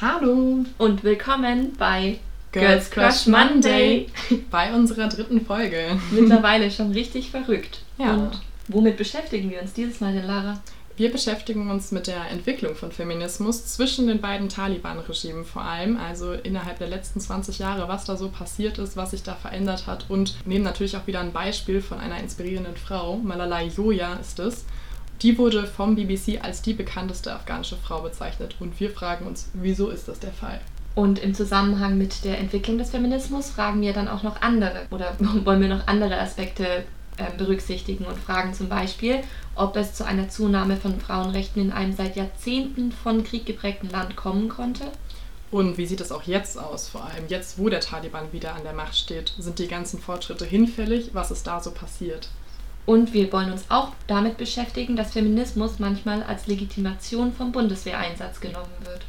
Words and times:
Hallo 0.00 0.64
und 0.78 1.04
willkommen 1.04 1.74
bei 1.76 2.20
Girls 2.52 2.90
Crush 2.90 3.26
Monday. 3.26 4.06
Bei 4.50 4.72
unserer 4.72 5.08
dritten 5.10 5.44
Folge. 5.44 6.00
Mittlerweile 6.10 6.70
schon 6.70 6.92
richtig 6.92 7.30
verrückt. 7.30 7.82
Ja. 7.98 8.14
Und 8.14 8.40
womit 8.68 8.96
beschäftigen 8.96 9.50
wir 9.50 9.60
uns 9.60 9.74
dieses 9.74 10.00
Mal 10.00 10.14
denn, 10.14 10.26
Lara? 10.26 10.62
Wir 10.96 11.12
beschäftigen 11.12 11.70
uns 11.70 11.92
mit 11.92 12.06
der 12.06 12.30
Entwicklung 12.30 12.76
von 12.76 12.92
Feminismus 12.92 13.66
zwischen 13.66 14.06
den 14.06 14.22
beiden 14.22 14.48
Taliban-Regimen 14.48 15.44
vor 15.44 15.62
allem, 15.62 15.98
also 15.98 16.32
innerhalb 16.32 16.78
der 16.78 16.88
letzten 16.88 17.20
20 17.20 17.58
Jahre, 17.58 17.86
was 17.86 18.06
da 18.06 18.16
so 18.16 18.30
passiert 18.30 18.78
ist, 18.78 18.96
was 18.96 19.10
sich 19.10 19.22
da 19.22 19.34
verändert 19.34 19.86
hat 19.86 20.06
und 20.08 20.34
nehmen 20.46 20.64
natürlich 20.64 20.96
auch 20.96 21.06
wieder 21.06 21.20
ein 21.20 21.34
Beispiel 21.34 21.82
von 21.82 21.98
einer 21.98 22.20
inspirierenden 22.20 22.76
Frau, 22.76 23.18
Malala 23.18 23.60
Yoya 23.60 24.14
ist 24.14 24.38
es. 24.38 24.64
Die 25.22 25.36
wurde 25.36 25.66
vom 25.66 25.96
BBC 25.96 26.42
als 26.42 26.62
die 26.62 26.72
bekannteste 26.72 27.34
afghanische 27.34 27.76
Frau 27.76 28.00
bezeichnet 28.00 28.56
und 28.58 28.80
wir 28.80 28.90
fragen 28.90 29.26
uns, 29.26 29.50
wieso 29.52 29.90
ist 29.90 30.08
das 30.08 30.18
der 30.18 30.32
Fall? 30.32 30.60
Und 30.94 31.18
im 31.18 31.34
Zusammenhang 31.34 31.98
mit 31.98 32.24
der 32.24 32.38
Entwicklung 32.38 32.78
des 32.78 32.90
Feminismus 32.90 33.50
fragen 33.50 33.82
wir 33.82 33.92
dann 33.92 34.08
auch 34.08 34.22
noch 34.22 34.40
andere 34.40 34.86
oder 34.90 35.14
wollen 35.44 35.60
wir 35.60 35.68
noch 35.68 35.86
andere 35.86 36.18
Aspekte 36.18 36.84
äh, 37.18 37.36
berücksichtigen 37.36 38.06
und 38.06 38.18
fragen 38.18 38.54
zum 38.54 38.70
Beispiel, 38.70 39.20
ob 39.54 39.76
es 39.76 39.92
zu 39.92 40.04
einer 40.04 40.30
Zunahme 40.30 40.78
von 40.78 40.98
Frauenrechten 40.98 41.60
in 41.60 41.72
einem 41.72 41.92
seit 41.92 42.16
Jahrzehnten 42.16 42.90
von 42.90 43.22
Krieg 43.22 43.44
geprägten 43.44 43.90
Land 43.90 44.16
kommen 44.16 44.48
konnte. 44.48 44.84
Und 45.50 45.76
wie 45.76 45.86
sieht 45.86 46.00
es 46.00 46.12
auch 46.12 46.22
jetzt 46.22 46.58
aus? 46.58 46.88
Vor 46.88 47.04
allem 47.04 47.24
jetzt, 47.28 47.58
wo 47.58 47.68
der 47.68 47.80
Taliban 47.80 48.32
wieder 48.32 48.54
an 48.54 48.62
der 48.62 48.72
Macht 48.72 48.96
steht, 48.96 49.34
sind 49.38 49.58
die 49.58 49.68
ganzen 49.68 50.00
Fortschritte 50.00 50.46
hinfällig? 50.46 51.10
Was 51.12 51.30
ist 51.30 51.46
da 51.46 51.60
so 51.60 51.72
passiert? 51.72 52.28
Und 52.90 53.12
wir 53.12 53.32
wollen 53.32 53.52
uns 53.52 53.66
auch 53.68 53.92
damit 54.08 54.36
beschäftigen, 54.36 54.96
dass 54.96 55.12
Feminismus 55.12 55.78
manchmal 55.78 56.24
als 56.24 56.48
Legitimation 56.48 57.32
vom 57.32 57.52
Bundeswehreinsatz 57.52 58.40
genommen 58.40 58.74
wird. 58.84 59.02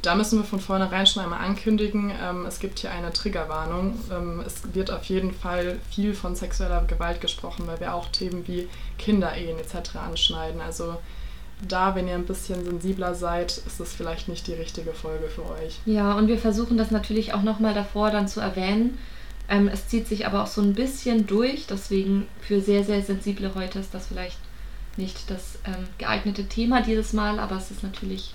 Da 0.00 0.14
müssen 0.14 0.38
wir 0.38 0.46
von 0.46 0.60
vornherein 0.60 1.06
schon 1.06 1.22
einmal 1.22 1.44
ankündigen, 1.44 2.10
ähm, 2.10 2.46
es 2.46 2.58
gibt 2.58 2.78
hier 2.78 2.90
eine 2.90 3.12
Triggerwarnung. 3.12 4.00
Ähm, 4.10 4.42
es 4.46 4.74
wird 4.74 4.90
auf 4.90 5.04
jeden 5.04 5.34
Fall 5.34 5.78
viel 5.90 6.14
von 6.14 6.36
sexueller 6.36 6.82
Gewalt 6.84 7.20
gesprochen, 7.20 7.66
weil 7.66 7.78
wir 7.80 7.92
auch 7.92 8.08
Themen 8.08 8.48
wie 8.48 8.66
Kinderehen 8.96 9.58
etc. 9.58 9.96
anschneiden. 9.96 10.62
Also 10.62 10.96
da, 11.68 11.94
wenn 11.94 12.08
ihr 12.08 12.14
ein 12.14 12.24
bisschen 12.24 12.64
sensibler 12.64 13.14
seid, 13.14 13.58
ist 13.58 13.78
es 13.78 13.92
vielleicht 13.92 14.28
nicht 14.28 14.46
die 14.46 14.54
richtige 14.54 14.94
Folge 14.94 15.28
für 15.28 15.44
euch. 15.44 15.80
Ja, 15.84 16.14
und 16.14 16.28
wir 16.28 16.38
versuchen 16.38 16.78
das 16.78 16.90
natürlich 16.90 17.34
auch 17.34 17.42
nochmal 17.42 17.74
davor 17.74 18.10
dann 18.10 18.26
zu 18.26 18.40
erwähnen. 18.40 18.96
Ähm, 19.48 19.68
es 19.68 19.88
zieht 19.88 20.06
sich 20.06 20.26
aber 20.26 20.42
auch 20.42 20.46
so 20.46 20.60
ein 20.60 20.74
bisschen 20.74 21.26
durch, 21.26 21.66
deswegen 21.66 22.26
für 22.40 22.60
sehr, 22.60 22.84
sehr 22.84 23.02
sensible 23.02 23.52
heute 23.54 23.78
ist 23.78 23.94
das 23.94 24.08
vielleicht 24.08 24.38
nicht 24.96 25.30
das 25.30 25.58
ähm, 25.64 25.86
geeignete 25.96 26.46
Thema 26.48 26.82
dieses 26.82 27.12
Mal, 27.12 27.38
aber 27.38 27.56
es 27.56 27.70
ist 27.70 27.82
natürlich 27.82 28.34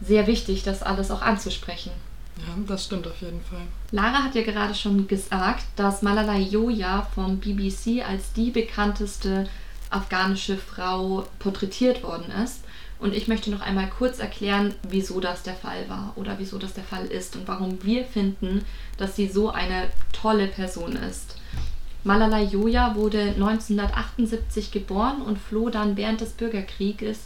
sehr 0.00 0.26
wichtig, 0.26 0.62
das 0.62 0.82
alles 0.82 1.10
auch 1.10 1.22
anzusprechen. 1.22 1.90
Ja, 2.38 2.54
das 2.66 2.84
stimmt 2.84 3.06
auf 3.06 3.20
jeden 3.22 3.40
Fall. 3.42 3.62
Lara 3.92 4.22
hat 4.22 4.34
ja 4.34 4.42
gerade 4.42 4.74
schon 4.74 5.08
gesagt, 5.08 5.64
dass 5.74 6.02
Malala 6.02 6.36
Yoya 6.36 7.08
vom 7.14 7.38
BBC 7.38 8.06
als 8.06 8.32
die 8.34 8.50
bekannteste 8.50 9.48
afghanische 9.88 10.58
Frau 10.58 11.26
porträtiert 11.38 12.02
worden 12.02 12.30
ist. 12.44 12.60
Und 12.98 13.14
ich 13.14 13.28
möchte 13.28 13.50
noch 13.50 13.60
einmal 13.60 13.90
kurz 13.90 14.18
erklären, 14.18 14.74
wieso 14.88 15.20
das 15.20 15.42
der 15.42 15.54
Fall 15.54 15.88
war 15.88 16.12
oder 16.16 16.38
wieso 16.38 16.58
das 16.58 16.72
der 16.72 16.84
Fall 16.84 17.06
ist 17.06 17.36
und 17.36 17.46
warum 17.46 17.82
wir 17.82 18.04
finden, 18.04 18.64
dass 18.96 19.16
sie 19.16 19.28
so 19.28 19.50
eine 19.50 19.88
tolle 20.12 20.46
Person 20.46 20.96
ist. 20.96 21.36
Malala 22.04 22.40
Yoya 22.40 22.94
wurde 22.94 23.20
1978 23.20 24.70
geboren 24.70 25.22
und 25.22 25.38
floh 25.38 25.70
dann 25.70 25.96
während 25.96 26.20
des 26.20 26.30
Bürgerkrieges 26.30 27.18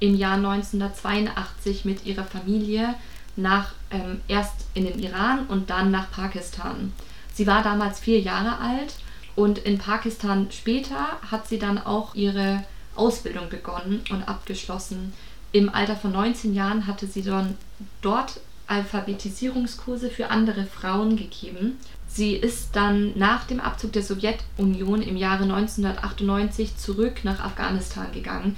im 0.00 0.16
Jahr 0.16 0.36
1982 0.36 1.84
mit 1.84 2.06
ihrer 2.06 2.24
Familie 2.24 2.94
nach, 3.36 3.72
ähm, 3.90 4.20
erst 4.26 4.66
in 4.74 4.86
den 4.86 4.98
Iran 4.98 5.46
und 5.46 5.70
dann 5.70 5.90
nach 5.90 6.10
Pakistan. 6.10 6.92
Sie 7.34 7.46
war 7.46 7.62
damals 7.62 8.00
vier 8.00 8.20
Jahre 8.20 8.58
alt 8.58 8.94
und 9.36 9.58
in 9.58 9.78
Pakistan 9.78 10.48
später 10.50 11.18
hat 11.30 11.48
sie 11.48 11.58
dann 11.58 11.78
auch 11.78 12.14
ihre 12.14 12.64
Ausbildung 12.96 13.48
begonnen 13.48 14.02
und 14.10 14.22
abgeschlossen. 14.28 15.12
Im 15.52 15.68
Alter 15.68 15.96
von 15.96 16.12
19 16.12 16.54
Jahren 16.54 16.86
hatte 16.86 17.06
sie 17.06 17.22
dann 17.22 17.56
dort 18.02 18.40
Alphabetisierungskurse 18.66 20.10
für 20.10 20.30
andere 20.30 20.64
Frauen 20.64 21.16
gegeben. 21.16 21.78
Sie 22.08 22.34
ist 22.34 22.76
dann 22.76 23.16
nach 23.16 23.44
dem 23.44 23.60
Abzug 23.60 23.92
der 23.92 24.02
Sowjetunion 24.02 25.02
im 25.02 25.16
Jahre 25.16 25.44
1998 25.44 26.76
zurück 26.76 27.24
nach 27.24 27.40
Afghanistan 27.40 28.10
gegangen 28.12 28.56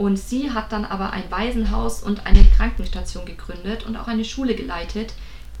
und 0.00 0.18
sie 0.18 0.50
hat 0.50 0.72
dann 0.72 0.86
aber 0.86 1.12
ein 1.12 1.30
Waisenhaus 1.30 2.02
und 2.02 2.24
eine 2.24 2.42
Krankenstation 2.56 3.26
gegründet 3.26 3.84
und 3.84 3.98
auch 3.98 4.08
eine 4.08 4.24
Schule 4.24 4.54
geleitet, 4.54 5.12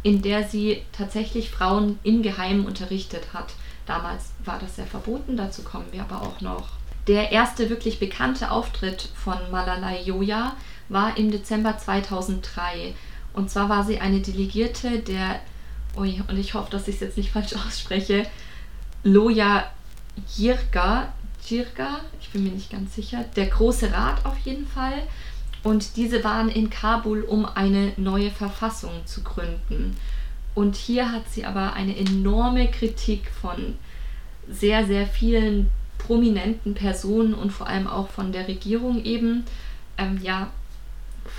in 0.02 0.22
der 0.22 0.48
sie 0.48 0.80
tatsächlich 0.92 1.50
Frauen 1.50 1.98
im 2.04 2.22
Geheimen 2.22 2.64
unterrichtet 2.64 3.34
hat. 3.34 3.52
Damals 3.84 4.30
war 4.42 4.58
das 4.58 4.76
sehr 4.76 4.86
verboten, 4.86 5.36
dazu 5.36 5.62
kommen 5.62 5.88
wir 5.90 6.00
aber 6.00 6.22
auch 6.22 6.40
noch. 6.40 6.79
Der 7.10 7.32
erste 7.32 7.68
wirklich 7.70 7.98
bekannte 7.98 8.52
Auftritt 8.52 9.08
von 9.16 9.36
Malala 9.50 9.98
Yoya 10.00 10.54
war 10.88 11.16
im 11.16 11.32
Dezember 11.32 11.76
2003. 11.76 12.94
Und 13.32 13.50
zwar 13.50 13.68
war 13.68 13.84
sie 13.84 13.98
eine 13.98 14.20
Delegierte 14.20 15.00
der, 15.00 15.40
ui, 15.96 16.22
und 16.28 16.38
ich 16.38 16.54
hoffe, 16.54 16.70
dass 16.70 16.86
ich 16.86 16.94
es 16.94 17.00
jetzt 17.00 17.16
nicht 17.16 17.32
falsch 17.32 17.54
ausspreche, 17.66 18.26
Loya 19.02 19.68
Jirga 20.36 21.12
Jirga, 21.44 21.98
ich 22.20 22.30
bin 22.30 22.44
mir 22.44 22.52
nicht 22.52 22.70
ganz 22.70 22.94
sicher, 22.94 23.24
der 23.34 23.46
Große 23.46 23.92
Rat 23.92 24.24
auf 24.24 24.38
jeden 24.44 24.68
Fall. 24.68 25.02
Und 25.64 25.96
diese 25.96 26.22
waren 26.22 26.48
in 26.48 26.70
Kabul, 26.70 27.22
um 27.22 27.44
eine 27.44 27.92
neue 27.96 28.30
Verfassung 28.30 29.04
zu 29.04 29.24
gründen. 29.24 29.96
Und 30.54 30.76
hier 30.76 31.10
hat 31.10 31.28
sie 31.28 31.44
aber 31.44 31.72
eine 31.72 31.96
enorme 31.96 32.70
Kritik 32.70 33.32
von 33.40 33.78
sehr, 34.48 34.86
sehr 34.86 35.08
vielen 35.08 35.72
prominenten 36.06 36.74
Personen 36.74 37.34
und 37.34 37.50
vor 37.50 37.66
allem 37.66 37.86
auch 37.86 38.08
von 38.08 38.32
der 38.32 38.48
Regierung 38.48 39.04
eben 39.04 39.44
ähm, 39.98 40.18
ja 40.22 40.50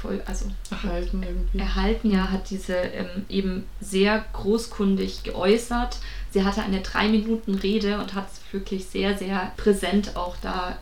voll, 0.01 0.21
also 0.25 0.45
erhalten 0.69 1.23
irgendwie. 1.23 1.59
Erhalten, 1.59 2.11
ja, 2.11 2.29
hat 2.29 2.49
diese 2.49 2.75
ähm, 2.75 3.25
eben 3.29 3.65
sehr 3.79 4.23
großkundig 4.33 5.23
geäußert. 5.23 5.97
Sie 6.31 6.43
hatte 6.43 6.63
eine 6.63 6.81
drei 6.81 7.07
Minuten 7.07 7.55
Rede 7.55 7.99
und 7.99 8.13
hat 8.13 8.27
es 8.31 8.41
wirklich 8.53 8.85
sehr, 8.85 9.17
sehr 9.17 9.51
präsent 9.57 10.15
auch 10.15 10.35
da 10.41 10.77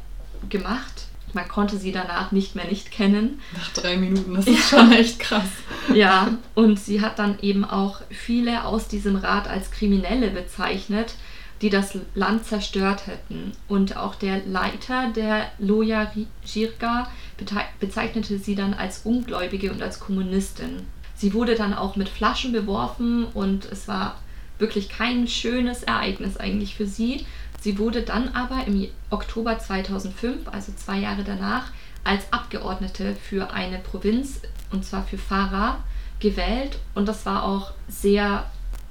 gemacht. 0.49 1.05
Man 1.33 1.47
konnte 1.47 1.77
sie 1.77 1.91
danach 1.91 2.31
nicht 2.31 2.55
mehr 2.55 2.65
nicht 2.65 2.91
kennen. 2.91 3.39
Nach 3.55 3.69
drei 3.73 3.97
Minuten, 3.97 4.33
das 4.33 4.47
ist 4.47 4.71
ja. 4.71 4.79
schon 4.79 4.91
echt 4.91 5.19
krass. 5.19 5.49
Ja, 5.93 6.37
und 6.55 6.79
sie 6.79 7.01
hat 7.01 7.19
dann 7.19 7.39
eben 7.41 7.65
auch 7.65 8.01
viele 8.09 8.65
aus 8.65 8.87
diesem 8.87 9.15
Rat 9.15 9.47
als 9.47 9.71
Kriminelle 9.71 10.29
bezeichnet, 10.29 11.15
die 11.61 11.69
das 11.69 11.97
Land 12.15 12.45
zerstört 12.45 13.07
hätten. 13.07 13.51
Und 13.67 13.97
auch 13.97 14.15
der 14.15 14.45
Leiter 14.45 15.11
der 15.15 15.51
Loya 15.59 16.11
Jirga 16.45 17.09
bezeichnete 17.79 18.39
sie 18.39 18.55
dann 18.55 18.73
als 18.73 18.99
Ungläubige 19.03 19.71
und 19.71 19.81
als 19.81 19.99
Kommunistin. 19.99 20.85
Sie 21.15 21.33
wurde 21.33 21.55
dann 21.55 21.73
auch 21.73 21.95
mit 21.95 22.07
Flaschen 22.07 22.53
beworfen 22.53 23.25
und 23.25 23.65
es 23.65 23.87
war 23.87 24.19
wirklich 24.57 24.89
kein 24.89 25.27
schönes 25.27 25.83
Ereignis 25.83 26.37
eigentlich 26.37 26.75
für 26.75 26.85
sie. 26.85 27.25
Sie 27.61 27.77
wurde 27.77 28.03
dann 28.03 28.29
aber 28.29 28.65
im 28.67 28.87
Oktober 29.09 29.59
2005, 29.59 30.47
also 30.47 30.71
zwei 30.77 30.99
Jahre 30.99 31.23
danach, 31.25 31.71
als 32.05 32.31
Abgeordnete 32.31 33.15
für 33.15 33.51
eine 33.51 33.79
Provinz, 33.79 34.41
und 34.71 34.85
zwar 34.85 35.03
für 35.03 35.17
Farah, 35.17 35.83
gewählt. 36.19 36.79
Und 36.95 37.07
das 37.07 37.25
war 37.25 37.43
auch 37.43 37.71
sehr 37.89 38.49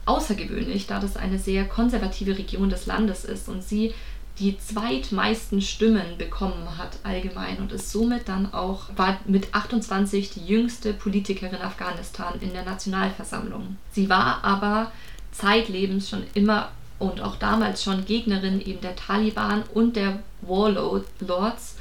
außergewöhnlich, 0.08 0.86
da 0.86 0.98
das 1.00 1.16
eine 1.16 1.38
sehr 1.38 1.66
konservative 1.66 2.36
Region 2.36 2.70
des 2.70 2.86
Landes 2.86 3.24
ist 3.24 3.48
und 3.48 3.62
sie 3.62 3.94
die 4.38 4.56
zweitmeisten 4.56 5.60
Stimmen 5.60 6.16
bekommen 6.16 6.78
hat 6.78 6.98
allgemein 7.02 7.58
und 7.58 7.72
ist 7.72 7.90
somit 7.90 8.28
dann 8.28 8.52
auch, 8.52 8.84
war 8.96 9.18
mit 9.26 9.52
28 9.52 10.30
die 10.30 10.46
jüngste 10.46 10.92
Politikerin 10.92 11.60
Afghanistan 11.60 12.34
in 12.40 12.52
der 12.52 12.64
Nationalversammlung. 12.64 13.76
Sie 13.90 14.08
war 14.08 14.44
aber 14.44 14.92
zeitlebens 15.32 16.08
schon 16.08 16.22
immer 16.34 16.70
und 17.00 17.20
auch 17.20 17.36
damals 17.36 17.82
schon 17.82 18.04
Gegnerin 18.04 18.60
eben 18.60 18.80
der 18.80 18.96
Taliban 18.96 19.64
und 19.74 19.96
der 19.96 20.20
Warlords 20.42 21.76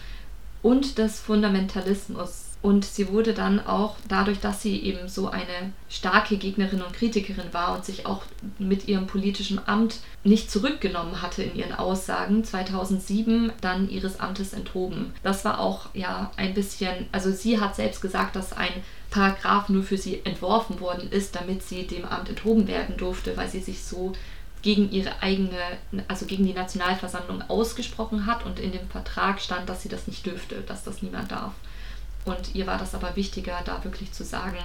und 0.64 0.98
des 0.98 1.20
Fundamentalismus 1.20 2.47
und 2.62 2.86
sie 2.86 3.10
wurde 3.10 3.34
dann 3.34 3.66
auch 3.66 3.96
dadurch, 4.08 4.40
dass 4.40 4.62
sie 4.62 4.82
eben 4.82 5.08
so 5.08 5.30
eine 5.30 5.74
starke 5.90 6.38
Gegnerin 6.38 6.82
und 6.82 6.94
Kritikerin 6.94 7.54
war 7.54 7.76
und 7.76 7.86
sich 7.86 8.06
auch 8.06 8.24
mit 8.58 8.88
ihrem 8.88 9.08
politischen 9.08 9.60
Amt 9.68 10.00
nicht 10.24 10.50
zurückgenommen 10.50 11.22
hatte 11.22 11.44
in 11.44 11.56
ihren 11.56 11.74
Aussagen, 11.74 12.44
2007 12.44 13.52
dann 13.62 13.90
ihres 13.90 14.20
Amtes 14.20 14.54
enthoben. 14.54 15.14
Das 15.24 15.46
war 15.46 15.60
auch 15.60 15.90
ja 15.94 16.32
ein 16.36 16.54
bisschen, 16.54 17.06
also 17.12 17.32
sie 17.32 17.60
hat 17.60 17.76
selbst 17.76 18.02
gesagt, 18.02 18.36
dass 18.36 18.54
ein 18.54 18.84
Paragraph 19.12 19.70
nur 19.70 19.84
für 19.84 19.98
sie 19.98 20.26
entworfen 20.26 20.80
worden 20.80 21.10
ist, 21.12 21.36
damit 21.36 21.64
sie 21.64 21.86
dem 21.88 22.06
Amt 22.06 22.30
enthoben 22.30 22.68
werden 22.68 22.98
durfte, 22.98 23.38
weil 23.38 23.50
sie 23.50 23.62
sich 23.62 23.84
so 23.84 24.14
gegen 24.64 24.92
ihre 24.92 25.22
eigene, 25.22 25.60
also 26.08 26.26
gegen 26.26 26.46
die 26.46 26.54
Nationalversammlung 26.54 27.44
ausgesprochen 27.44 28.26
hat 28.26 28.46
und 28.46 28.60
in 28.60 28.72
dem 28.72 28.90
Vertrag 28.90 29.40
stand, 29.40 29.70
dass 29.70 29.84
sie 29.84 29.90
das 29.90 30.08
nicht 30.08 30.26
dürfte, 30.26 30.56
dass 30.62 30.84
das 30.84 31.02
niemand 31.02 31.32
darf. 31.32 31.54
Und 32.28 32.56
ihr 32.56 32.68
war 32.68 32.78
das 32.78 32.94
aber 32.94 33.16
wichtiger, 33.16 33.58
da 33.64 33.84
wirklich 33.86 34.12
zu 34.12 34.26
sagen, 34.26 34.58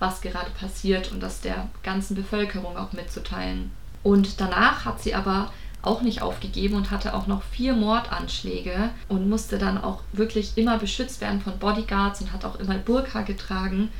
was 0.00 0.20
gerade 0.20 0.50
passiert 0.50 1.12
und 1.12 1.20
das 1.20 1.40
der 1.40 1.68
ganzen 1.84 2.16
Bevölkerung 2.16 2.76
auch 2.76 2.92
mitzuteilen. 2.92 3.70
Und 4.02 4.40
danach 4.40 4.84
hat 4.84 5.00
sie 5.00 5.14
aber 5.14 5.52
auch 5.80 6.02
nicht 6.02 6.22
aufgegeben 6.22 6.74
und 6.74 6.90
hatte 6.90 7.14
auch 7.14 7.28
noch 7.28 7.42
vier 7.42 7.74
Mordanschläge 7.74 8.90
und 9.08 9.28
musste 9.28 9.58
dann 9.58 9.78
auch 9.82 10.00
wirklich 10.12 10.56
immer 10.56 10.78
beschützt 10.78 11.20
werden 11.20 11.40
von 11.40 11.58
Bodyguards 11.58 12.20
und 12.20 12.32
hat 12.32 12.44
auch 12.44 12.56
immer 12.56 12.78
Burka 12.78 13.22
getragen. 13.22 13.90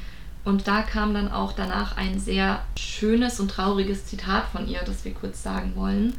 Und 0.45 0.67
da 0.67 0.83
kam 0.83 1.15
dann 1.15 1.31
auch 1.31 1.53
danach 1.53 1.97
ein 1.97 2.19
sehr 2.19 2.63
schönes 2.77 3.39
und 3.39 3.49
trauriges 3.49 4.07
Zitat 4.07 4.47
von 4.51 4.67
ihr, 4.67 4.81
das 4.85 5.05
wir 5.05 5.15
kurz 5.15 5.43
sagen 5.43 5.77
wollen. 5.77 6.15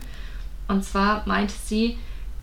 Und 0.69 0.85
zwar 0.85 1.23
meinte 1.27 1.53
sie, 1.65 1.97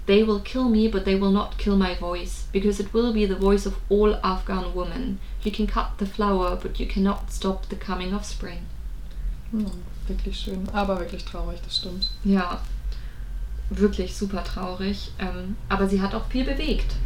They 0.07 0.25
will 0.25 0.41
kill 0.41 0.69
me, 0.69 0.89
but 0.89 1.05
they 1.05 1.15
will 1.15 1.31
not 1.31 1.59
kill 1.59 1.77
my 1.77 1.95
voice, 1.95 2.47
because 2.53 2.81
it 2.81 2.93
will 2.93 3.13
be 3.13 3.25
the 3.27 3.37
voice 3.37 3.67
of 3.67 3.75
all 3.89 4.17
Afghan 4.25 4.75
women. 4.75 5.21
You 5.45 5.53
can 5.53 5.67
cut 5.67 5.99
the 5.99 6.07
flower, 6.07 6.59
but 6.61 6.81
you 6.81 6.87
cannot 6.87 7.31
stop 7.31 7.69
the 7.69 7.77
coming 7.77 8.13
of 8.13 8.25
spring. 8.25 8.67
Hm, 9.53 9.71
wirklich 10.09 10.39
schön, 10.39 10.69
aber 10.73 10.99
wirklich 10.99 11.25
traurig, 11.25 11.61
das 11.63 11.77
stimmt. 11.77 12.11
Ja, 12.25 12.61
wirklich 13.71 14.17
super 14.17 14.43
traurig. 14.43 15.13
Ähm, 15.19 15.57
aber 15.69 15.89
sie 15.89 16.01
hat 16.01 16.15
auch 16.15 16.27
viel 16.27 16.45
bewegt. 16.45 16.97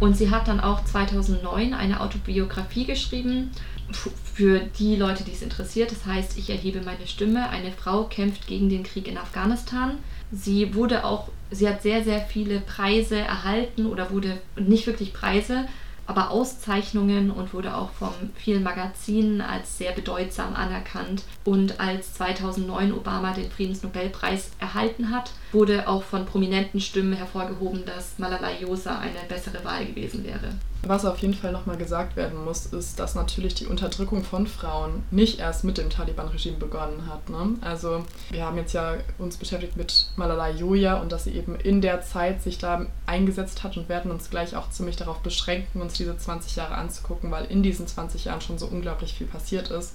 Und 0.00 0.16
sie 0.16 0.30
hat 0.30 0.46
dann 0.46 0.60
auch 0.60 0.84
2009 0.84 1.74
eine 1.74 2.00
Autobiografie 2.00 2.84
geschrieben 2.84 3.50
für 3.92 4.60
die 4.78 4.96
Leute, 4.96 5.24
die 5.24 5.32
es 5.32 5.42
interessiert. 5.42 5.90
Das 5.90 6.06
heißt, 6.06 6.38
ich 6.38 6.50
erhebe 6.50 6.82
meine 6.82 7.06
Stimme. 7.06 7.48
Eine 7.48 7.72
Frau 7.72 8.04
kämpft 8.04 8.46
gegen 8.46 8.68
den 8.68 8.84
Krieg 8.84 9.08
in 9.08 9.18
Afghanistan. 9.18 9.98
Sie 10.30 10.74
wurde 10.74 11.04
auch, 11.04 11.28
sie 11.50 11.68
hat 11.68 11.82
sehr, 11.82 12.04
sehr 12.04 12.20
viele 12.20 12.60
Preise 12.60 13.16
erhalten 13.16 13.86
oder 13.86 14.10
wurde 14.10 14.38
nicht 14.56 14.86
wirklich 14.86 15.12
Preise, 15.12 15.66
aber 16.08 16.30
Auszeichnungen 16.30 17.30
und 17.30 17.52
wurde 17.52 17.76
auch 17.76 17.90
von 17.90 18.12
vielen 18.34 18.62
Magazinen 18.62 19.42
als 19.42 19.76
sehr 19.76 19.92
bedeutsam 19.92 20.54
anerkannt. 20.54 21.22
Und 21.44 21.80
als 21.80 22.14
2009 22.14 22.94
Obama 22.94 23.34
den 23.34 23.50
Friedensnobelpreis 23.50 24.50
erhalten 24.58 25.10
hat, 25.10 25.32
wurde 25.52 25.86
auch 25.86 26.02
von 26.02 26.24
prominenten 26.24 26.80
Stimmen 26.80 27.12
hervorgehoben, 27.12 27.84
dass 27.84 28.18
Malala 28.18 28.50
Yousafzai 28.58 29.00
eine 29.00 29.28
bessere 29.28 29.62
Wahl 29.64 29.84
gewesen 29.84 30.24
wäre. 30.24 30.54
Was 30.82 31.04
auf 31.04 31.18
jeden 31.18 31.34
Fall 31.34 31.50
nochmal 31.50 31.76
gesagt 31.76 32.14
werden 32.14 32.44
muss, 32.44 32.66
ist, 32.66 33.00
dass 33.00 33.16
natürlich 33.16 33.54
die 33.54 33.66
Unterdrückung 33.66 34.22
von 34.22 34.46
Frauen 34.46 35.02
nicht 35.10 35.40
erst 35.40 35.64
mit 35.64 35.76
dem 35.76 35.90
Taliban-Regime 35.90 36.56
begonnen 36.56 37.06
hat. 37.10 37.28
Ne? 37.28 37.56
Also 37.60 38.04
wir 38.30 38.44
haben 38.44 38.56
jetzt 38.56 38.74
ja 38.74 38.94
uns 39.18 39.36
beschäftigt 39.36 39.76
mit 39.76 40.10
Malala 40.16 40.50
Yoya 40.50 41.00
und 41.00 41.10
dass 41.10 41.24
sie 41.24 41.32
eben 41.32 41.56
in 41.56 41.80
der 41.80 42.02
Zeit 42.02 42.42
sich 42.42 42.58
da 42.58 42.86
eingesetzt 43.06 43.64
hat 43.64 43.76
und 43.76 43.88
werden 43.88 44.12
uns 44.12 44.30
gleich 44.30 44.54
auch 44.54 44.70
ziemlich 44.70 44.94
darauf 44.94 45.18
beschränken, 45.18 45.82
uns 45.82 45.94
diese 45.94 46.16
20 46.16 46.54
Jahre 46.54 46.76
anzugucken, 46.76 47.32
weil 47.32 47.46
in 47.46 47.64
diesen 47.64 47.88
20 47.88 48.26
Jahren 48.26 48.40
schon 48.40 48.58
so 48.58 48.66
unglaublich 48.66 49.14
viel 49.14 49.26
passiert 49.26 49.70
ist. 49.70 49.94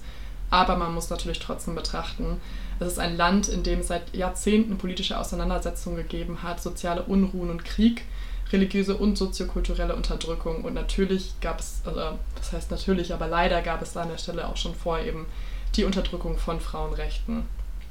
Aber 0.50 0.76
man 0.76 0.94
muss 0.94 1.08
natürlich 1.08 1.38
trotzdem 1.38 1.74
betrachten, 1.74 2.40
es 2.78 2.88
ist 2.88 2.98
ein 2.98 3.16
Land, 3.16 3.48
in 3.48 3.62
dem 3.62 3.80
es 3.80 3.88
seit 3.88 4.14
Jahrzehnten 4.14 4.76
politische 4.78 5.18
Auseinandersetzungen 5.18 5.96
gegeben 5.96 6.42
hat, 6.42 6.62
soziale 6.62 7.02
Unruhen 7.04 7.50
und 7.50 7.64
Krieg 7.64 8.02
religiöse 8.54 8.96
und 8.96 9.18
soziokulturelle 9.18 9.94
Unterdrückung. 9.94 10.64
Und 10.64 10.74
natürlich 10.74 11.34
gab 11.40 11.60
es, 11.60 11.82
also 11.84 12.18
das 12.36 12.52
heißt 12.52 12.70
natürlich, 12.70 13.12
aber 13.12 13.26
leider 13.26 13.60
gab 13.62 13.82
es 13.82 13.92
da 13.92 14.02
an 14.02 14.08
der 14.08 14.18
Stelle 14.18 14.48
auch 14.48 14.56
schon 14.56 14.74
vor 14.74 14.98
eben 14.98 15.26
die 15.76 15.84
Unterdrückung 15.84 16.38
von 16.38 16.60
Frauenrechten. 16.60 17.46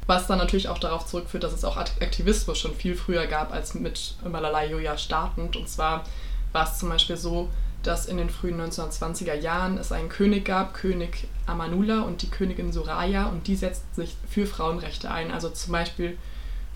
Was 0.07 0.27
dann 0.27 0.37
natürlich 0.37 0.67
auch 0.67 0.79
darauf 0.79 1.05
zurückführt, 1.05 1.43
dass 1.43 1.53
es 1.53 1.63
auch 1.63 1.77
Aktivismus 1.77 2.57
schon 2.57 2.75
viel 2.75 2.95
früher 2.95 3.27
gab 3.27 3.53
als 3.53 3.73
mit 3.73 4.15
Malala 4.29 4.65
Yoya 4.65 4.97
startend. 4.97 5.55
Und 5.55 5.69
zwar 5.69 6.03
war 6.51 6.65
es 6.65 6.79
zum 6.79 6.89
Beispiel 6.89 7.17
so, 7.17 7.49
dass 7.83 8.05
in 8.05 8.17
den 8.17 8.29
frühen 8.29 8.59
1920er 8.61 9.33
Jahren 9.33 9.77
es 9.77 9.91
einen 9.91 10.09
König 10.09 10.45
gab, 10.45 10.73
König 10.73 11.27
Amanullah 11.45 12.01
und 12.01 12.21
die 12.21 12.29
Königin 12.29 12.71
Soraya, 12.71 13.27
und 13.27 13.47
die 13.47 13.55
setzten 13.55 13.93
sich 13.93 14.15
für 14.29 14.45
Frauenrechte 14.45 15.11
ein, 15.11 15.31
also 15.31 15.49
zum 15.49 15.73
Beispiel 15.73 16.17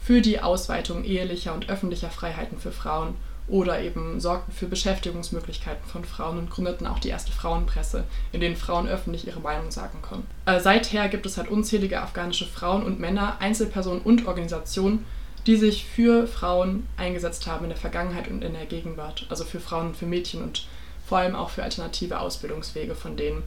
für 0.02 0.22
die 0.22 0.42
Ausweitung 0.42 1.06
ehelicher 1.06 1.54
und 1.54 1.70
öffentlicher 1.70 2.10
Freiheiten 2.10 2.60
für 2.60 2.74
Frauen 2.74 3.16
oder 3.48 3.80
eben 3.80 4.20
sorgten 4.20 4.52
für 4.52 4.68
Beschäftigungsmöglichkeiten 4.68 5.88
von 5.88 6.04
Frauen 6.04 6.38
und 6.38 6.50
gründeten 6.50 6.86
auch 6.86 7.00
die 7.00 7.10
erste 7.10 7.32
Frauenpresse, 7.32 8.04
in 8.32 8.42
denen 8.42 8.58
Frauen 8.58 8.88
öffentlich 8.88 9.26
ihre 9.26 9.40
Meinung 9.40 9.72
sagen 9.72 10.02
konnten. 10.02 10.28
Äh, 10.46 10.60
seither 10.60 11.08
gibt 11.08 11.26
es 11.26 11.38
halt 11.38 11.50
unzählige 11.50 12.02
afghanische 12.02 12.46
Frauen 12.46 12.84
und 12.84 13.00
Männer, 13.00 13.38
Einzelpersonen 13.40 14.02
und 14.02 14.28
Organisationen, 14.28 15.06
die 15.46 15.56
sich 15.56 15.86
für 15.86 16.28
Frauen 16.28 16.88
eingesetzt 16.98 17.48
haben 17.48 17.64
in 17.64 17.70
der 17.70 17.78
Vergangenheit 17.78 18.28
und 18.28 18.44
in 18.44 18.54
der 18.54 18.66
Gegenwart, 18.66 19.26
also 19.30 19.46
für 19.46 19.62
Frauen 19.62 19.88
und 19.88 19.98
für 19.98 20.06
Mädchen 20.06 20.44
und 20.44 20.68
vor 21.06 21.20
allem 21.20 21.36
auch 21.36 21.50
für 21.50 21.64
alternative 21.64 22.20
Ausbildungswege 22.20 22.94
von 22.94 23.16
denen. 23.16 23.44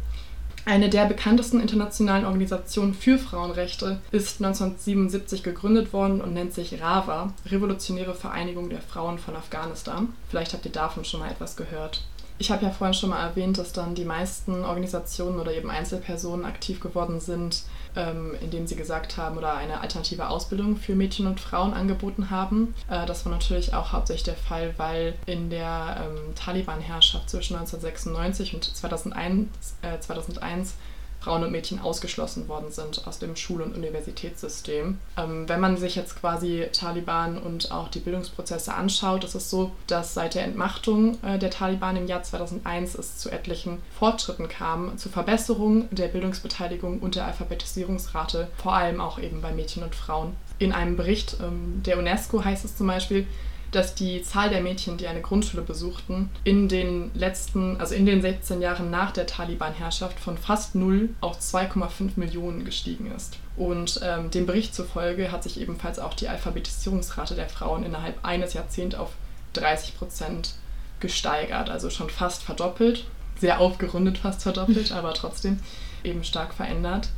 Eine 0.66 0.90
der 0.90 1.06
bekanntesten 1.06 1.58
internationalen 1.58 2.26
Organisationen 2.26 2.92
für 2.92 3.18
Frauenrechte 3.18 3.98
ist 4.12 4.42
1977 4.42 5.42
gegründet 5.42 5.92
worden 5.92 6.20
und 6.20 6.34
nennt 6.34 6.52
sich 6.52 6.80
RAVA, 6.80 7.32
Revolutionäre 7.46 8.14
Vereinigung 8.14 8.68
der 8.68 8.82
Frauen 8.82 9.18
von 9.18 9.36
Afghanistan. 9.36 10.12
Vielleicht 10.28 10.52
habt 10.52 10.66
ihr 10.66 10.72
davon 10.72 11.04
schon 11.04 11.20
mal 11.20 11.30
etwas 11.30 11.56
gehört. 11.56 12.02
Ich 12.38 12.50
habe 12.50 12.64
ja 12.64 12.70
vorhin 12.70 12.94
schon 12.94 13.10
mal 13.10 13.22
erwähnt, 13.22 13.58
dass 13.58 13.72
dann 13.72 13.94
die 13.94 14.04
meisten 14.04 14.64
Organisationen 14.64 15.40
oder 15.40 15.52
eben 15.52 15.70
Einzelpersonen 15.70 16.44
aktiv 16.44 16.80
geworden 16.80 17.20
sind, 17.20 17.64
ähm, 17.96 18.34
indem 18.40 18.66
sie 18.66 18.76
gesagt 18.76 19.16
haben 19.16 19.38
oder 19.38 19.54
eine 19.54 19.80
alternative 19.80 20.28
Ausbildung 20.28 20.76
für 20.76 20.94
Mädchen 20.94 21.26
und 21.26 21.40
Frauen 21.40 21.74
angeboten 21.74 22.30
haben. 22.30 22.74
Äh, 22.88 23.06
das 23.06 23.24
war 23.24 23.32
natürlich 23.32 23.74
auch 23.74 23.92
hauptsächlich 23.92 24.24
der 24.24 24.36
Fall, 24.36 24.74
weil 24.76 25.14
in 25.26 25.50
der 25.50 26.04
ähm, 26.04 26.34
Taliban-Herrschaft 26.34 27.30
zwischen 27.30 27.56
1996 27.56 28.54
und 28.54 28.64
2001, 28.64 29.48
äh, 29.82 29.98
2001 29.98 30.74
Frauen 31.20 31.44
und 31.44 31.52
Mädchen 31.52 31.80
ausgeschlossen 31.80 32.48
worden 32.48 32.70
sind 32.70 33.06
aus 33.06 33.18
dem 33.18 33.36
Schul- 33.36 33.62
und 33.62 33.74
Universitätssystem. 33.74 34.98
Ähm, 35.16 35.48
wenn 35.48 35.60
man 35.60 35.76
sich 35.76 35.96
jetzt 35.96 36.18
quasi 36.18 36.66
Taliban 36.72 37.38
und 37.38 37.70
auch 37.72 37.88
die 37.88 38.00
Bildungsprozesse 38.00 38.74
anschaut, 38.74 39.24
ist 39.24 39.34
es 39.34 39.50
so, 39.50 39.72
dass 39.86 40.14
seit 40.14 40.34
der 40.34 40.44
Entmachtung 40.44 41.22
äh, 41.22 41.38
der 41.38 41.50
Taliban 41.50 41.96
im 41.96 42.06
Jahr 42.06 42.22
2001 42.22 42.94
es 42.94 43.18
zu 43.18 43.30
etlichen 43.30 43.78
Fortschritten 43.98 44.48
kam, 44.48 44.96
zur 44.96 45.12
Verbesserung 45.12 45.88
der 45.90 46.08
Bildungsbeteiligung 46.08 47.00
und 47.00 47.14
der 47.14 47.26
Alphabetisierungsrate, 47.26 48.48
vor 48.56 48.74
allem 48.74 49.00
auch 49.00 49.18
eben 49.18 49.42
bei 49.42 49.52
Mädchen 49.52 49.82
und 49.82 49.94
Frauen. 49.94 50.34
In 50.58 50.72
einem 50.72 50.96
Bericht 50.96 51.36
ähm, 51.40 51.82
der 51.84 51.98
UNESCO 51.98 52.44
heißt 52.44 52.64
es 52.64 52.76
zum 52.76 52.86
Beispiel, 52.86 53.26
dass 53.72 53.94
die 53.94 54.22
Zahl 54.22 54.50
der 54.50 54.62
Mädchen, 54.62 54.96
die 54.96 55.06
eine 55.06 55.20
Grundschule 55.20 55.62
besuchten, 55.62 56.30
in 56.44 56.68
den 56.68 57.10
letzten, 57.14 57.78
also 57.80 57.94
in 57.94 58.06
den 58.06 58.20
16 58.20 58.60
Jahren 58.60 58.90
nach 58.90 59.12
der 59.12 59.26
Taliban-Herrschaft 59.26 60.18
von 60.18 60.36
fast 60.36 60.74
null 60.74 61.10
auf 61.20 61.38
2,5 61.38 62.12
Millionen 62.16 62.64
gestiegen 62.64 63.12
ist. 63.14 63.38
Und 63.56 64.00
ähm, 64.02 64.30
dem 64.30 64.46
Bericht 64.46 64.74
zufolge 64.74 65.30
hat 65.30 65.42
sich 65.42 65.60
ebenfalls 65.60 65.98
auch 65.98 66.14
die 66.14 66.28
Alphabetisierungsrate 66.28 67.34
der 67.34 67.48
Frauen 67.48 67.84
innerhalb 67.84 68.24
eines 68.24 68.54
Jahrzehnts 68.54 68.96
auf 68.96 69.10
30 69.52 69.96
Prozent 69.98 70.54
gesteigert, 70.98 71.70
also 71.70 71.90
schon 71.90 72.10
fast 72.10 72.42
verdoppelt, 72.42 73.06
sehr 73.38 73.60
aufgerundet 73.60 74.18
fast 74.18 74.42
verdoppelt, 74.42 74.92
aber 74.92 75.14
trotzdem 75.14 75.60
eben 76.04 76.24
stark 76.24 76.54
verändert. 76.54 77.08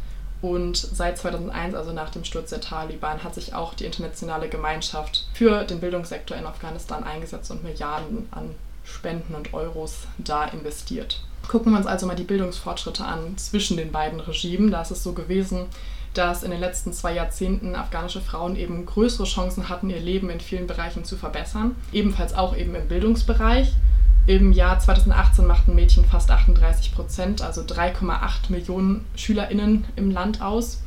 Und 0.43 0.77
seit 0.77 1.19
2001, 1.19 1.75
also 1.75 1.93
nach 1.93 2.11
dem 2.11 2.25
Sturz 2.25 2.51
der 2.51 2.61
Taliban, 2.61 3.23
hat 3.23 3.35
sich 3.35 3.55
auch 3.55 3.75
die 3.75 3.85
internationale 3.85 4.49
Gemeinschaft 4.49 5.29
für 5.33 5.63
den 5.65 5.81
Bildungssektor 5.81 6.37
in 6.37 6.47
Afghanistan 6.47 7.05
eingesetzt 7.05 7.51
und 7.53 7.63
Milliarden 7.63 8.27
an 8.33 8.57
Spenden 8.85 9.37
und 9.37 9.55
Euros 9.55 10.09
da 10.19 10.45
investiert. 10.45 11.23
Gucken 11.47 11.73
wir 11.73 11.79
uns 11.79 11.87
also 11.87 12.07
mal 12.07 12.17
die 12.17 12.25
Bildungsfortschritte 12.25 13.05
an 13.05 13.39
zwischen 13.39 13.77
den 13.77 13.93
beiden 13.93 14.19
Regimen. 14.19 14.73
Da 14.73 14.83
ist 14.83 14.91
es 14.91 15.05
so 15.05 15.13
gewesen, 15.13 15.67
dass 16.15 16.43
in 16.43 16.51
den 16.51 16.61
letzten 16.61 16.93
zwei 16.93 17.15
Jahrzehnten 17.15 17.77
afghanische 17.77 18.21
Frauen 18.21 18.57
eben 18.57 18.85
größere 18.85 19.25
Chancen 19.25 19.69
hatten, 19.69 19.91
ihr 19.91 20.01
Leben 20.01 20.29
in 20.29 20.41
vielen 20.41 20.67
Bereichen 20.67 21.05
zu 21.05 21.17
verbessern. 21.17 21.77
Ebenfalls 21.93 22.35
auch 22.35 22.57
eben 22.57 22.75
im 22.75 22.89
Bildungsbereich. 22.89 23.73
Im 24.27 24.53
Jahr 24.53 24.79
2018 24.79 25.47
machten 25.47 25.75
Mädchen 25.75 26.05
fast 26.05 26.31
38 26.31 26.95
Prozent, 26.95 27.43
also 27.43 27.63
3,8 27.63 28.51
Millionen 28.51 29.05
SchülerInnen 29.17 29.85
im 29.97 30.13
Land 30.13 30.41
aus. 30.41 30.81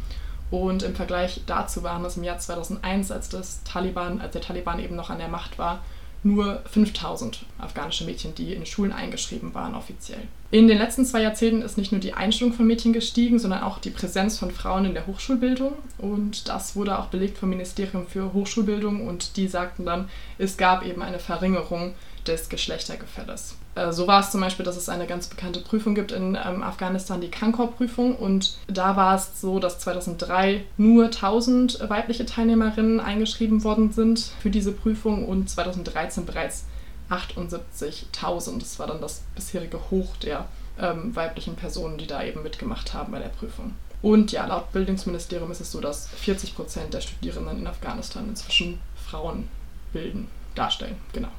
Und 0.52 0.84
im 0.84 0.96
Vergleich 0.96 1.42
dazu 1.46 1.84
waren 1.84 2.06
es 2.06 2.16
im 2.16 2.24
Jahr 2.24 2.38
2001, 2.38 3.12
als, 3.12 3.28
das 3.28 3.62
Taliban, 3.64 4.22
als 4.22 4.32
der 4.34 4.42
Taliban 4.42 4.80
eben 4.80 4.96
noch 4.96 5.10
an 5.10 5.18
der 5.18 5.28
Macht 5.28 5.58
war, 5.58 5.84
nur 6.24 6.62
5000 6.72 7.46
afghanische 7.60 8.06
Mädchen, 8.06 8.34
die 8.36 8.54
in 8.54 8.66
Schulen 8.66 8.94
eingeschrieben 8.94 9.54
waren 9.54 9.76
offiziell. 9.76 10.22
In 10.50 10.68
den 10.68 10.78
letzten 10.78 11.06
zwei 11.06 11.22
Jahrzehnten 11.22 11.62
ist 11.62 11.78
nicht 11.78 11.92
nur 11.92 12.00
die 12.02 12.14
Einstellung 12.14 12.54
von 12.54 12.66
Mädchen 12.66 12.94
gestiegen, 12.94 13.38
sondern 13.38 13.64
auch 13.64 13.80
die 13.80 13.90
Präsenz 13.90 14.40
von 14.40 14.52
Frauen 14.52 14.86
in 14.86 14.94
der 14.94 15.08
Hochschulbildung. 15.08 15.74
Und 15.98 16.48
das 16.48 16.76
wurde 16.76 16.98
auch 16.98 17.08
belegt 17.08 17.38
vom 17.38 17.50
Ministerium 17.50 18.08
für 18.08 18.32
Hochschulbildung 18.32 19.06
und 19.06 19.36
die 19.36 19.48
sagten 19.48 19.86
dann, 19.86 20.10
es 20.38 20.56
gab 20.56 20.86
eben 20.86 21.02
eine 21.02 21.20
Verringerung 21.20 21.94
des 22.28 22.50
Geschlechtergefälles. 22.50 23.56
Äh, 23.76 23.92
so 23.92 24.08
war 24.08 24.22
es 24.22 24.32
zum 24.32 24.42
Beispiel, 24.42 24.66
dass 24.66 24.78
es 24.78 24.90
eine 24.90 25.08
ganz 25.08 25.28
bekannte 25.28 25.60
Prüfung 25.60 25.96
gibt 25.96 26.12
in 26.12 26.36
ähm, 26.36 26.64
Afghanistan, 26.64 27.22
die 27.22 27.30
Kankor-Prüfung. 27.30 28.16
Und 28.16 28.58
da 28.68 28.96
war 28.96 29.16
es 29.16 29.42
so, 29.42 29.60
dass 29.60 29.80
2003 29.80 30.64
nur 30.78 31.06
1000 31.06 31.90
weibliche 31.90 32.26
Teilnehmerinnen 32.26 33.00
eingeschrieben 33.00 33.64
worden 33.64 33.92
sind 33.92 34.20
für 34.42 34.50
diese 34.50 34.72
Prüfung 34.72 35.28
und 35.28 35.50
2013 35.50 36.26
bereits 36.26 36.66
78.000. 37.10 38.60
Das 38.60 38.80
war 38.80 38.88
dann 38.88 39.02
das 39.02 39.24
bisherige 39.36 39.80
Hoch 39.92 40.16
der 40.18 40.48
ähm, 40.80 41.16
weiblichen 41.16 41.56
Personen, 41.56 41.98
die 41.98 42.08
da 42.08 42.24
eben 42.24 42.44
mitgemacht 42.44 42.94
haben 42.94 43.12
bei 43.12 43.20
der 43.20 43.30
Prüfung. 43.30 43.74
Und 44.02 44.32
ja, 44.32 44.46
laut 44.46 44.72
Bildungsministerium 44.72 45.50
ist 45.52 45.62
es 45.62 45.72
so, 45.72 45.82
dass 45.82 46.08
40 46.10 46.56
Prozent 46.56 46.94
der 46.94 47.02
Studierenden 47.02 47.60
in 47.60 47.68
Afghanistan 47.68 48.28
inzwischen 48.30 48.80
Frauen 49.10 49.48
bilden, 49.94 50.28
darstellen. 50.54 50.98
Genau. 51.14 51.30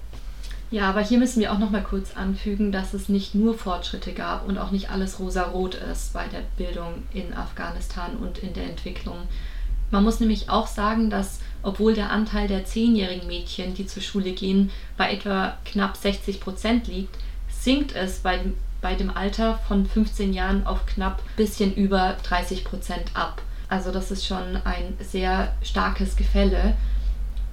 Ja, 0.71 0.89
aber 0.89 1.01
hier 1.01 1.19
müssen 1.19 1.41
wir 1.41 1.53
auch 1.53 1.59
noch 1.59 1.71
mal 1.71 1.83
kurz 1.83 2.17
anfügen, 2.17 2.73
dass 2.73 2.93
es 2.93 3.09
nicht 3.09 3.35
nur 3.35 3.57
Fortschritte 3.57 4.13
gab 4.13 4.49
und 4.49 4.59
auch 4.59 4.73
nicht 4.73 4.91
alles 4.91 5.21
rosarot 5.21 5.77
ist 5.77 6.13
bei 6.13 6.27
der 6.27 6.43
Bildung 6.57 7.05
in 7.13 7.35
Afghanistan 7.35 8.17
und 8.17 8.39
in 8.39 8.53
der 8.53 8.65
Entwicklung. 8.65 9.17
Man 9.93 10.03
muss 10.03 10.19
nämlich 10.19 10.51
auch 10.51 10.67
sagen, 10.67 11.11
dass 11.11 11.39
obwohl 11.63 11.95
der 11.95 12.11
Anteil 12.11 12.49
der 12.49 12.65
zehnjährigen 12.65 13.27
Mädchen, 13.27 13.75
die 13.75 13.87
zur 13.87 14.03
Schule 14.03 14.33
gehen, 14.33 14.71
bei 14.97 15.13
etwa 15.13 15.57
knapp 15.65 15.97
60 15.97 16.41
Prozent 16.41 16.89
liegt, 16.89 17.17
sinkt 17.49 17.95
es 17.95 18.19
bei, 18.19 18.41
bei 18.81 18.95
dem 18.95 19.11
Alter 19.11 19.59
von 19.69 19.87
15 19.87 20.33
Jahren 20.33 20.67
auf 20.67 20.87
knapp 20.87 21.23
bisschen 21.37 21.75
über 21.75 22.17
30 22.25 22.65
Prozent 22.65 23.11
ab. 23.15 23.43
Also 23.69 23.91
das 23.93 24.11
ist 24.11 24.27
schon 24.27 24.57
ein 24.65 24.97
sehr 25.01 25.55
starkes 25.63 26.17
Gefälle. 26.17 26.75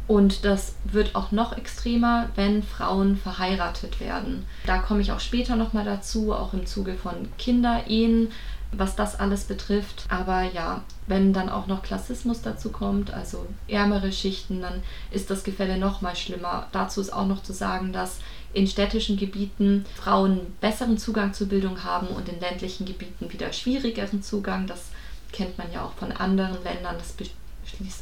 Und 0.08 0.44
das 0.44 0.76
wird 0.84 1.16
auch 1.16 1.32
noch 1.32 1.56
extremer, 1.58 2.30
wenn 2.36 2.62
Frauen 2.62 3.16
verheiratet 3.16 4.00
werden. 4.00 4.46
Da 4.66 4.80
komme 4.80 5.02
ich 5.02 5.12
auch 5.12 5.22
später 5.22 5.56
nochmal 5.56 5.86
dazu, 5.86 6.34
auch 6.34 6.54
im 6.54 6.66
Zuge 6.66 6.96
von 6.96 7.30
Kinderehen, 7.38 8.30
was 8.78 8.96
das 8.96 9.20
alles 9.20 9.46
betrifft. 9.46 10.06
Aber 10.10 10.44
ja, 10.44 10.84
wenn 11.08 11.32
dann 11.32 11.50
auch 11.50 11.68
noch 11.68 11.84
Klassismus 11.84 12.42
dazu 12.42 12.70
kommt, 12.72 13.14
also 13.14 13.46
ärmere 13.68 14.12
Schichten, 14.12 14.62
dann 14.62 14.84
ist 15.12 15.30
das 15.30 15.44
Gefälle 15.44 15.78
nochmal 15.78 16.16
schlimmer. 16.16 16.68
Dazu 16.74 17.00
ist 17.00 17.14
auch 17.14 17.28
noch 17.28 17.44
zu 17.44 17.54
sagen, 17.54 17.94
dass 17.94 18.20
in 18.54 18.68
städtischen 18.68 19.18
Gebieten 19.18 19.86
Frauen 19.96 20.54
besseren 20.60 20.98
Zugang 20.98 21.34
zur 21.34 21.48
Bildung 21.48 21.84
haben 21.84 22.08
und 22.08 22.28
in 22.30 22.40
ländlichen 22.40 22.86
Gebieten 22.86 23.32
wieder 23.32 23.54
schwierigeren 23.54 24.22
Zugang. 24.22 24.68
Das 24.68 24.90
kennt 25.32 25.58
man 25.58 25.72
ja 25.72 25.84
auch 25.86 25.94
von 25.94 26.12
anderen 26.12 26.62
Ländern. 26.64 26.96
Das 26.98 27.14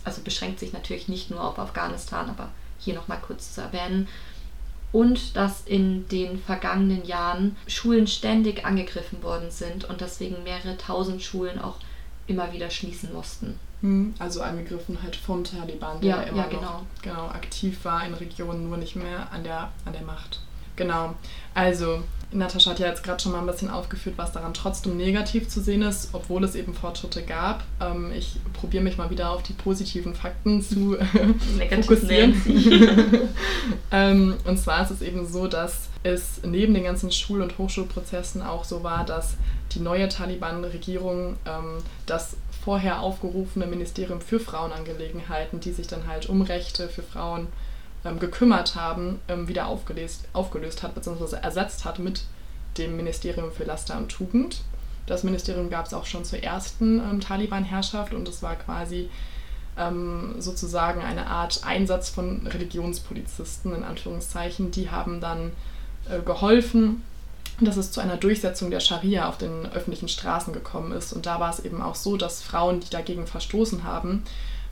also 0.04 0.22
beschränkt 0.22 0.60
sich 0.60 0.74
natürlich 0.74 1.08
nicht 1.08 1.30
nur 1.32 1.44
auf 1.44 1.60
Afghanistan, 1.60 2.30
aber 2.30 2.50
hier 2.80 2.96
nochmal 2.96 3.20
kurz 3.26 3.54
zu 3.54 3.62
erwähnen. 3.62 4.08
Und 4.92 5.38
dass 5.38 5.62
in 5.62 6.08
den 6.10 6.38
vergangenen 6.38 7.06
Jahren 7.06 7.56
Schulen 7.68 8.08
ständig 8.08 8.66
angegriffen 8.66 9.24
worden 9.24 9.50
sind 9.50 9.86
und 9.86 10.02
deswegen 10.02 10.44
mehrere 10.44 10.78
tausend 10.78 11.24
Schulen 11.24 11.60
auch 11.60 11.78
immer 12.28 12.52
wieder 12.52 12.70
schließen 12.70 13.14
mussten. 13.14 13.58
Hm, 13.82 14.14
also 14.20 14.42
angegriffen 14.42 15.02
halt 15.02 15.16
vom 15.16 15.44
Taliban, 15.44 16.02
der 16.02 16.10
ja, 16.10 16.22
immer 16.24 16.44
ja, 16.44 16.48
genau. 16.48 16.62
noch 16.62 16.84
genau, 17.02 17.28
aktiv 17.28 17.84
war 17.84 18.06
in 18.06 18.14
Regionen, 18.14 18.68
nur 18.68 18.78
nicht 18.78 18.96
mehr 18.96 19.32
an 19.32 19.44
der, 19.44 19.72
an 19.86 19.94
der 19.94 20.04
Macht. 20.04 20.42
Genau. 20.76 21.16
Also, 21.54 22.04
Natascha 22.34 22.72
hat 22.72 22.80
ja 22.80 22.88
jetzt 22.88 23.04
gerade 23.04 23.22
schon 23.22 23.34
mal 23.34 23.40
ein 23.40 23.48
bisschen 23.48 23.70
aufgeführt, 23.70 24.18
was 24.18 24.32
daran 24.32 24.54
trotzdem 24.54 24.96
negativ 24.96 25.50
zu 25.50 25.60
sehen 25.62 25.82
ist, 25.82 26.10
obwohl 26.14 26.44
es 26.44 26.56
eben 26.56 26.74
Fortschritte 26.74 27.24
gab. 27.24 27.64
Ähm, 27.82 28.12
ich 28.16 28.38
probiere 28.54 28.84
mich 28.84 28.98
mal 28.98 29.10
wieder 29.10 29.32
auf 29.32 29.44
die 29.44 29.54
positiven 29.54 30.16
Fakten 30.16 30.62
zu 30.62 30.98
fokussieren. 31.76 32.42
ähm, 33.92 34.36
und 34.46 34.58
zwar 34.58 34.84
ist 34.84 34.92
es 34.92 35.02
eben 35.02 35.28
so, 35.28 35.48
dass 35.48 35.90
es 36.04 36.42
neben 36.44 36.74
den 36.74 36.86
ganzen 36.86 37.12
Schul- 37.12 37.42
und 37.42 37.58
Hochschulprozessen 37.58 38.42
auch 38.42 38.64
so 38.64 38.84
war, 38.84 39.06
dass 39.06 39.36
die 39.74 39.80
neue 39.80 40.08
Taliban-Regierung 40.08 41.36
ähm, 41.46 41.78
das 42.06 42.38
vorher 42.64 43.02
aufgerufene 43.02 43.66
Ministerium 43.66 44.22
für 44.22 44.40
Frauenangelegenheiten, 44.40 45.60
die 45.60 45.72
sich 45.72 45.88
dann 45.88 46.08
halt 46.08 46.30
um 46.30 46.42
Rechte 46.42 46.88
für 46.88 47.02
Frauen 47.04 47.48
ähm, 48.06 48.20
gekümmert 48.20 48.76
haben, 48.76 49.20
ähm, 49.28 49.48
wieder 49.48 49.68
aufgelöst, 49.68 50.28
aufgelöst 50.34 50.84
hat 50.84 50.96
bzw. 50.96 51.38
ersetzt 51.42 51.86
hat 51.86 52.00
mit 52.00 52.24
dem 52.78 52.96
Ministerium 52.96 53.52
für 53.52 53.64
Laster 53.64 53.98
und 53.98 54.10
Tugend. 54.10 54.62
Das 55.06 55.24
Ministerium 55.24 55.70
gab 55.70 55.86
es 55.86 55.94
auch 55.94 56.06
schon 56.06 56.26
zur 56.26 56.42
ersten 56.42 57.00
ähm, 57.00 57.20
Taliban-Herrschaft 57.20 58.14
und 58.14 58.28
es 58.28 58.42
war 58.42 58.56
quasi 58.56 59.10
ähm, 59.78 60.36
sozusagen 60.40 61.02
eine 61.02 61.28
Art 61.28 61.62
Einsatz 61.66 62.10
von 62.10 62.48
Religionspolizisten 62.48 63.74
in 63.76 63.84
Anführungszeichen. 63.84 64.72
Die 64.72 64.90
haben 64.90 65.22
dann 65.22 65.52
äh, 66.10 66.22
geholfen, 66.22 67.04
dass 67.60 67.78
es 67.78 67.92
zu 67.92 68.02
einer 68.02 68.18
Durchsetzung 68.18 68.72
der 68.72 68.80
Scharia 68.80 69.30
auf 69.30 69.38
den 69.38 69.72
öffentlichen 69.72 70.08
Straßen 70.08 70.54
gekommen 70.54 70.92
ist. 70.92 71.14
Und 71.14 71.26
da 71.26 71.40
war 71.40 71.52
es 71.52 71.60
eben 71.60 71.82
auch 71.82 71.96
so, 71.96 72.18
dass 72.18 72.42
Frauen, 72.42 72.80
die 72.80 72.90
dagegen 72.90 73.28
verstoßen 73.28 73.84
haben 73.84 74.24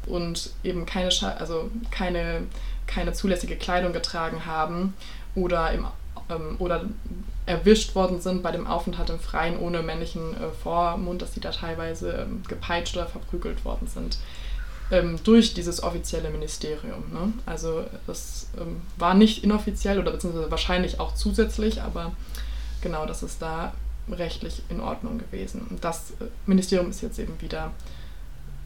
und 0.05 0.51
eben 0.63 0.85
keine, 0.85 1.09
also 1.39 1.69
keine 1.91 2.43
keine 2.89 3.13
zulässige 3.13 3.55
Kleidung 3.55 3.93
getragen 3.93 4.45
haben 4.45 4.95
oder, 5.35 5.71
im, 5.71 5.85
ähm, 6.29 6.55
oder 6.59 6.85
erwischt 7.45 7.95
worden 7.95 8.19
sind 8.19 8.43
bei 8.43 8.51
dem 8.51 8.67
Aufenthalt 8.67 9.09
im 9.09 9.19
Freien 9.19 9.57
ohne 9.59 9.81
männlichen 9.81 10.33
äh, 10.33 10.51
Vormund, 10.63 11.21
dass 11.21 11.33
sie 11.33 11.39
da 11.39 11.51
teilweise 11.51 12.11
ähm, 12.11 12.43
gepeitscht 12.47 12.97
oder 12.97 13.05
verprügelt 13.05 13.63
worden 13.63 13.87
sind. 13.87 14.17
Ähm, 14.91 15.19
durch 15.23 15.53
dieses 15.53 15.83
offizielle 15.83 16.31
Ministerium. 16.31 17.03
Ne? 17.13 17.33
Also 17.45 17.85
das 18.07 18.47
ähm, 18.59 18.81
war 18.97 19.13
nicht 19.13 19.43
inoffiziell 19.43 19.99
oder 19.99 20.11
beziehungsweise 20.11 20.49
wahrscheinlich 20.49 20.99
auch 20.99 21.13
zusätzlich, 21.13 21.83
aber 21.83 22.11
genau, 22.81 23.05
das 23.05 23.21
ist 23.21 23.39
da 23.39 23.73
rechtlich 24.11 24.63
in 24.69 24.79
Ordnung 24.81 25.19
gewesen. 25.19 25.67
Und 25.69 25.83
das 25.83 26.11
äh, 26.19 26.25
Ministerium 26.47 26.89
ist 26.89 27.01
jetzt 27.01 27.19
eben 27.19 27.39
wieder 27.39 27.71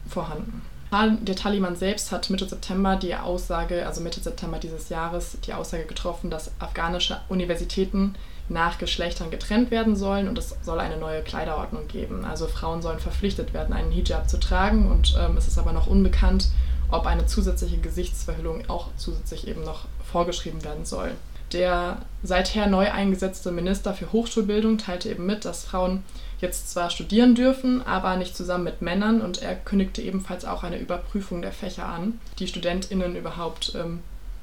vorhanden 0.08 0.62
der 1.02 1.36
Taliban 1.36 1.76
selbst 1.76 2.12
hat 2.12 2.30
Mitte 2.30 2.48
September 2.48 2.96
die 2.96 3.14
Aussage, 3.14 3.86
also 3.86 4.00
Mitte 4.00 4.20
September 4.20 4.58
dieses 4.58 4.88
Jahres, 4.88 5.36
die 5.46 5.54
Aussage 5.54 5.84
getroffen, 5.84 6.30
dass 6.30 6.50
afghanische 6.60 7.20
Universitäten 7.28 8.14
nach 8.48 8.78
Geschlechtern 8.78 9.30
getrennt 9.30 9.70
werden 9.70 9.96
sollen 9.96 10.28
und 10.28 10.36
es 10.36 10.54
soll 10.62 10.78
eine 10.78 10.98
neue 10.98 11.22
Kleiderordnung 11.22 11.88
geben. 11.88 12.24
Also 12.24 12.46
Frauen 12.46 12.82
sollen 12.82 12.98
verpflichtet 12.98 13.54
werden, 13.54 13.72
einen 13.72 13.90
Hijab 13.90 14.28
zu 14.28 14.38
tragen 14.38 14.90
und 14.90 15.16
ähm, 15.18 15.36
es 15.36 15.48
ist 15.48 15.58
aber 15.58 15.72
noch 15.72 15.86
unbekannt, 15.86 16.48
ob 16.90 17.06
eine 17.06 17.26
zusätzliche 17.26 17.78
Gesichtsverhüllung 17.78 18.68
auch 18.68 18.88
zusätzlich 18.96 19.48
eben 19.48 19.64
noch 19.64 19.86
vorgeschrieben 20.04 20.62
werden 20.64 20.84
soll. 20.84 21.12
Der 21.52 21.98
seither 22.22 22.66
neu 22.66 22.90
eingesetzte 22.90 23.52
Minister 23.52 23.94
für 23.94 24.12
Hochschulbildung 24.12 24.78
teilte 24.78 25.08
eben 25.08 25.24
mit, 25.24 25.44
dass 25.44 25.64
Frauen 25.64 26.02
jetzt 26.40 26.70
zwar 26.70 26.90
studieren 26.90 27.34
dürfen, 27.34 27.84
aber 27.86 28.16
nicht 28.16 28.36
zusammen 28.36 28.64
mit 28.64 28.82
Männern 28.82 29.20
und 29.20 29.42
er 29.42 29.54
kündigte 29.54 30.02
ebenfalls 30.02 30.44
auch 30.44 30.62
eine 30.62 30.78
Überprüfung 30.78 31.42
der 31.42 31.52
Fächer 31.52 31.86
an, 31.86 32.20
die 32.38 32.48
StudentInnen 32.48 33.16
überhaupt 33.16 33.74
ähm, 33.74 34.00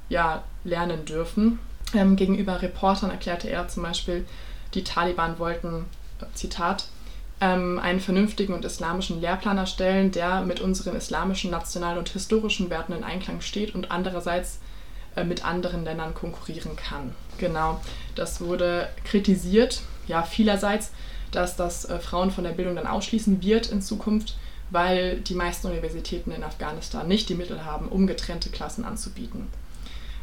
ja, 0.10 0.44
lernen 0.64 1.06
dürfen. 1.06 1.60
Ähm, 1.94 2.16
gegenüber 2.16 2.62
Reportern 2.62 3.12
erklärte 3.12 3.50
er 3.50 3.68
zum 3.68 3.84
Beispiel, 3.84 4.26
die 4.74 4.84
Taliban 4.84 5.40
wollten, 5.40 5.86
Zitat, 6.34 6.88
ähm, 7.42 7.80
einen 7.80 8.00
vernünftigen 8.00 8.54
und 8.54 8.64
islamischen 8.64 9.20
Lehrplan 9.20 9.58
erstellen, 9.58 10.12
der 10.12 10.42
mit 10.42 10.62
unseren 10.62 10.96
islamischen, 10.96 11.52
nationalen 11.52 11.98
und 11.98 12.10
historischen 12.10 12.70
Werten 12.70 12.94
in 12.94 13.04
Einklang 13.04 13.42
steht 13.42 13.74
und 13.74 13.92
andererseits 13.92 14.60
äh, 15.16 15.24
mit 15.24 15.44
anderen 15.44 15.84
Ländern 15.84 16.14
konkurrieren 16.14 16.76
kann. 16.76 17.16
Genau, 17.38 17.82
das 18.16 18.40
wurde 18.40 18.88
kritisiert, 19.04 19.82
ja, 20.08 20.24
vielerseits, 20.24 20.92
dass 21.32 21.56
das 21.56 21.86
äh, 21.86 22.00
Frauen 22.00 22.32
von 22.32 22.44
der 22.44 22.52
Bildung 22.52 22.76
dann 22.76 22.88
ausschließen 22.88 23.42
wird 23.44 23.72
in 23.72 23.82
Zukunft, 23.82 24.38
weil 24.70 25.20
die 25.20 25.34
meisten 25.34 25.68
Universitäten 25.68 26.32
in 26.32 26.44
Afghanistan 26.44 27.08
nicht 27.08 27.30
die 27.30 27.36
Mittel 27.36 27.66
haben, 27.66 27.88
um 27.88 28.08
getrennte 28.08 28.50
Klassen 28.50 28.86
anzubieten. 28.86 29.48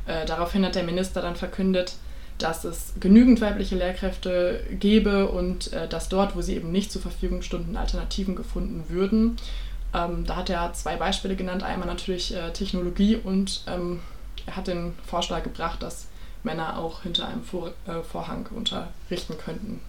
Äh, 0.07 0.25
daraufhin 0.27 0.65
hat 0.65 0.75
der 0.75 0.85
Minister 0.85 1.21
dann 1.21 1.37
verkündet, 1.37 1.97
dass 2.39 2.65
es 2.65 2.95
genügend 3.01 3.41
weibliche 3.41 3.77
Lehrkräfte 3.77 4.65
gäbe 4.71 5.29
und 5.29 5.73
äh, 5.73 5.89
dass 5.89 6.09
dort, 6.09 6.37
wo 6.37 6.41
sie 6.41 6.55
eben 6.55 6.73
nicht 6.73 6.93
zur 6.93 7.03
Verfügung 7.03 7.43
stunden, 7.43 7.77
Alternativen 7.77 8.37
gefunden 8.37 8.85
würden. 8.89 9.37
Ähm, 9.95 10.25
da 10.25 10.37
hat 10.37 10.51
er 10.51 10.73
zwei 10.73 10.97
Beispiele 10.97 11.37
genannt. 11.37 11.63
Einmal 11.63 11.89
natürlich 11.89 12.35
äh, 12.35 12.53
Technologie 12.53 13.17
und 13.17 13.65
ähm, 13.67 14.01
er 14.47 14.57
hat 14.57 14.69
den 14.69 14.95
Vorschlag 15.05 15.43
gebracht, 15.43 15.83
dass 15.83 16.07
Männer 16.43 16.79
auch 16.79 17.03
hinter 17.03 17.27
einem 17.29 17.43
Vor 17.43 17.73
äh, 17.87 18.03
Vorhang 18.03 18.47
unterrichten 18.55 19.37
könnten. 19.37 19.81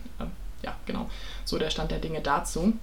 Ja, 0.63 0.75
genau, 0.85 1.09
so 1.45 1.57
der 1.57 1.69
Stand 1.69 1.91
der 1.91 1.99
Dinge 1.99 2.21
dazu. 2.21 2.73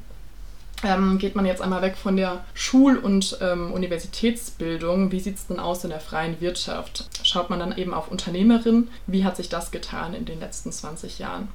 Ähm, 0.83 1.16
geht 1.18 1.35
man 1.35 1.47
jetzt 1.47 1.62
einmal 1.62 1.80
weg 1.80 1.97
von 1.97 2.16
der 2.16 2.45
Schul- 2.52 2.99
und 2.99 3.38
ähm, 3.40 3.73
Universitätsbildung, 3.73 5.11
wie 5.11 5.21
sieht 5.21 5.37
es 5.37 5.47
denn 5.47 5.59
aus 5.59 5.85
in 5.85 5.90
der 5.90 6.00
freien 6.00 6.40
Wirtschaft? 6.40 7.09
Schaut 7.23 7.49
man 7.49 7.59
dann 7.59 7.76
eben 7.76 7.95
auf 7.95 8.11
Unternehmerinnen, 8.11 8.88
wie 9.06 9.25
hat 9.25 9.37
sich 9.37 9.49
das 9.49 9.71
getan 9.71 10.12
in 10.12 10.26
den 10.26 10.38
letzten 10.38 10.71
20 10.71 11.18
Jahren? 11.18 11.49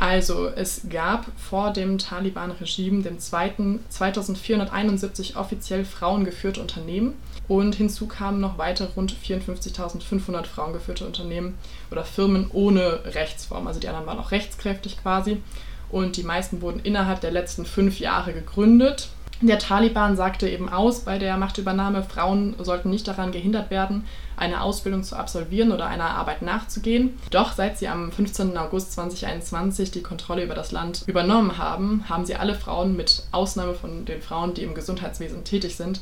Also 0.00 0.48
es 0.48 0.88
gab 0.88 1.26
vor 1.36 1.72
dem 1.72 1.98
Taliban-Regime, 1.98 3.02
dem 3.02 3.20
zweiten 3.20 3.84
2471 3.90 5.36
offiziell 5.36 5.84
frauengeführte 5.84 6.60
Unternehmen 6.60 7.14
und 7.50 7.74
hinzu 7.74 8.06
kamen 8.06 8.38
noch 8.38 8.58
weitere 8.58 8.92
rund 8.94 9.12
54.500 9.12 10.44
frauengeführte 10.44 11.04
Unternehmen 11.04 11.58
oder 11.90 12.04
Firmen 12.04 12.48
ohne 12.52 13.00
Rechtsform. 13.04 13.66
Also 13.66 13.80
die 13.80 13.88
anderen 13.88 14.06
waren 14.06 14.20
auch 14.20 14.30
rechtskräftig 14.30 15.02
quasi 15.02 15.42
und 15.90 16.16
die 16.16 16.22
meisten 16.22 16.62
wurden 16.62 16.78
innerhalb 16.78 17.20
der 17.20 17.32
letzten 17.32 17.66
fünf 17.66 17.98
Jahre 17.98 18.32
gegründet. 18.32 19.08
Der 19.40 19.58
Taliban 19.58 20.16
sagte 20.16 20.48
eben 20.48 20.68
aus 20.68 21.00
bei 21.00 21.18
der 21.18 21.36
Machtübernahme, 21.38 22.04
Frauen 22.04 22.54
sollten 22.60 22.90
nicht 22.90 23.08
daran 23.08 23.32
gehindert 23.32 23.70
werden, 23.70 24.04
eine 24.36 24.60
Ausbildung 24.62 25.02
zu 25.02 25.16
absolvieren 25.16 25.72
oder 25.72 25.86
einer 25.86 26.10
Arbeit 26.10 26.42
nachzugehen. 26.42 27.18
Doch 27.32 27.54
seit 27.54 27.78
sie 27.78 27.88
am 27.88 28.12
15. 28.12 28.56
August 28.56 28.92
2021 28.92 29.90
die 29.90 30.02
Kontrolle 30.02 30.44
über 30.44 30.54
das 30.54 30.70
Land 30.70 31.02
übernommen 31.08 31.58
haben, 31.58 32.04
haben 32.08 32.26
sie 32.26 32.36
alle 32.36 32.54
Frauen, 32.54 32.96
mit 32.96 33.24
Ausnahme 33.32 33.74
von 33.74 34.04
den 34.04 34.22
Frauen, 34.22 34.54
die 34.54 34.62
im 34.62 34.74
Gesundheitswesen 34.74 35.42
tätig 35.42 35.74
sind, 35.74 36.00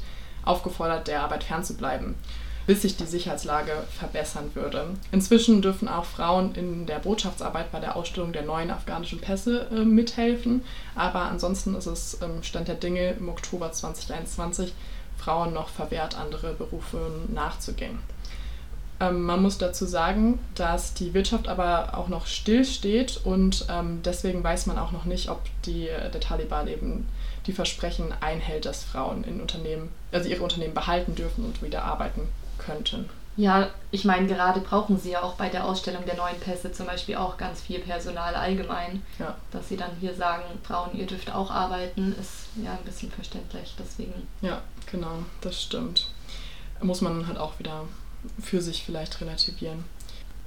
aufgefordert, 0.49 1.09
der 1.09 1.23
Arbeit 1.23 1.45
fernzubleiben 1.45 2.14
bis 2.69 2.83
sich 2.83 2.99
die 2.99 3.07
Sicherheitslage 3.07 3.73
verbessern 3.99 4.50
würde. 4.52 4.88
Inzwischen 5.11 5.62
dürfen 5.62 5.88
auch 5.88 6.05
Frauen 6.05 6.55
in 6.55 6.85
der 6.85 6.99
Botschaftsarbeit 6.99 7.73
bei 7.73 7.81
der 7.81 7.97
Ausstellung 7.97 8.33
der 8.35 8.43
neuen 8.43 8.71
afghanischen 8.71 9.23
Pässe 9.23 9.69
äh, 9.73 9.87
mithelfen, 9.87 10.62
aber 10.95 11.23
ansonsten 11.23 11.75
ist 11.75 11.87
es 11.87 12.19
ähm, 12.21 12.43
Stand 12.43 12.69
der 12.69 12.75
Dinge 12.75 13.12
im 13.12 13.31
Oktober 13.31 13.73
2021 13.73 14.75
Frauen 15.17 15.55
noch 15.55 15.71
verwehrt, 15.71 16.19
andere 16.19 16.52
Berufe 16.52 16.99
nachzugehen. 17.33 18.00
Ähm, 19.00 19.23
man 19.23 19.40
muss 19.40 19.57
dazu 19.57 19.87
sagen, 19.87 20.38
dass 20.55 20.93
die 20.93 21.14
Wirtschaft 21.14 21.49
aber 21.49 21.97
auch 21.97 22.09
noch 22.09 22.26
stillsteht 22.26 23.23
und 23.25 23.64
ähm, 23.71 24.00
deswegen 24.05 24.45
weiß 24.45 24.67
man 24.67 24.78
auch 24.78 24.93
noch 24.93 25.07
nicht, 25.07 25.31
ob 25.31 25.40
die, 25.64 25.87
der 25.87 26.21
Taliban 26.21 26.69
eben 26.69 27.09
die 27.47 27.52
Versprechen 27.52 28.12
einhält, 28.21 28.67
dass 28.67 28.85
Frauen 28.85 29.25
in 29.25 29.40
Unternehmen, 29.40 29.88
also 30.12 30.29
ihre 30.29 30.43
Unternehmen 30.43 30.75
behalten 30.75 31.15
dürfen 31.15 31.45
und 31.45 31.62
wieder 31.62 31.85
arbeiten 31.85 32.29
könnten. 32.59 33.09
Ja, 33.38 33.71
ich 33.93 34.05
meine, 34.05 34.27
gerade 34.27 34.59
brauchen 34.59 34.99
sie 34.99 35.12
ja 35.12 35.23
auch 35.23 35.35
bei 35.35 35.49
der 35.49 35.65
Ausstellung 35.65 36.05
der 36.05 36.17
neuen 36.17 36.41
Pässe 36.41 36.73
zum 36.73 36.87
Beispiel 36.87 37.15
auch 37.15 37.37
ganz 37.37 37.61
viel 37.61 37.79
Personal 37.79 38.35
allgemein. 38.35 39.05
Ja. 39.21 39.37
Dass 39.53 39.69
sie 39.69 39.77
dann 39.77 39.93
hier 40.00 40.12
sagen, 40.12 40.43
Frauen, 40.65 40.99
ihr 40.99 41.07
dürft 41.07 41.33
auch 41.33 41.49
arbeiten, 41.49 42.17
ist 42.21 42.49
ja 42.61 42.73
ein 42.73 42.85
bisschen 42.85 43.12
verständlich. 43.12 43.77
Deswegen. 43.79 44.27
Ja, 44.43 44.61
genau, 44.91 45.23
das 45.41 45.62
stimmt. 45.62 46.11
Muss 46.83 47.00
man 47.00 47.29
halt 47.29 47.38
auch 47.38 47.57
wieder 47.61 47.85
für 48.43 48.61
sich 48.61 48.83
vielleicht 48.85 49.21
relativieren. 49.21 49.85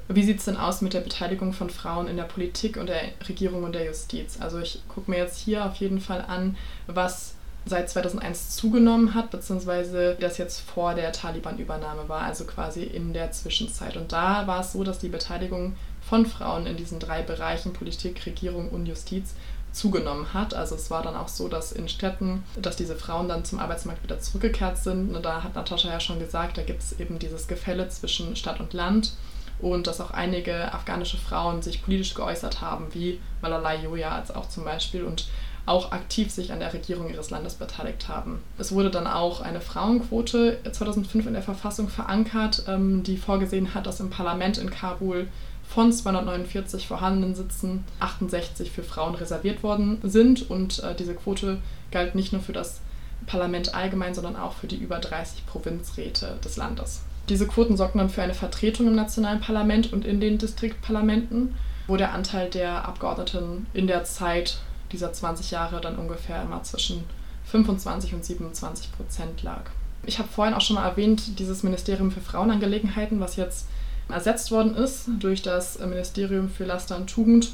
Wie 0.10 0.24
sieht 0.24 0.39
es 0.39 0.46
denn 0.46 0.58
aus 0.58 0.82
mit 0.82 0.94
der 0.94 1.00
Beteiligung 1.00 1.53
von 1.53 1.70
Frauen 1.70 2.10
in 2.10 2.18
der 2.18 2.25
Politik 2.25 2.75
und 2.75 2.88
der 2.88 3.03
Regierung 3.27 3.63
und 3.63 3.72
der 3.74 3.86
Justiz? 3.86 4.38
Also 4.41 4.60
ich 4.60 4.82
gucke 4.89 5.10
mir 5.10 5.18
jetzt 5.18 5.39
hier 5.39 5.65
auf 5.65 5.75
jeden 5.75 6.01
Fall 6.01 6.25
an, 6.27 6.58
was 6.88 7.36
seit 7.65 7.89
2001 7.89 8.56
zugenommen 8.56 9.13
hat, 9.13 9.30
beziehungsweise 9.30 10.18
das 10.20 10.38
jetzt 10.38 10.62
vor 10.62 10.96
der 10.96 11.12
Taliban-Übernahme 11.12 12.10
war, 12.10 12.22
also 12.22 12.46
quasi 12.46 12.84
in 12.84 13.13
der 13.13 13.32
Zwischenzeit. 13.32 13.98
Und 13.98 14.12
da 14.12 14.48
war 14.48 14.62
es 14.62 14.74
so, 14.74 14.84
dass 14.84 15.00
die 15.00 15.10
Beteiligung 15.10 15.75
von 16.01 16.25
Frauen 16.25 16.65
in 16.65 16.77
diesen 16.77 17.00
drei 17.00 17.22
Bereichen 17.22 17.74
Politik, 17.74 18.25
Regierung 18.25 18.70
und 18.70 18.88
Justiz 18.88 19.36
zugenommen 19.72 20.34
hat. 20.34 20.53
Also 20.53 20.75
es 20.75 20.89
war 20.89 21.03
dann 21.03 21.15
auch 21.15 21.27
so, 21.27 21.48
dass 21.48 21.72
in 21.72 21.88
Städten, 21.88 22.44
dass 22.60 22.75
diese 22.75 22.96
Frauen 22.96 23.30
dann 23.30 23.46
zum 23.46 23.60
Arbeitsmarkt 23.60 24.03
wieder 24.03 24.20
zurückgekehrt 24.20 24.77
sind. 24.77 25.15
Und 25.15 25.24
da 25.24 25.44
hat 25.44 25.56
Natascha 25.56 25.89
ja 25.89 26.00
schon 26.00 26.20
gesagt, 26.20 26.58
da 26.58 26.63
gibt 26.63 26.82
es 26.82 27.00
eben 27.00 27.20
dieses 27.20 27.48
Gefälle 27.48 27.88
zwischen 27.89 28.36
Stadt 28.36 28.60
und 28.60 28.74
Land 28.74 29.13
und 29.60 29.88
dass 29.88 30.01
auch 30.01 30.12
einige 30.12 30.74
afghanische 30.74 31.18
Frauen 31.18 31.62
sich 31.62 31.84
politisch 31.84 32.15
geäußert 32.15 32.62
haben, 32.62 32.94
wie 32.94 33.20
Malala 33.41 33.75
Yoya 33.75 34.10
als 34.10 34.32
auch 34.32 34.50
zum 34.50 34.63
Beispiel. 34.63 35.03
Und 35.03 35.27
auch 35.65 35.91
aktiv 35.91 36.32
sich 36.32 36.51
an 36.51 36.60
der 36.60 36.74
Regierung 36.74 37.10
ihres 37.10 37.30
Landes 37.30 37.56
beteiligt 37.56 38.08
haben. 38.08 38.41
Es 38.58 38.72
wurde 38.72 38.89
dann 38.89 39.08
auch 39.08 39.41
eine 39.41 39.62
Frauenquote 39.62 40.60
2005 40.70 41.27
in 41.27 41.34
der 41.34 41.44
Verfassung 41.44 41.88
verankert, 41.88 42.63
ähm, 42.68 43.03
die 43.03 43.18
vorgesehen 43.18 43.74
hat, 43.74 43.86
dass 43.86 44.00
im 44.00 44.10
Parlament 44.10 44.58
in 44.58 44.70
Kabul 44.70 45.27
von 45.68 45.94
249 45.94 46.88
vorhandenen 46.88 47.36
Sitzen 47.36 47.86
68 48.00 48.72
für 48.72 48.84
Frauen 48.84 49.15
reserviert 49.15 49.63
worden 49.63 50.00
sind. 50.03 50.50
Und 50.50 50.84
äh, 50.84 50.96
diese 50.96 51.15
Quote 51.15 51.60
galt 51.91 52.15
nicht 52.15 52.34
nur 52.34 52.41
für 52.41 52.53
das 52.53 52.82
Parlament 53.25 53.74
allgemein, 53.74 54.13
sondern 54.13 54.36
auch 54.36 54.53
für 54.53 54.68
die 54.68 54.77
über 54.77 55.00
30 55.00 55.46
Provinzräte 55.46 56.38
des 56.44 56.58
Landes. 56.58 57.03
Diese 57.30 57.48
Quoten 57.48 57.77
sorgten 57.77 58.00
dann 58.00 58.10
für 58.10 58.24
eine 58.24 58.34
Vertretung 58.34 58.88
im 58.88 58.96
nationalen 58.96 59.39
Parlament 59.39 59.94
und 59.94 60.06
in 60.06 60.20
den 60.20 60.38
Distriktparlamenten, 60.38 61.56
wo 61.88 61.96
der 61.96 62.13
Anteil 62.13 62.50
der 62.50 62.86
Abgeordneten 62.86 63.68
in 63.74 63.88
der 63.88 64.03
Zeit 64.03 64.58
dieser 64.91 65.13
20 65.13 65.51
Jahre 65.51 65.81
dann 65.81 65.98
ungefähr 65.98 66.41
immer 66.41 66.63
zwischen 66.63 67.03
25 67.45 68.13
und 68.13 68.25
27 68.25 68.91
Prozent 68.91 69.43
lag. 69.43 69.63
Ich 70.05 70.19
habe 70.19 70.29
vorhin 70.29 70.53
auch 70.53 70.62
schon 70.62 70.75
mal 70.75 70.88
erwähnt, 70.88 71.39
dieses 71.39 71.63
Ministerium 71.63 72.11
für 72.11 72.22
Frauenangelegenheiten, 72.22 73.20
was 73.20 73.35
jetzt 73.35 73.68
ersetzt 74.09 74.51
worden 74.51 74.75
ist 74.75 75.05
durch 75.20 75.42
das 75.42 75.79
Ministerium 75.79 76.50
für 76.50 76.66
Laster 76.66 76.98
und 76.98 77.09
Tugend. 77.09 77.51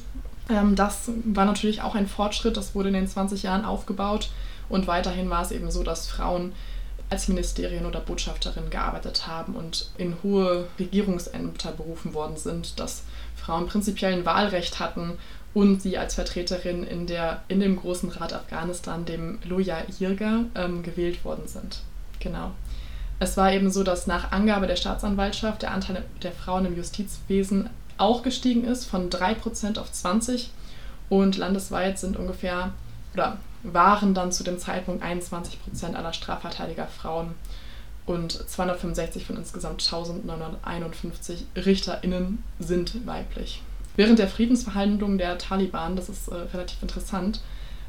Ähm, 0.49 0.75
das 0.75 1.09
war 1.25 1.45
natürlich 1.45 1.81
auch 1.81 1.95
ein 1.95 2.07
Fortschritt, 2.07 2.57
das 2.57 2.73
wurde 2.73 2.89
in 2.89 2.95
den 2.95 3.07
20 3.07 3.43
Jahren 3.43 3.65
aufgebaut 3.65 4.29
und 4.69 4.88
weiterhin 4.88 5.29
war 5.29 5.41
es 5.41 5.51
eben 5.51 5.71
so, 5.71 5.83
dass 5.83 6.07
Frauen 6.07 6.53
als 7.09 7.27
Ministerien 7.27 7.85
oder 7.85 8.01
Botschafterinnen 8.01 8.69
gearbeitet 8.69 9.27
haben 9.27 9.55
und 9.55 9.89
in 9.97 10.17
hohe 10.23 10.67
Regierungsämter 10.77 11.71
berufen 11.71 12.13
worden 12.13 12.35
sind, 12.35 12.79
dass 12.79 13.03
Frauen 13.35 13.67
prinzipiell 13.67 14.13
ein 14.13 14.25
Wahlrecht 14.25 14.79
hatten 14.79 15.17
und 15.57 15.81
sie 15.81 15.97
als 15.97 16.13
Vertreterin 16.13 16.83
in, 16.83 17.07
der, 17.07 17.41
in 17.47 17.59
dem 17.59 17.77
Großen 17.77 18.09
Rat 18.09 18.31
Afghanistan, 18.31 19.05
dem 19.05 19.39
Loya 19.43 19.77
Jirga, 19.97 20.43
ähm, 20.53 20.83
gewählt 20.83 21.25
worden 21.25 21.47
sind. 21.47 21.79
Genau. 22.19 22.51
Es 23.17 23.37
war 23.37 23.51
eben 23.51 23.71
so, 23.71 23.83
dass 23.83 24.05
nach 24.05 24.31
Angabe 24.31 24.67
der 24.67 24.75
Staatsanwaltschaft 24.75 25.63
der 25.63 25.71
Anteil 25.71 26.05
der 26.21 26.31
Frauen 26.31 26.67
im 26.67 26.77
Justizwesen 26.77 27.71
auch 27.97 28.21
gestiegen 28.21 28.65
ist, 28.65 28.85
von 28.85 29.09
3% 29.09 29.79
auf 29.79 29.89
20%. 29.91 30.49
Und 31.09 31.37
landesweit 31.37 31.97
sind 31.97 32.17
ungefähr, 32.17 32.69
oder 33.15 33.39
waren 33.63 34.13
dann 34.13 34.31
zu 34.31 34.43
dem 34.43 34.59
Zeitpunkt 34.59 35.03
21% 35.03 35.95
aller 35.95 36.13
Strafverteidiger 36.13 36.85
Frauen 36.85 37.33
und 38.05 38.31
265 38.31 39.25
von 39.25 39.37
insgesamt 39.37 39.83
1951 39.83 41.47
RichterInnen 41.55 42.43
sind 42.59 43.07
weiblich. 43.07 43.63
Während 43.97 44.19
der 44.19 44.27
Friedensverhandlungen 44.27 45.17
der 45.17 45.39
Taliban, 45.39 45.95
das 45.95 46.07
ist 46.07 46.27
äh, 46.27 46.36
relativ 46.36 46.81
interessant, 46.83 47.41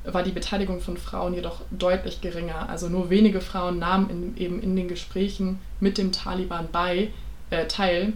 war 0.05 0.23
die 0.23 0.33
Beteiligung 0.33 0.81
von 0.81 0.97
Frauen 0.97 1.35
jedoch 1.35 1.61
deutlich 1.71 2.23
geringer. 2.23 2.69
Also 2.71 2.89
nur 2.89 3.11
wenige 3.11 3.43
Frauen 3.43 3.79
nahmen 3.79 4.09
in, 4.09 4.37
eben 4.39 4.63
in 4.63 4.75
den 4.75 4.89
Gesprächen 4.89 5.61
mit 5.81 5.99
dem 5.99 6.11
Taliban 6.11 6.69
bei, 6.73 7.11
äh, 7.51 7.67
teil, 7.67 8.15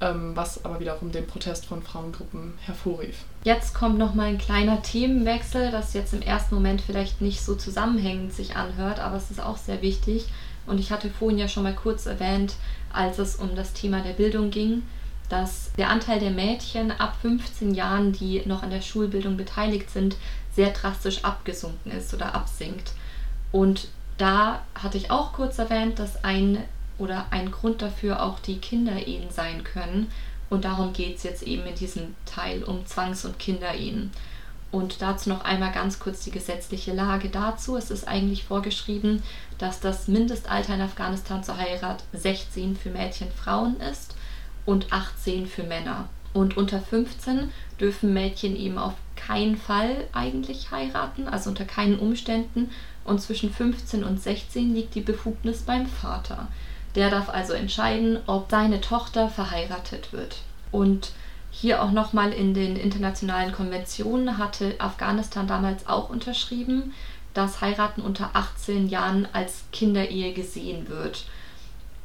ähm, 0.00 0.36
was 0.36 0.64
aber 0.64 0.78
wiederum 0.78 1.10
den 1.10 1.26
Protest 1.26 1.66
von 1.66 1.82
Frauengruppen 1.82 2.54
hervorrief. 2.60 3.24
Jetzt 3.42 3.74
kommt 3.74 3.98
nochmal 3.98 4.28
ein 4.28 4.38
kleiner 4.38 4.80
Themenwechsel, 4.80 5.72
das 5.72 5.94
jetzt 5.94 6.14
im 6.14 6.22
ersten 6.22 6.54
Moment 6.54 6.80
vielleicht 6.80 7.20
nicht 7.20 7.40
so 7.40 7.56
zusammenhängend 7.56 8.32
sich 8.32 8.54
anhört, 8.54 9.00
aber 9.00 9.16
es 9.16 9.32
ist 9.32 9.42
auch 9.42 9.56
sehr 9.56 9.82
wichtig. 9.82 10.26
Und 10.64 10.78
ich 10.78 10.92
hatte 10.92 11.10
vorhin 11.10 11.38
ja 11.38 11.48
schon 11.48 11.64
mal 11.64 11.74
kurz 11.74 12.06
erwähnt, 12.06 12.54
als 12.92 13.18
es 13.18 13.34
um 13.34 13.56
das 13.56 13.72
Thema 13.72 14.00
der 14.00 14.12
Bildung 14.12 14.52
ging 14.52 14.84
dass 15.32 15.72
der 15.78 15.88
Anteil 15.88 16.20
der 16.20 16.30
Mädchen 16.30 16.90
ab 16.92 17.16
15 17.22 17.72
Jahren, 17.72 18.12
die 18.12 18.42
noch 18.44 18.62
an 18.62 18.68
der 18.68 18.82
Schulbildung 18.82 19.38
beteiligt 19.38 19.88
sind, 19.88 20.16
sehr 20.54 20.72
drastisch 20.72 21.24
abgesunken 21.24 21.90
ist 21.90 22.12
oder 22.12 22.34
absinkt. 22.34 22.92
Und 23.50 23.88
da 24.18 24.60
hatte 24.74 24.98
ich 24.98 25.10
auch 25.10 25.32
kurz 25.32 25.58
erwähnt, 25.58 25.98
dass 25.98 26.22
ein 26.22 26.62
oder 26.98 27.28
ein 27.30 27.50
Grund 27.50 27.80
dafür 27.80 28.22
auch 28.22 28.40
die 28.40 28.58
Kinderehen 28.58 29.30
sein 29.30 29.64
können. 29.64 30.10
Und 30.50 30.66
darum 30.66 30.92
geht 30.92 31.16
es 31.16 31.22
jetzt 31.22 31.44
eben 31.44 31.64
in 31.64 31.76
diesem 31.76 32.14
Teil 32.26 32.62
um 32.62 32.84
Zwangs- 32.84 33.24
und 33.24 33.38
Kinderehen. 33.38 34.10
Und 34.70 35.00
dazu 35.00 35.30
noch 35.30 35.44
einmal 35.44 35.72
ganz 35.72 35.98
kurz 35.98 36.24
die 36.24 36.30
gesetzliche 36.30 36.92
Lage 36.92 37.30
dazu. 37.30 37.78
Es 37.78 37.90
ist 37.90 38.06
eigentlich 38.06 38.44
vorgeschrieben, 38.44 39.22
dass 39.56 39.80
das 39.80 40.08
Mindestalter 40.08 40.74
in 40.74 40.82
Afghanistan 40.82 41.42
zur 41.42 41.56
Heirat 41.56 42.04
16 42.12 42.76
für 42.76 42.90
Mädchen 42.90 43.32
Frauen 43.32 43.80
ist 43.80 44.14
und 44.66 44.92
18 44.92 45.46
für 45.46 45.62
Männer. 45.62 46.08
Und 46.32 46.56
unter 46.56 46.80
15 46.80 47.52
dürfen 47.78 48.14
Mädchen 48.14 48.56
eben 48.56 48.78
auf 48.78 48.94
keinen 49.16 49.56
Fall 49.56 50.08
eigentlich 50.12 50.70
heiraten, 50.70 51.28
also 51.28 51.50
unter 51.50 51.64
keinen 51.64 51.98
Umständen. 51.98 52.70
Und 53.04 53.20
zwischen 53.20 53.52
15 53.52 54.04
und 54.04 54.22
16 54.22 54.74
liegt 54.74 54.94
die 54.94 55.00
Befugnis 55.00 55.62
beim 55.62 55.86
Vater. 55.86 56.48
Der 56.94 57.10
darf 57.10 57.28
also 57.28 57.52
entscheiden, 57.52 58.18
ob 58.26 58.50
seine 58.50 58.80
Tochter 58.80 59.28
verheiratet 59.28 60.12
wird. 60.12 60.38
Und 60.70 61.12
hier 61.50 61.82
auch 61.82 61.90
nochmal 61.90 62.32
in 62.32 62.54
den 62.54 62.76
internationalen 62.76 63.52
Konventionen 63.52 64.38
hatte 64.38 64.74
Afghanistan 64.78 65.46
damals 65.46 65.86
auch 65.86 66.08
unterschrieben, 66.08 66.94
dass 67.34 67.60
Heiraten 67.60 68.00
unter 68.00 68.30
18 68.34 68.88
Jahren 68.88 69.28
als 69.32 69.64
Kinderehe 69.72 70.32
gesehen 70.32 70.88
wird. 70.88 71.26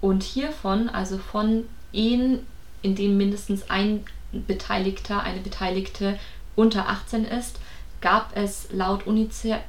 Und 0.01 0.23
hiervon, 0.23 0.89
also 0.89 1.17
von 1.17 1.65
Ehen, 1.93 2.39
in 2.81 2.95
denen 2.95 3.17
mindestens 3.17 3.69
ein 3.69 4.05
Beteiligter, 4.31 5.23
eine 5.23 5.41
Beteiligte 5.41 6.19
unter 6.55 6.89
18 6.89 7.25
ist, 7.25 7.59
gab 8.01 8.35
es 8.35 8.67
laut 8.71 9.07
UNICEF 9.07 9.59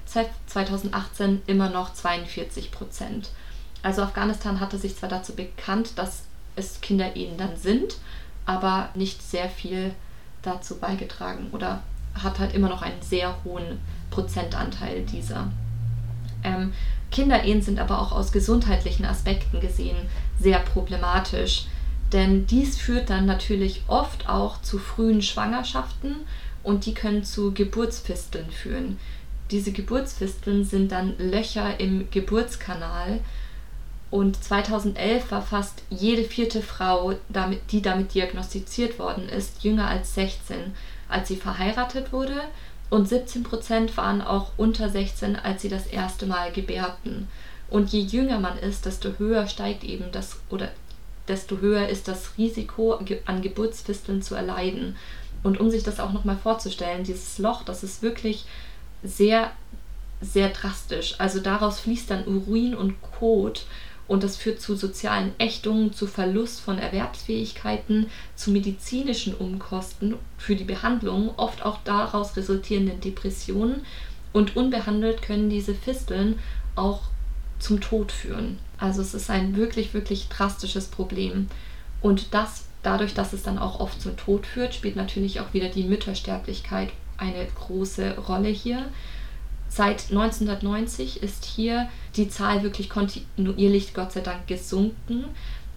2018 0.46 1.42
immer 1.46 1.70
noch 1.70 1.94
42 1.94 2.70
Prozent. 2.70 3.30
Also 3.82 4.02
Afghanistan 4.02 4.60
hatte 4.60 4.78
sich 4.78 4.96
zwar 4.96 5.08
dazu 5.08 5.34
bekannt, 5.34 5.92
dass 5.96 6.24
es 6.56 6.80
Kinderehen 6.80 7.36
dann 7.38 7.56
sind, 7.56 7.96
aber 8.44 8.90
nicht 8.94 9.22
sehr 9.22 9.48
viel 9.48 9.94
dazu 10.42 10.76
beigetragen 10.78 11.48
oder 11.52 11.82
hat 12.14 12.38
halt 12.38 12.54
immer 12.54 12.68
noch 12.68 12.82
einen 12.82 13.00
sehr 13.02 13.36
hohen 13.44 13.80
Prozentanteil 14.10 15.04
dieser. 15.04 15.50
Ähm, 16.42 16.72
Kinderehen 17.10 17.62
sind 17.62 17.78
aber 17.78 18.00
auch 18.00 18.12
aus 18.12 18.32
gesundheitlichen 18.32 19.04
Aspekten 19.04 19.60
gesehen 19.60 19.96
sehr 20.38 20.58
problematisch, 20.58 21.66
denn 22.12 22.46
dies 22.46 22.78
führt 22.78 23.10
dann 23.10 23.26
natürlich 23.26 23.82
oft 23.86 24.28
auch 24.28 24.62
zu 24.62 24.78
frühen 24.78 25.22
Schwangerschaften 25.22 26.16
und 26.62 26.86
die 26.86 26.94
können 26.94 27.24
zu 27.24 27.52
Geburtsfisteln 27.52 28.50
führen. 28.50 28.98
Diese 29.50 29.72
Geburtsfisteln 29.72 30.64
sind 30.64 30.92
dann 30.92 31.16
Löcher 31.18 31.80
im 31.80 32.10
Geburtskanal 32.10 33.20
und 34.10 34.42
2011 34.42 35.30
war 35.30 35.42
fast 35.42 35.82
jede 35.90 36.24
vierte 36.24 36.62
Frau, 36.62 37.14
die 37.70 37.82
damit 37.82 38.14
diagnostiziert 38.14 38.98
worden 38.98 39.28
ist, 39.28 39.62
jünger 39.62 39.88
als 39.88 40.14
16, 40.14 40.56
als 41.08 41.28
sie 41.28 41.36
verheiratet 41.36 42.12
wurde 42.12 42.40
und 42.90 43.08
17 43.08 43.42
Prozent 43.42 43.96
waren 43.96 44.22
auch 44.22 44.52
unter 44.56 44.88
16, 44.88 45.36
als 45.36 45.62
sie 45.62 45.68
das 45.68 45.86
erste 45.86 46.26
Mal 46.26 46.52
gebärten. 46.52 47.28
Und 47.70 47.90
je 47.92 48.00
jünger 48.00 48.40
man 48.40 48.58
ist, 48.58 48.86
desto 48.86 49.18
höher 49.18 49.46
steigt 49.46 49.84
eben 49.84 50.10
das 50.10 50.38
oder 50.48 50.70
desto 51.28 51.58
höher 51.58 51.88
ist 51.88 52.08
das 52.08 52.38
Risiko 52.38 53.00
an 53.26 53.42
Geburtsfisteln 53.42 54.22
zu 54.22 54.34
erleiden. 54.34 54.96
Und 55.42 55.60
um 55.60 55.70
sich 55.70 55.82
das 55.82 56.00
auch 56.00 56.12
nochmal 56.12 56.36
vorzustellen, 56.36 57.04
dieses 57.04 57.38
Loch, 57.38 57.62
das 57.62 57.84
ist 57.84 58.02
wirklich 58.02 58.44
sehr, 59.02 59.52
sehr 60.20 60.48
drastisch. 60.48 61.14
Also 61.18 61.40
daraus 61.40 61.80
fließt 61.80 62.10
dann 62.10 62.26
Urin 62.26 62.74
und 62.74 63.00
Kot 63.02 63.66
und 64.08 64.24
das 64.24 64.36
führt 64.36 64.60
zu 64.60 64.74
sozialen 64.74 65.32
Ächtungen, 65.38 65.92
zu 65.92 66.06
Verlust 66.06 66.60
von 66.60 66.78
Erwerbsfähigkeiten, 66.78 68.06
zu 68.34 68.50
medizinischen 68.50 69.34
Umkosten 69.34 70.16
für 70.38 70.56
die 70.56 70.64
Behandlung, 70.64 71.30
oft 71.36 71.62
auch 71.62 71.78
daraus 71.84 72.36
resultierenden 72.36 73.00
Depressionen 73.00 73.82
und 74.32 74.56
unbehandelt 74.56 75.22
können 75.22 75.50
diese 75.50 75.74
Fisteln 75.74 76.38
auch 76.74 77.02
zum 77.58 77.80
Tod 77.80 78.10
führen. 78.10 78.58
Also 78.78 79.02
es 79.02 79.14
ist 79.14 79.28
ein 79.28 79.56
wirklich, 79.56 79.92
wirklich 79.92 80.28
drastisches 80.28 80.86
Problem. 80.86 81.48
Und 82.00 82.32
das, 82.32 82.64
dadurch, 82.82 83.14
dass 83.14 83.32
es 83.32 83.42
dann 83.42 83.58
auch 83.58 83.80
oft 83.80 84.00
zum 84.00 84.16
Tod 84.16 84.46
führt, 84.46 84.74
spielt 84.74 84.96
natürlich 84.96 85.40
auch 85.40 85.52
wieder 85.52 85.68
die 85.68 85.84
Müttersterblichkeit 85.84 86.90
eine 87.16 87.46
große 87.46 88.16
Rolle 88.18 88.48
hier. 88.48 88.86
Seit 89.68 90.10
1990 90.10 91.22
ist 91.22 91.44
hier 91.44 91.88
die 92.16 92.28
Zahl 92.28 92.62
wirklich 92.62 92.88
kontinuierlich, 92.88 93.92
Gott 93.92 94.12
sei 94.12 94.20
Dank, 94.20 94.46
gesunken. 94.46 95.24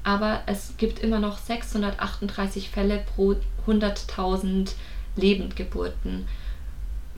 Aber 0.04 0.42
es 0.46 0.76
gibt 0.78 1.00
immer 1.00 1.20
noch 1.20 1.38
638 1.38 2.70
Fälle 2.70 3.04
pro 3.16 3.36
100.000 3.68 4.72
Lebendgeburten. 5.16 6.28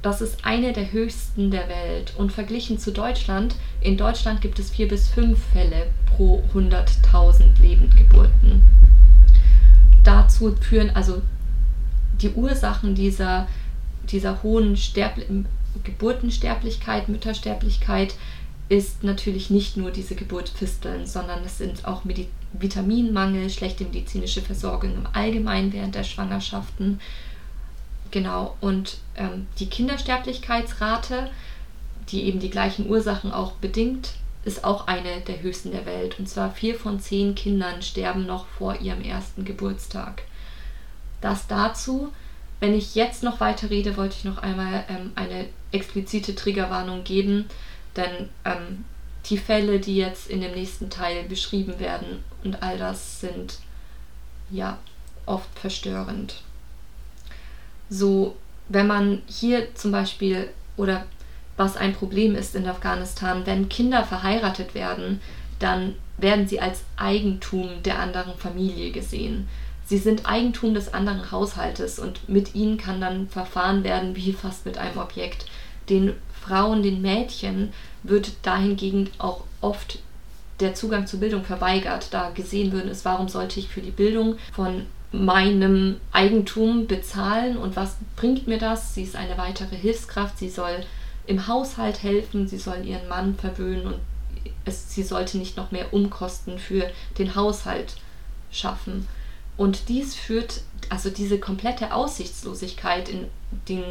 Das 0.04 0.20
ist 0.20 0.44
eine 0.44 0.74
der 0.74 0.92
höchsten 0.92 1.50
der 1.50 1.70
Welt. 1.70 2.14
Und 2.18 2.34
verglichen 2.34 2.78
zu 2.78 2.92
Deutschland, 2.92 3.56
in 3.80 3.98
Deutschland 3.98 4.42
gibt 4.42 4.60
es 4.60 4.70
vier 4.70 4.90
bis 4.90 5.08
fünf 5.08 5.40
Fälle 5.54 5.88
pro 6.06 6.44
100.000 6.54 7.62
Lebendgeburten. 7.62 8.62
Dazu 10.04 10.54
führen 10.60 10.92
also 10.94 11.22
die 12.22 12.32
Ursachen 12.32 12.96
dieser, 12.96 13.48
dieser 14.12 14.44
hohen 14.44 14.76
Sterb 14.76 15.20
Geburtensterblichkeit, 15.84 17.10
Müttersterblichkeit 17.10 18.14
ist 18.70 19.04
natürlich 19.04 19.50
nicht 19.50 19.78
nur 19.78 19.90
diese 19.90 20.16
Geburtfisteln, 20.16 21.06
sondern 21.06 21.44
es 21.46 21.58
sind 21.58 21.86
auch 21.86 22.04
Medi 22.04 22.28
Vitaminmangel, 22.54 23.50
schlechte 23.50 23.84
medizinische 23.86 24.42
Versorgung 24.42 24.94
im 24.94 25.08
Allgemeinen 25.12 25.74
während 25.74 25.96
der 25.96 26.04
Schwangerschaften. 26.04 27.00
Genau, 28.14 28.56
und 28.62 29.00
ähm, 29.16 29.48
die 29.58 29.66
Kindersterblichkeitsrate, 29.66 31.32
die 32.10 32.26
eben 32.26 32.40
die 32.40 32.52
gleichen 32.52 32.88
Ursachen 32.88 33.32
auch 33.32 33.54
bedingt, 33.54 34.12
ist 34.46 34.64
auch 34.64 34.86
eine 34.86 35.22
der 35.22 35.42
höchsten 35.42 35.72
der 35.72 35.88
Welt. 35.88 36.20
Und 36.20 36.30
zwar 36.30 36.52
vier 36.52 36.76
von 36.76 37.00
zehn 37.00 37.34
Kindern 37.34 37.82
sterben 37.82 38.28
noch 38.28 38.46
vor 38.46 38.80
ihrem 38.80 39.02
ersten 39.02 39.46
Geburtstag. 39.46 40.22
Das 41.22 41.48
dazu. 41.48 42.14
Wenn 42.60 42.76
ich 42.76 42.94
jetzt 42.94 43.24
noch 43.24 43.40
weiter 43.40 43.72
rede, 43.72 43.98
wollte 43.98 44.16
ich 44.16 44.26
noch 44.26 44.38
einmal 44.38 44.86
ähm, 44.90 45.12
eine 45.16 45.48
explizite 45.72 46.36
Triggerwarnung 46.36 47.04
geben, 47.04 47.46
denn 47.96 48.30
ähm, 48.46 48.86
die 49.26 49.40
Fälle, 49.40 49.80
die 49.80 49.98
jetzt 49.98 50.30
in 50.30 50.40
dem 50.40 50.54
nächsten 50.54 50.92
Teil 50.92 51.24
beschrieben 51.24 51.80
werden 51.80 52.24
und 52.44 52.62
all 52.62 52.78
das 52.78 53.22
sind 53.22 53.58
ja 54.52 54.78
oft 55.26 55.50
verstörend. 55.58 56.44
So, 57.94 58.36
wenn 58.70 58.88
man 58.88 59.22
hier 59.28 59.76
zum 59.76 59.92
Beispiel 59.92 60.50
oder 60.78 61.06
was 61.58 61.78
ein 61.78 61.94
Problem 61.94 62.34
ist 62.36 62.56
in 62.56 62.68
Afghanistan, 62.68 63.46
wenn 63.46 63.70
Kinder 63.70 64.04
verheiratet 64.04 64.74
werden, 64.74 65.22
dann 65.60 65.94
werden 66.18 66.48
sie 66.48 66.60
als 66.60 66.82
Eigentum 66.98 67.84
der 67.84 68.00
anderen 68.00 68.36
Familie 68.36 68.92
gesehen. 68.92 69.48
Sie 69.86 70.00
sind 70.00 70.26
Eigentum 70.26 70.74
des 70.74 70.92
anderen 70.92 71.30
Haushaltes 71.32 72.00
und 72.00 72.28
mit 72.28 72.56
ihnen 72.56 72.78
kann 72.78 73.00
dann 73.00 73.30
verfahren 73.30 73.84
werden 73.84 74.16
wie 74.16 74.34
fast 74.34 74.66
mit 74.66 74.80
einem 74.80 74.98
Objekt. 74.98 75.46
Den 75.88 76.14
Frauen, 76.42 76.82
den 76.82 77.00
Mädchen 77.00 77.74
wird 78.02 78.32
dahingegen 78.42 79.12
auch 79.20 79.44
oft 79.62 80.00
der 80.60 80.74
Zugang 80.74 81.06
zur 81.06 81.20
Bildung 81.20 81.44
verweigert, 81.44 82.08
da 82.12 82.32
gesehen 82.32 82.72
würden 82.72 82.90
ist, 82.90 83.06
warum 83.06 83.28
sollte 83.28 83.60
ich 83.60 83.68
für 83.68 83.82
die 83.82 83.92
Bildung 83.92 84.38
von 84.52 84.88
meinem 85.14 85.98
Eigentum 86.12 86.88
bezahlen 86.88 87.56
und 87.56 87.76
was 87.76 87.96
bringt 88.16 88.48
mir 88.48 88.58
das? 88.58 88.96
Sie 88.96 89.04
ist 89.04 89.16
eine 89.16 89.38
weitere 89.38 89.76
Hilfskraft, 89.76 90.40
sie 90.40 90.50
soll 90.50 90.84
im 91.28 91.48
Haushalt 91.48 92.04
helfen, 92.04 92.48
sie 92.48 92.58
soll 92.58 92.84
ihren 92.84 93.08
Mann 93.08 93.36
verwöhnen 93.36 93.86
und 93.86 93.96
es, 94.66 94.94
sie 94.94 95.04
sollte 95.04 95.38
nicht 95.38 95.56
noch 95.56 95.72
mehr 95.72 95.94
Umkosten 95.94 96.58
für 96.58 96.90
den 97.18 97.36
Haushalt 97.36 97.96
schaffen. 98.52 99.08
Und 99.56 99.88
dies 99.88 100.16
führt, 100.16 100.62
also 100.90 101.10
diese 101.10 101.40
komplette 101.40 101.94
Aussichtslosigkeit 101.94 103.08
in 103.08 103.28
den 103.70 103.84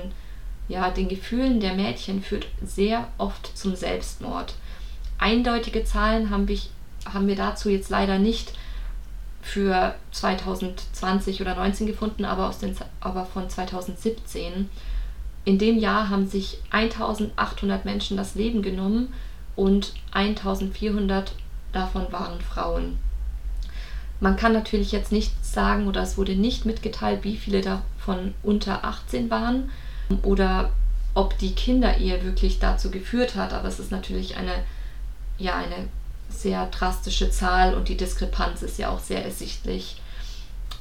ja, 0.69 0.91
den 0.91 1.09
Gefühlen 1.09 1.61
der 1.61 1.75
Mädchen 1.75 2.23
führt 2.23 2.47
sehr 2.65 3.09
oft 3.19 3.57
zum 3.57 3.77
Selbstmord. 3.77 4.55
Eindeutige 5.19 5.85
Zahlen 5.85 6.31
haben 6.31 6.49
wir, 6.49 6.59
haben 7.05 7.27
wir 7.29 7.37
dazu 7.37 7.69
jetzt 7.69 7.91
leider 7.91 8.19
nicht 8.19 8.55
für 9.42 9.94
2020 10.12 11.40
oder 11.40 11.55
2019 11.55 11.87
gefunden, 11.88 12.24
aber, 12.24 12.48
aus 12.48 12.59
den, 12.59 12.74
aber 13.00 13.26
von 13.26 13.50
2017. 13.50 14.70
In 15.44 15.59
dem 15.59 15.78
Jahr 15.78 16.09
haben 16.09 16.26
sich 16.26 16.59
1800 16.70 17.85
Menschen 17.85 18.16
das 18.16 18.37
Leben 18.37 18.62
genommen 18.62 19.12
und 19.57 19.92
1400 20.12 21.35
davon 21.72 22.11
waren 22.12 22.40
Frauen. 22.40 22.98
Man 24.20 24.37
kann 24.37 24.52
natürlich 24.52 24.92
jetzt 24.92 25.11
nicht 25.11 25.44
sagen 25.44 25.88
oder 25.88 26.02
es 26.02 26.16
wurde 26.16 26.37
nicht 26.37 26.64
mitgeteilt, 26.64 27.24
wie 27.24 27.37
viele 27.37 27.61
davon 27.61 28.35
unter 28.44 28.85
18 28.85 29.31
waren 29.31 29.70
oder 30.22 30.70
ob 31.14 31.37
die 31.38 31.55
Kinderehe 31.55 32.22
wirklich 32.22 32.61
dazu 32.61 32.92
geführt 32.92 33.35
hat. 33.35 33.52
Aber 33.52 33.66
es 33.66 33.81
ist 33.81 33.90
natürlich 33.90 34.37
eine, 34.37 34.62
ja, 35.38 35.57
eine 35.57 35.88
sehr 36.33 36.66
drastische 36.66 37.31
Zahl 37.31 37.75
und 37.75 37.88
die 37.88 37.97
Diskrepanz 37.97 38.62
ist 38.62 38.79
ja 38.79 38.90
auch 38.90 39.01
sehr 39.01 39.25
ersichtlich. 39.25 39.97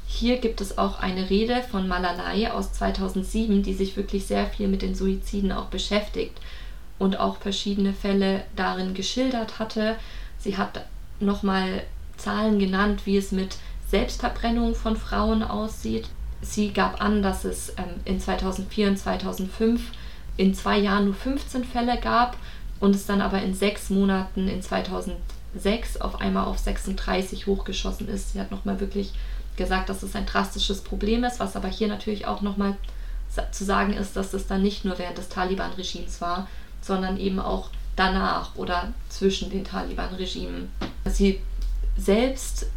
Hier 0.08 0.38
gibt 0.38 0.62
es 0.62 0.78
auch 0.78 1.00
eine 1.00 1.30
Rede 1.30 1.64
von 1.64 1.88
Malalai 1.88 2.52
aus 2.52 2.74
2007, 2.74 3.64
die 3.64 3.74
sich 3.74 3.96
wirklich 3.96 4.26
sehr 4.26 4.46
viel 4.48 4.68
mit 4.68 4.82
den 4.82 4.94
Suiziden 4.94 5.52
auch 5.52 5.68
beschäftigt 5.68 6.40
und 7.00 7.20
auch 7.20 7.38
verschiedene 7.38 7.94
Fälle 7.94 8.44
darin 8.56 8.94
geschildert 8.94 9.58
hatte. 9.58 9.96
Sie 10.38 10.58
hat 10.58 10.86
nochmal 11.20 11.84
Zahlen 12.18 12.60
genannt, 12.60 13.02
wie 13.06 13.18
es 13.18 13.32
mit 13.32 13.58
Selbstverbrennung 13.88 14.76
von 14.76 14.96
Frauen 14.96 15.44
aussieht. 15.44 16.10
Sie 16.42 16.72
gab 16.74 17.02
an, 17.02 17.22
dass 17.22 17.46
es 17.46 17.70
ähm, 17.78 18.02
in 18.06 18.20
2004 18.20 18.90
und 18.90 18.98
2005 18.98 19.82
in 20.38 20.54
zwei 20.54 20.78
Jahren 20.78 21.06
nur 21.06 21.14
15 21.14 21.64
Fälle 21.64 22.00
gab 22.00 22.38
und 22.80 22.96
es 22.96 23.06
dann 23.06 23.22
aber 23.22 23.42
in 23.42 23.54
sechs 23.54 23.90
Monaten 23.90 24.48
in 24.48 24.62
2006 25.54 26.02
auf 26.02 26.22
einmal 26.22 26.46
auf 26.46 26.58
36 26.58 27.48
hochgeschossen 27.48 28.08
ist. 28.08 28.34
Sie 28.34 28.40
hat 28.40 28.52
nochmal 28.52 28.80
wirklich 28.80 29.14
gesagt, 29.58 29.90
dass 29.90 30.04
es 30.04 30.16
ein 30.16 30.26
drastisches 30.26 30.82
Problem 30.82 31.24
ist, 31.24 31.40
was 31.40 31.56
aber 31.56 31.68
hier 31.68 31.88
natürlich 31.88 32.26
auch 32.26 32.42
nochmal 32.42 32.76
zu 33.52 33.64
sagen 33.64 33.94
ist, 33.94 34.16
dass 34.16 34.34
es 34.34 34.48
dann 34.48 34.62
nicht 34.62 34.84
nur 34.84 34.98
während 35.00 35.18
des 35.18 35.30
Taliban-Regimes 35.30 36.20
war, 36.20 36.48
sondern 36.82 37.18
eben 37.18 37.40
auch 37.40 37.70
danach 37.96 38.56
oder 38.56 38.94
zwischen 39.10 39.50
den 39.50 39.64
Taliban-Regimen. 39.64 40.70
Sie 41.06 41.40
selbst 41.98 42.68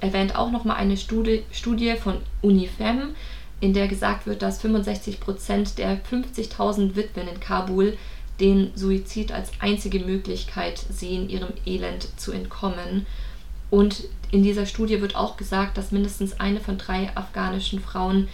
erwähnt 0.00 0.34
auch 0.34 0.50
nochmal 0.50 0.76
eine 0.76 0.96
Studie, 0.96 1.44
Studie 1.52 1.94
von 1.96 2.18
UNIFEM, 2.42 3.14
in 3.60 3.74
der 3.74 3.88
gesagt 3.88 4.26
wird, 4.26 4.42
dass 4.42 4.60
65 4.62 5.20
Prozent 5.20 5.78
der 5.78 6.02
50.000 6.02 6.96
Witwen 6.96 7.28
in 7.28 7.40
Kabul 7.40 7.98
den 8.40 8.72
Suizid 8.74 9.32
als 9.32 9.50
einzige 9.60 10.00
Möglichkeit 10.00 10.78
sehen, 10.78 11.28
ihrem 11.28 11.52
Elend 11.66 12.08
zu 12.18 12.32
entkommen. 12.32 13.06
Und 13.70 14.04
in 14.30 14.42
dieser 14.42 14.66
Studie 14.66 15.00
wird 15.00 15.14
auch 15.14 15.36
gesagt, 15.36 15.76
dass 15.76 15.92
mindestens 15.92 16.40
eine 16.40 16.60
von 16.60 16.78
drei 16.78 17.14
afghanischen 17.14 17.80
Frauen 17.80 18.28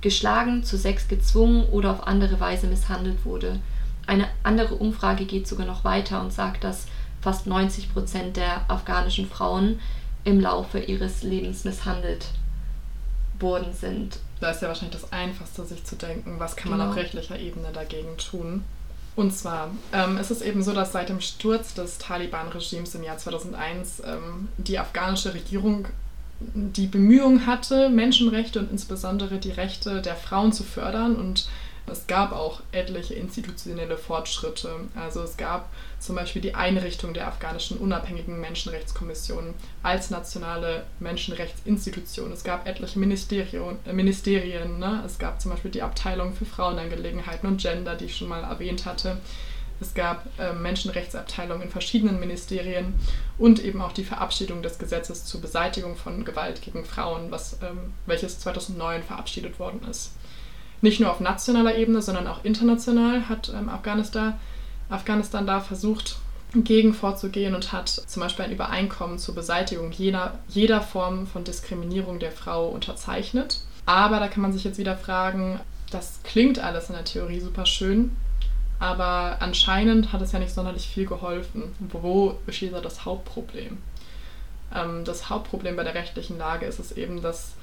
geschlagen, 0.00 0.62
zu 0.62 0.76
Sex 0.76 1.08
gezwungen 1.08 1.64
oder 1.64 1.90
auf 1.90 2.06
andere 2.06 2.38
Weise 2.38 2.66
misshandelt 2.66 3.24
wurde. 3.24 3.58
Eine 4.06 4.28
andere 4.42 4.74
Umfrage 4.74 5.24
geht 5.24 5.48
sogar 5.48 5.66
noch 5.66 5.84
weiter 5.84 6.20
und 6.20 6.32
sagt, 6.32 6.62
dass 6.62 6.86
fast 7.20 7.46
90 7.46 7.92
Prozent 7.92 8.36
der 8.36 8.70
afghanischen 8.70 9.26
Frauen 9.26 9.80
im 10.24 10.40
Laufe 10.40 10.78
ihres 10.78 11.22
Lebens 11.22 11.64
misshandelt 11.64 12.26
worden 13.40 13.72
sind. 13.72 14.18
Da 14.40 14.50
ist 14.50 14.62
ja 14.62 14.68
wahrscheinlich 14.68 15.00
das 15.00 15.12
Einfachste, 15.12 15.64
sich 15.64 15.84
zu 15.84 15.96
denken, 15.96 16.38
was 16.38 16.56
kann 16.56 16.72
genau. 16.72 16.84
man 16.84 16.90
auf 16.90 16.96
rechtlicher 16.96 17.38
Ebene 17.38 17.68
dagegen 17.72 18.16
tun. 18.18 18.64
Und 19.16 19.34
zwar 19.34 19.70
ähm, 19.94 20.18
ist 20.18 20.30
es 20.30 20.42
eben 20.42 20.62
so, 20.62 20.74
dass 20.74 20.92
seit 20.92 21.08
dem 21.08 21.22
Sturz 21.22 21.72
des 21.72 21.96
Taliban-Regimes 21.98 22.94
im 22.94 23.02
Jahr 23.02 23.16
2001 23.16 24.02
ähm, 24.04 24.48
die 24.58 24.78
afghanische 24.78 25.32
Regierung 25.32 25.88
die 26.38 26.86
Bemühung 26.86 27.46
hatte, 27.46 27.88
Menschenrechte 27.88 28.58
und 28.58 28.70
insbesondere 28.70 29.38
die 29.38 29.52
Rechte 29.52 30.02
der 30.02 30.16
Frauen 30.16 30.52
zu 30.52 30.64
fördern 30.64 31.16
und 31.16 31.48
es 31.88 32.06
gab 32.06 32.32
auch 32.32 32.60
etliche 32.72 33.14
institutionelle 33.14 33.96
Fortschritte. 33.96 34.70
Also 34.96 35.22
es 35.22 35.36
gab 35.36 35.70
zum 36.00 36.16
Beispiel 36.16 36.42
die 36.42 36.54
Einrichtung 36.54 37.14
der 37.14 37.28
afghanischen 37.28 37.78
unabhängigen 37.78 38.40
Menschenrechtskommission 38.40 39.54
als 39.82 40.10
nationale 40.10 40.84
Menschenrechtsinstitution. 40.98 42.32
Es 42.32 42.42
gab 42.42 42.66
etliche 42.66 42.98
Ministerien, 42.98 43.78
äh, 43.86 43.92
Ministerien 43.92 44.78
ne? 44.78 45.02
es 45.06 45.18
gab 45.18 45.40
zum 45.40 45.52
Beispiel 45.52 45.70
die 45.70 45.82
Abteilung 45.82 46.34
für 46.34 46.44
Frauenangelegenheiten 46.44 47.48
und 47.48 47.60
Gender, 47.60 47.94
die 47.94 48.06
ich 48.06 48.16
schon 48.16 48.28
mal 48.28 48.42
erwähnt 48.42 48.84
hatte. 48.84 49.18
Es 49.78 49.94
gab 49.94 50.26
äh, 50.38 50.54
Menschenrechtsabteilungen 50.54 51.64
in 51.64 51.70
verschiedenen 51.70 52.18
Ministerien 52.18 52.94
und 53.38 53.62
eben 53.62 53.80
auch 53.82 53.92
die 53.92 54.04
Verabschiedung 54.04 54.62
des 54.62 54.78
Gesetzes 54.78 55.26
zur 55.26 55.40
Beseitigung 55.40 55.96
von 55.96 56.24
Gewalt 56.24 56.62
gegen 56.62 56.84
Frauen, 56.84 57.30
was, 57.30 57.58
ähm, 57.62 57.92
welches 58.06 58.40
2009 58.40 59.02
verabschiedet 59.04 59.58
worden 59.60 59.86
ist 59.88 60.15
nicht 60.80 61.00
nur 61.00 61.10
auf 61.10 61.20
nationaler 61.20 61.76
Ebene, 61.76 62.02
sondern 62.02 62.26
auch 62.26 62.44
international 62.44 63.28
hat 63.28 63.52
ähm, 63.54 63.68
Afghanistan, 63.68 64.38
Afghanistan 64.88 65.46
da 65.46 65.60
versucht, 65.60 66.16
gegen 66.54 66.94
vorzugehen 66.94 67.54
und 67.54 67.72
hat 67.72 67.88
zum 67.88 68.20
Beispiel 68.20 68.44
ein 68.44 68.52
Übereinkommen 68.52 69.18
zur 69.18 69.34
Beseitigung 69.34 69.92
jeder, 69.92 70.38
jeder 70.48 70.80
Form 70.80 71.26
von 71.26 71.44
Diskriminierung 71.44 72.18
der 72.18 72.32
Frau 72.32 72.68
unterzeichnet. 72.68 73.60
Aber 73.84 74.20
da 74.20 74.28
kann 74.28 74.42
man 74.42 74.52
sich 74.52 74.64
jetzt 74.64 74.78
wieder 74.78 74.96
fragen, 74.96 75.60
das 75.90 76.20
klingt 76.24 76.58
alles 76.58 76.88
in 76.88 76.94
der 76.94 77.04
Theorie 77.04 77.40
super 77.40 77.66
schön, 77.66 78.16
aber 78.78 79.36
anscheinend 79.40 80.12
hat 80.12 80.22
es 80.22 80.32
ja 80.32 80.38
nicht 80.38 80.54
sonderlich 80.54 80.88
viel 80.88 81.06
geholfen. 81.06 81.74
Wo 81.78 82.38
besteht 82.46 82.72
da 82.72 82.80
das 82.80 83.04
Hauptproblem? 83.04 83.78
Ähm, 84.74 85.04
das 85.04 85.30
Hauptproblem 85.30 85.76
bei 85.76 85.84
der 85.84 85.94
rechtlichen 85.94 86.38
Lage 86.38 86.66
ist 86.66 86.78
es 86.78 86.92
eben, 86.92 87.22
dass 87.22 87.54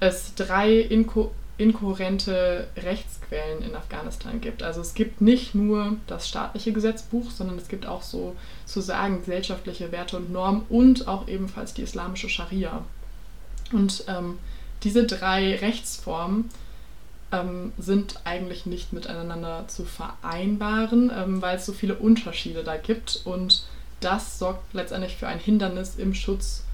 es 0.00 0.34
drei 0.34 0.78
Inko 0.78 1.32
inkohärente 1.58 2.68
Rechtsquellen 2.76 3.62
in 3.62 3.74
Afghanistan 3.74 4.40
gibt. 4.40 4.62
Also 4.62 4.80
es 4.82 4.94
gibt 4.94 5.20
nicht 5.20 5.54
nur 5.54 5.96
das 6.06 6.28
staatliche 6.28 6.72
Gesetzbuch, 6.72 7.30
sondern 7.30 7.56
es 7.56 7.68
gibt 7.68 7.86
auch 7.86 8.02
so 8.02 8.36
zu 8.66 8.80
sagen 8.80 9.20
gesellschaftliche 9.20 9.90
Werte 9.90 10.18
und 10.18 10.30
Normen 10.30 10.62
und 10.68 11.08
auch 11.08 11.28
ebenfalls 11.28 11.72
die 11.72 11.82
islamische 11.82 12.28
Scharia. 12.28 12.84
Und 13.72 14.04
ähm, 14.06 14.38
diese 14.82 15.04
drei 15.06 15.56
Rechtsformen 15.56 16.50
ähm, 17.32 17.72
sind 17.78 18.20
eigentlich 18.24 18.66
nicht 18.66 18.92
miteinander 18.92 19.64
zu 19.66 19.84
vereinbaren, 19.84 21.10
ähm, 21.14 21.40
weil 21.40 21.56
es 21.56 21.66
so 21.66 21.72
viele 21.72 21.94
Unterschiede 21.94 22.64
da 22.64 22.76
gibt 22.76 23.22
und 23.24 23.64
das 24.00 24.38
sorgt 24.38 24.74
letztendlich 24.74 25.16
für 25.16 25.26
ein 25.26 25.38
Hindernis 25.38 25.96
im 25.96 26.14
Schutz 26.14 26.64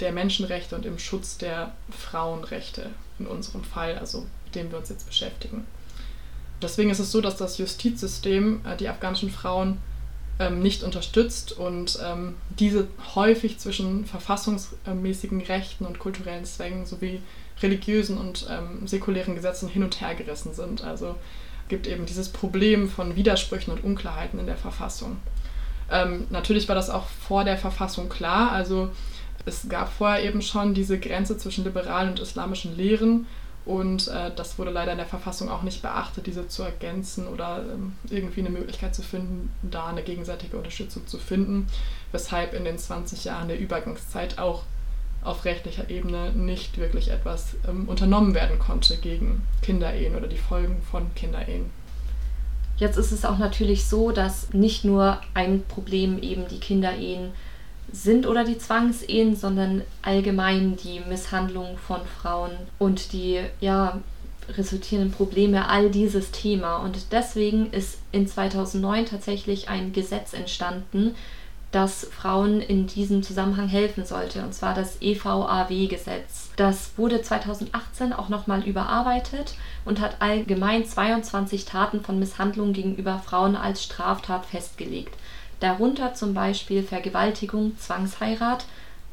der 0.00 0.12
Menschenrechte 0.12 0.74
und 0.74 0.86
im 0.86 0.98
Schutz 0.98 1.36
der 1.36 1.72
Frauenrechte 1.90 2.90
in 3.18 3.26
unserem 3.26 3.64
Fall, 3.64 3.98
also 3.98 4.26
mit 4.44 4.54
dem 4.54 4.70
wir 4.70 4.78
uns 4.78 4.88
jetzt 4.88 5.06
beschäftigen. 5.06 5.66
Deswegen 6.62 6.90
ist 6.90 7.00
es 7.00 7.12
so, 7.12 7.20
dass 7.20 7.36
das 7.36 7.58
Justizsystem 7.58 8.60
äh, 8.64 8.76
die 8.76 8.88
afghanischen 8.88 9.30
Frauen 9.30 9.78
ähm, 10.38 10.60
nicht 10.60 10.82
unterstützt 10.82 11.52
und 11.52 11.98
ähm, 12.04 12.34
diese 12.58 12.88
häufig 13.14 13.58
zwischen 13.58 14.06
verfassungsmäßigen 14.06 15.40
Rechten 15.42 15.86
und 15.86 15.98
kulturellen 15.98 16.44
Zwängen 16.44 16.86
sowie 16.86 17.20
religiösen 17.62 18.18
und 18.18 18.46
ähm, 18.50 18.86
säkulären 18.86 19.34
Gesetzen 19.34 19.68
hin 19.68 19.82
und 19.82 20.00
her 20.00 20.14
gerissen 20.14 20.54
sind. 20.54 20.84
Also 20.84 21.16
gibt 21.68 21.86
eben 21.86 22.06
dieses 22.06 22.28
Problem 22.28 22.88
von 22.88 23.16
Widersprüchen 23.16 23.72
und 23.72 23.82
Unklarheiten 23.82 24.38
in 24.38 24.46
der 24.46 24.56
Verfassung. 24.56 25.16
Natürlich 26.30 26.68
war 26.68 26.74
das 26.74 26.90
auch 26.90 27.06
vor 27.06 27.44
der 27.44 27.56
Verfassung 27.56 28.08
klar. 28.08 28.50
Also 28.50 28.90
es 29.46 29.68
gab 29.68 29.92
vorher 29.92 30.22
eben 30.22 30.42
schon 30.42 30.74
diese 30.74 30.98
Grenze 30.98 31.38
zwischen 31.38 31.64
liberalen 31.64 32.10
und 32.10 32.20
islamischen 32.20 32.76
Lehren 32.76 33.26
und 33.64 34.08
äh, 34.08 34.30
das 34.34 34.58
wurde 34.58 34.70
leider 34.70 34.92
in 34.92 34.98
der 34.98 35.06
Verfassung 35.06 35.48
auch 35.48 35.62
nicht 35.62 35.82
beachtet, 35.82 36.26
diese 36.26 36.46
zu 36.46 36.62
ergänzen 36.62 37.26
oder 37.26 37.64
ähm, 37.72 37.94
irgendwie 38.10 38.40
eine 38.40 38.50
Möglichkeit 38.50 38.94
zu 38.94 39.02
finden, 39.02 39.50
da 39.62 39.86
eine 39.86 40.02
gegenseitige 40.02 40.56
Unterstützung 40.56 41.06
zu 41.06 41.18
finden, 41.18 41.66
weshalb 42.12 42.54
in 42.54 42.64
den 42.64 42.78
20 42.78 43.24
Jahren 43.24 43.48
der 43.48 43.58
Übergangszeit 43.58 44.38
auch 44.38 44.64
auf 45.24 45.44
rechtlicher 45.44 45.90
Ebene 45.90 46.30
nicht 46.32 46.78
wirklich 46.78 47.10
etwas 47.10 47.56
ähm, 47.68 47.88
unternommen 47.88 48.34
werden 48.34 48.60
konnte 48.60 48.96
gegen 48.98 49.42
Kinderehen 49.62 50.14
oder 50.14 50.28
die 50.28 50.38
Folgen 50.38 50.80
von 50.88 51.12
Kinderehen. 51.14 51.70
Jetzt 52.76 52.98
ist 52.98 53.10
es 53.10 53.24
auch 53.24 53.38
natürlich 53.38 53.86
so, 53.86 54.12
dass 54.12 54.52
nicht 54.52 54.84
nur 54.84 55.20
ein 55.34 55.64
Problem 55.64 56.22
eben 56.22 56.46
die 56.46 56.60
Kinderehen 56.60 57.32
sind 57.92 58.26
oder 58.26 58.44
die 58.44 58.58
Zwangsehen, 58.58 59.36
sondern 59.36 59.82
allgemein 60.02 60.76
die 60.76 61.00
Misshandlung 61.00 61.78
von 61.78 62.00
Frauen 62.20 62.52
und 62.78 63.12
die 63.12 63.40
ja 63.60 64.00
resultierenden 64.56 65.12
Probleme, 65.12 65.68
all 65.68 65.90
dieses 65.90 66.30
Thema. 66.30 66.76
Und 66.76 67.12
deswegen 67.12 67.70
ist 67.72 67.98
in 68.12 68.28
2009 68.28 69.06
tatsächlich 69.06 69.68
ein 69.68 69.92
Gesetz 69.92 70.32
entstanden, 70.32 71.14
das 71.72 72.04
Frauen 72.04 72.60
in 72.60 72.86
diesem 72.86 73.22
Zusammenhang 73.22 73.68
helfen 73.68 74.06
sollte, 74.06 74.42
und 74.42 74.54
zwar 74.54 74.72
das 74.72 75.02
EVAW-Gesetz. 75.02 76.50
Das 76.56 76.92
wurde 76.96 77.20
2018 77.20 78.12
auch 78.12 78.28
nochmal 78.28 78.62
überarbeitet 78.62 79.54
und 79.84 80.00
hat 80.00 80.22
allgemein 80.22 80.86
22 80.86 81.64
Taten 81.64 82.02
von 82.02 82.18
Misshandlungen 82.18 82.72
gegenüber 82.72 83.18
Frauen 83.18 83.56
als 83.56 83.82
Straftat 83.82 84.46
festgelegt 84.46 85.14
darunter 85.60 86.14
zum 86.14 86.34
Beispiel 86.34 86.82
Vergewaltigung, 86.82 87.78
Zwangsheirat, 87.78 88.64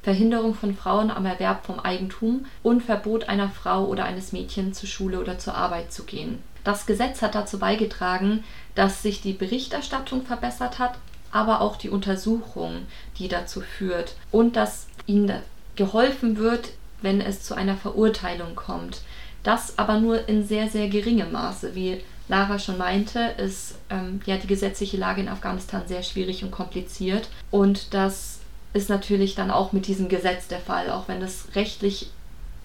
Verhinderung 0.01 0.53
von 0.53 0.75
Frauen 0.75 1.09
am 1.09 1.25
Erwerb 1.25 1.65
vom 1.65 1.79
Eigentum 1.79 2.45
und 2.61 2.81
Verbot 2.81 3.29
einer 3.29 3.49
Frau 3.49 3.85
oder 3.85 4.03
eines 4.03 4.33
Mädchens 4.33 4.79
zur 4.79 4.89
Schule 4.89 5.19
oder 5.19 5.39
zur 5.39 5.55
Arbeit 5.55 5.93
zu 5.93 6.03
gehen. 6.03 6.39
Das 6.63 6.85
Gesetz 6.85 7.21
hat 7.21 7.35
dazu 7.35 7.59
beigetragen, 7.59 8.43
dass 8.75 9.01
sich 9.01 9.21
die 9.21 9.33
Berichterstattung 9.33 10.25
verbessert 10.25 10.79
hat, 10.79 10.95
aber 11.31 11.61
auch 11.61 11.77
die 11.77 11.89
Untersuchung, 11.89 12.85
die 13.17 13.27
dazu 13.27 13.61
führt 13.61 14.15
und 14.31 14.55
dass 14.55 14.87
ihnen 15.05 15.41
geholfen 15.75 16.37
wird, 16.37 16.69
wenn 17.01 17.21
es 17.21 17.43
zu 17.43 17.55
einer 17.55 17.75
Verurteilung 17.75 18.55
kommt. 18.55 19.01
Das 19.41 19.77
aber 19.77 19.99
nur 19.99 20.29
in 20.29 20.47
sehr, 20.47 20.69
sehr 20.69 20.87
geringem 20.87 21.31
Maße, 21.31 21.75
wie 21.75 22.01
Lara 22.27 22.57
schon 22.57 22.77
meinte, 22.77 23.19
ist 23.37 23.75
ähm, 23.89 24.21
ja 24.25 24.37
die 24.37 24.47
gesetzliche 24.47 24.97
Lage 24.97 25.21
in 25.21 25.27
Afghanistan 25.27 25.83
sehr 25.87 26.03
schwierig 26.03 26.43
und 26.43 26.51
kompliziert. 26.51 27.29
Und 27.51 27.93
das 27.93 28.39
ist 28.73 28.89
natürlich 28.89 29.35
dann 29.35 29.51
auch 29.51 29.71
mit 29.71 29.87
diesem 29.87 30.09
Gesetz 30.09 30.47
der 30.47 30.59
Fall. 30.59 30.89
Auch 30.89 31.07
wenn 31.07 31.21
es 31.21 31.47
rechtlich 31.55 32.09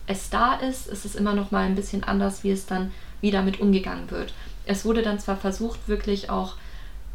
es 0.06 0.30
da 0.30 0.54
ist, 0.54 0.86
ist 0.86 1.04
es 1.04 1.14
immer 1.14 1.34
noch 1.34 1.50
mal 1.50 1.66
ein 1.66 1.74
bisschen 1.74 2.02
anders, 2.02 2.44
wie 2.44 2.50
es 2.50 2.66
dann 2.66 2.92
wieder 3.20 3.42
mit 3.42 3.60
umgegangen 3.60 4.10
wird. 4.10 4.32
Es 4.64 4.84
wurde 4.84 5.02
dann 5.02 5.18
zwar 5.18 5.36
versucht, 5.36 5.88
wirklich 5.88 6.30
auch 6.30 6.54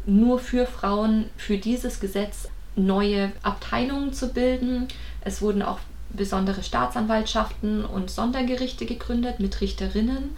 nur 0.06 0.38
für 0.38 0.66
Frauen 0.66 1.26
für 1.36 1.58
dieses 1.58 1.98
Gesetz 1.98 2.48
neue 2.76 3.32
Abteilungen 3.42 4.12
zu 4.12 4.28
bilden. 4.28 4.88
Es 5.22 5.40
wurden 5.40 5.62
auch 5.62 5.78
besondere 6.10 6.62
Staatsanwaltschaften 6.62 7.84
und 7.84 8.10
Sondergerichte 8.10 8.86
gegründet 8.86 9.40
mit 9.40 9.60
Richterinnen 9.60 10.36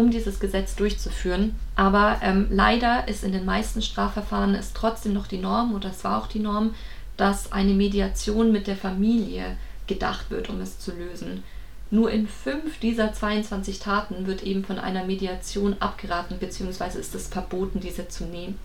um 0.00 0.10
dieses 0.10 0.40
Gesetz 0.40 0.74
durchzuführen. 0.76 1.54
Aber 1.76 2.18
ähm, 2.22 2.48
leider 2.50 3.06
ist 3.06 3.22
in 3.22 3.32
den 3.32 3.44
meisten 3.44 3.82
Strafverfahren 3.82 4.54
es 4.54 4.72
trotzdem 4.72 5.12
noch 5.12 5.26
die 5.26 5.38
Norm, 5.38 5.74
und 5.74 5.84
das 5.84 6.02
war 6.04 6.20
auch 6.20 6.26
die 6.26 6.40
Norm, 6.40 6.74
dass 7.16 7.52
eine 7.52 7.74
Mediation 7.74 8.50
mit 8.50 8.66
der 8.66 8.76
Familie 8.76 9.56
gedacht 9.86 10.30
wird, 10.30 10.48
um 10.48 10.60
es 10.60 10.78
zu 10.78 10.92
lösen. 10.92 11.44
Nur 11.90 12.10
in 12.10 12.28
fünf 12.28 12.78
dieser 12.78 13.12
22 13.12 13.80
Taten 13.80 14.26
wird 14.26 14.42
eben 14.42 14.64
von 14.64 14.78
einer 14.78 15.04
Mediation 15.04 15.76
abgeraten, 15.80 16.38
beziehungsweise 16.38 16.98
ist 16.98 17.14
es 17.14 17.28
verboten, 17.28 17.80
diese 17.80 18.08
zu 18.08 18.24
nehmen. 18.24 18.58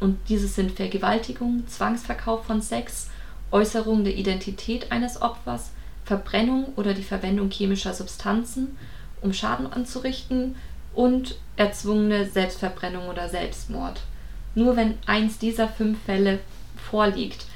Und 0.00 0.18
diese 0.28 0.48
sind 0.48 0.72
Vergewaltigung, 0.72 1.64
Zwangsverkauf 1.68 2.46
von 2.46 2.60
Sex, 2.60 3.08
Äußerung 3.50 4.02
der 4.02 4.16
Identität 4.16 4.90
eines 4.90 5.20
Opfers, 5.20 5.70
Verbrennung 6.04 6.72
oder 6.74 6.94
die 6.94 7.04
Verwendung 7.04 7.50
chemischer 7.50 7.94
Substanzen 7.94 8.76
um 9.20 9.32
Schaden 9.32 9.72
anzurichten 9.72 10.56
und 10.94 11.36
erzwungene 11.56 12.26
Selbstverbrennung 12.26 13.08
oder 13.08 13.28
Selbstmord. 13.28 14.02
Nur 14.54 14.76
wenn 14.76 14.98
eins 15.06 15.38
dieser 15.38 15.68
fünf 15.68 15.98
Fälle 16.04 16.40
vorliegt, 16.76 17.46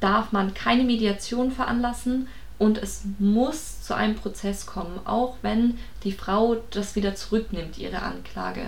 darf 0.00 0.32
man 0.32 0.54
keine 0.54 0.84
Mediation 0.84 1.52
veranlassen 1.52 2.28
und 2.58 2.78
es 2.78 3.02
muss 3.18 3.82
zu 3.82 3.94
einem 3.94 4.16
Prozess 4.16 4.66
kommen, 4.66 5.00
auch 5.04 5.36
wenn 5.42 5.78
die 6.04 6.12
Frau 6.12 6.56
das 6.70 6.96
wieder 6.96 7.14
zurücknimmt, 7.14 7.78
ihre 7.78 8.02
Anklage. 8.02 8.62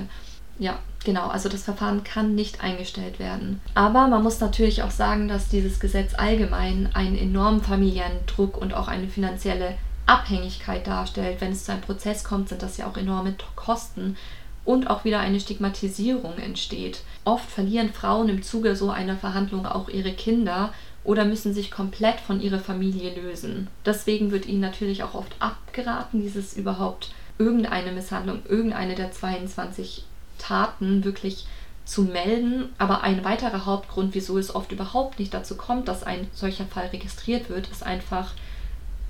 Ja, 0.59 0.79
genau. 1.05 1.29
Also 1.29 1.49
das 1.49 1.65
Verfahren 1.65 2.05
kann 2.05 2.35
nicht 2.35 2.63
eingestellt 2.63 3.19
werden. 3.19 3.61
Aber 3.75 4.09
man 4.09 4.23
muss 4.23 4.41
natürlich 4.41 4.83
auch 4.83 4.91
sagen, 4.91 5.29
dass 5.29 5.49
dieses 5.49 5.81
Gesetz 5.81 6.15
allgemein 6.15 6.91
einen 6.95 7.17
enormen 7.17 7.63
familiären 7.63 8.25
Druck 8.27 8.57
und 8.57 8.75
auch 8.75 8.89
eine 8.89 9.09
finanzielle 9.09 9.77
Abhängigkeit 10.13 10.87
darstellt. 10.87 11.41
Wenn 11.41 11.53
es 11.53 11.65
zu 11.65 11.73
einem 11.73 11.81
Prozess 11.81 12.23
kommt, 12.23 12.51
sind 12.51 12.63
das 12.63 12.77
ja 12.77 12.87
auch 12.87 12.99
enorme 12.99 13.35
Kosten 13.57 14.19
und 14.65 14.89
auch 14.89 15.05
wieder 15.05 15.21
eine 15.21 15.41
Stigmatisierung 15.41 16.37
entsteht. 16.37 17.01
Oft 17.25 17.51
verlieren 17.51 17.93
Frauen 17.95 18.29
im 18.29 18.43
Zuge 18.43 18.77
so 18.77 18.91
einer 18.91 19.17
Verhandlung 19.17 19.65
auch 19.65 19.89
ihre 19.89 20.13
Kinder 20.13 20.73
oder 21.03 21.25
müssen 21.25 21.55
sich 21.55 21.71
komplett 21.71 22.21
von 22.21 22.43
ihrer 22.43 22.59
Familie 22.59 23.15
lösen. 23.15 23.69
Deswegen 23.87 24.31
wird 24.31 24.47
ihnen 24.47 24.61
natürlich 24.61 25.03
auch 25.03 25.15
oft 25.15 25.35
abgeraten, 25.39 26.21
dieses 26.21 26.55
überhaupt 26.55 27.11
irgendeine 27.39 27.93
Misshandlung, 27.93 28.43
irgendeine 28.47 28.95
der 28.95 29.13
22 29.13 30.05
Taten 30.39 31.05
wirklich 31.05 31.47
zu 31.87 32.03
melden. 32.03 32.69
Aber 32.77 33.03
ein 33.03 33.25
weiterer 33.25 33.65
Hauptgrund, 33.65 34.15
wieso 34.15 34.37
es 34.37 34.55
oft 34.55 34.73
überhaupt 34.73 35.19
nicht 35.19 35.33
dazu 35.33 35.57
kommt, 35.57 35.89
dass 35.89 36.05
ein 36.05 36.29
solcher 36.35 36.67
Fall 36.67 36.89
registriert 36.89 37.49
wird, 37.49 37.69
ist 37.69 37.83
einfach 37.83 38.35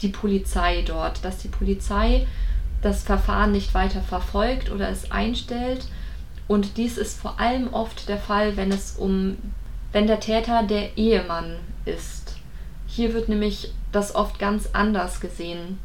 die 0.02 0.08
Polizei 0.08 0.82
dort, 0.82 1.24
dass 1.24 1.38
die 1.38 1.48
Polizei 1.48 2.26
das 2.82 3.02
Verfahren 3.04 3.52
nicht 3.52 3.74
weiter 3.74 4.02
verfolgt 4.02 4.70
oder 4.70 4.88
es 4.88 5.10
einstellt. 5.10 5.86
Und 6.48 6.76
dies 6.76 6.98
ist 6.98 7.18
vor 7.18 7.38
allem 7.40 7.72
oft 7.72 8.08
der 8.08 8.18
Fall, 8.18 8.56
wenn 8.56 8.72
es 8.72 8.96
um, 8.96 9.38
wenn 9.92 10.06
der 10.06 10.20
Täter 10.20 10.64
der 10.64 10.98
Ehemann 10.98 11.56
ist. 11.84 12.36
Hier 12.86 13.14
wird 13.14 13.28
nämlich 13.28 13.72
das 13.92 14.14
oft 14.14 14.38
ganz 14.38 14.70
anders 14.72 15.20
gesehen. 15.20 15.78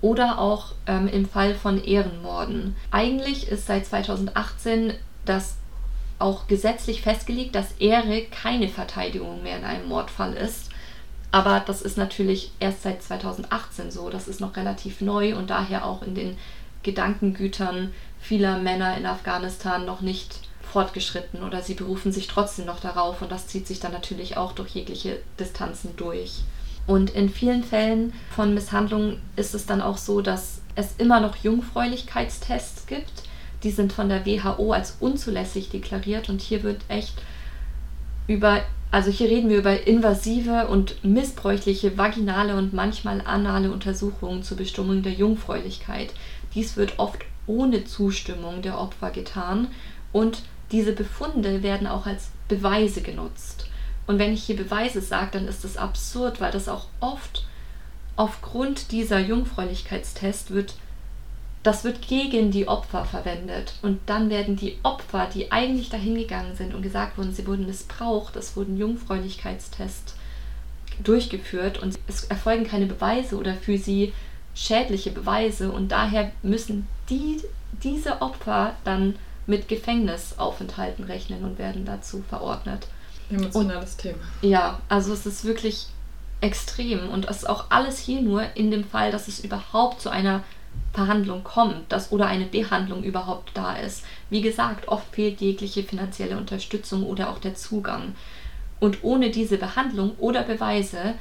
Oder 0.00 0.38
auch 0.38 0.72
ähm, 0.86 1.08
im 1.08 1.28
Fall 1.28 1.54
von 1.54 1.82
Ehrenmorden. 1.82 2.74
Eigentlich 2.90 3.48
ist 3.48 3.66
seit 3.66 3.86
2018 3.86 4.94
das 5.24 5.56
auch 6.18 6.46
gesetzlich 6.46 7.02
festgelegt, 7.02 7.54
dass 7.54 7.72
Ehre 7.78 8.22
keine 8.22 8.68
Verteidigung 8.68 9.42
mehr 9.42 9.58
in 9.58 9.64
einem 9.64 9.88
Mordfall 9.88 10.34
ist. 10.34 10.70
Aber 11.32 11.60
das 11.60 11.82
ist 11.82 11.96
natürlich 11.96 12.52
erst 12.60 12.82
seit 12.82 13.02
2018 13.02 13.90
so. 13.90 14.10
Das 14.10 14.28
ist 14.28 14.40
noch 14.40 14.54
relativ 14.54 15.00
neu 15.00 15.34
und 15.34 15.50
daher 15.50 15.86
auch 15.86 16.02
in 16.02 16.14
den 16.14 16.36
Gedankengütern 16.82 17.92
vieler 18.20 18.58
Männer 18.58 18.96
in 18.96 19.06
Afghanistan 19.06 19.84
noch 19.84 20.02
nicht 20.02 20.40
fortgeschritten 20.72 21.42
oder 21.42 21.62
sie 21.62 21.74
berufen 21.74 22.12
sich 22.12 22.28
trotzdem 22.28 22.66
noch 22.66 22.80
darauf 22.80 23.20
und 23.20 23.32
das 23.32 23.46
zieht 23.46 23.66
sich 23.66 23.80
dann 23.80 23.92
natürlich 23.92 24.36
auch 24.36 24.52
durch 24.52 24.70
jegliche 24.70 25.18
Distanzen 25.38 25.96
durch. 25.96 26.42
Und 26.86 27.10
in 27.10 27.28
vielen 27.28 27.62
Fällen 27.64 28.12
von 28.34 28.54
Misshandlungen 28.54 29.20
ist 29.36 29.54
es 29.54 29.66
dann 29.66 29.80
auch 29.80 29.98
so, 29.98 30.20
dass 30.20 30.60
es 30.74 30.94
immer 30.98 31.20
noch 31.20 31.36
Jungfräulichkeitstests 31.36 32.86
gibt. 32.86 33.24
Die 33.62 33.70
sind 33.70 33.92
von 33.92 34.08
der 34.08 34.26
WHO 34.26 34.72
als 34.72 34.96
unzulässig 34.98 35.70
deklariert 35.70 36.28
und 36.28 36.40
hier 36.40 36.62
wird 36.62 36.82
echt 36.88 37.14
über 38.26 38.62
also 38.92 39.10
hier 39.10 39.30
reden 39.30 39.48
wir 39.48 39.56
über 39.56 39.86
invasive 39.86 40.68
und 40.68 41.02
missbräuchliche 41.02 41.96
vaginale 41.96 42.56
und 42.56 42.74
manchmal 42.74 43.22
anale 43.22 43.72
Untersuchungen 43.72 44.42
zur 44.42 44.58
Bestimmung 44.58 45.02
der 45.02 45.14
Jungfräulichkeit. 45.14 46.12
Dies 46.54 46.76
wird 46.76 46.98
oft 46.98 47.24
ohne 47.46 47.84
Zustimmung 47.84 48.60
der 48.60 48.78
Opfer 48.78 49.10
getan 49.10 49.68
und 50.12 50.42
diese 50.72 50.92
Befunde 50.92 51.62
werden 51.62 51.86
auch 51.86 52.04
als 52.04 52.28
Beweise 52.48 53.00
genutzt. 53.00 53.70
Und 54.06 54.18
wenn 54.18 54.34
ich 54.34 54.44
hier 54.44 54.56
Beweise 54.56 55.00
sage, 55.00 55.30
dann 55.32 55.48
ist 55.48 55.64
das 55.64 55.78
absurd, 55.78 56.42
weil 56.42 56.52
das 56.52 56.68
auch 56.68 56.88
oft 57.00 57.46
aufgrund 58.16 58.92
dieser 58.92 59.20
Jungfräulichkeitstest 59.20 60.50
wird 60.50 60.74
das 61.62 61.84
wird 61.84 62.06
gegen 62.06 62.50
die 62.50 62.66
Opfer 62.66 63.04
verwendet. 63.04 63.74
Und 63.82 64.00
dann 64.06 64.30
werden 64.30 64.56
die 64.56 64.78
Opfer, 64.82 65.28
die 65.32 65.52
eigentlich 65.52 65.90
dahin 65.90 66.16
gegangen 66.16 66.56
sind 66.56 66.74
und 66.74 66.82
gesagt 66.82 67.18
wurden, 67.18 67.32
sie 67.32 67.46
wurden 67.46 67.66
missbraucht, 67.66 68.36
es 68.36 68.56
wurden 68.56 68.76
Jungfräulichkeitstests 68.76 70.16
durchgeführt 71.02 71.82
und 71.82 71.98
es 72.06 72.24
erfolgen 72.24 72.66
keine 72.66 72.86
Beweise 72.86 73.36
oder 73.36 73.54
für 73.54 73.78
sie 73.78 74.12
schädliche 74.54 75.10
Beweise 75.10 75.72
und 75.72 75.88
daher 75.88 76.32
müssen 76.42 76.86
die, 77.08 77.40
diese 77.82 78.20
Opfer 78.20 78.74
dann 78.84 79.16
mit 79.46 79.68
Gefängnisaufenthalten 79.68 81.04
rechnen 81.04 81.44
und 81.44 81.58
werden 81.58 81.84
dazu 81.84 82.22
verordnet. 82.28 82.86
Emotionales 83.30 83.92
und, 83.92 83.98
Thema. 83.98 84.18
Ja, 84.42 84.80
also 84.88 85.12
es 85.12 85.24
ist 85.26 85.44
wirklich 85.44 85.86
extrem 86.40 87.08
und 87.08 87.28
es 87.28 87.38
ist 87.38 87.48
auch 87.48 87.66
alles 87.70 87.98
hier 87.98 88.20
nur 88.20 88.44
in 88.56 88.70
dem 88.70 88.84
Fall, 88.84 89.10
dass 89.10 89.28
es 89.28 89.40
überhaupt 89.40 90.00
zu 90.00 90.10
einer 90.10 90.42
Verhandlung 90.92 91.42
kommt, 91.42 91.90
dass 91.90 92.12
oder 92.12 92.26
eine 92.26 92.44
Behandlung 92.44 93.02
überhaupt 93.02 93.50
da 93.54 93.76
ist. 93.76 94.04
Wie 94.30 94.42
gesagt, 94.42 94.88
oft 94.88 95.14
fehlt 95.14 95.40
jegliche 95.40 95.82
finanzielle 95.82 96.36
Unterstützung 96.36 97.04
oder 97.04 97.30
auch 97.30 97.38
der 97.38 97.54
Zugang. 97.54 98.14
Und 98.78 99.02
ohne 99.02 99.30
diese 99.30 99.58
Behandlung 99.58 100.12
oder 100.18 100.42
Beweise 100.42 101.14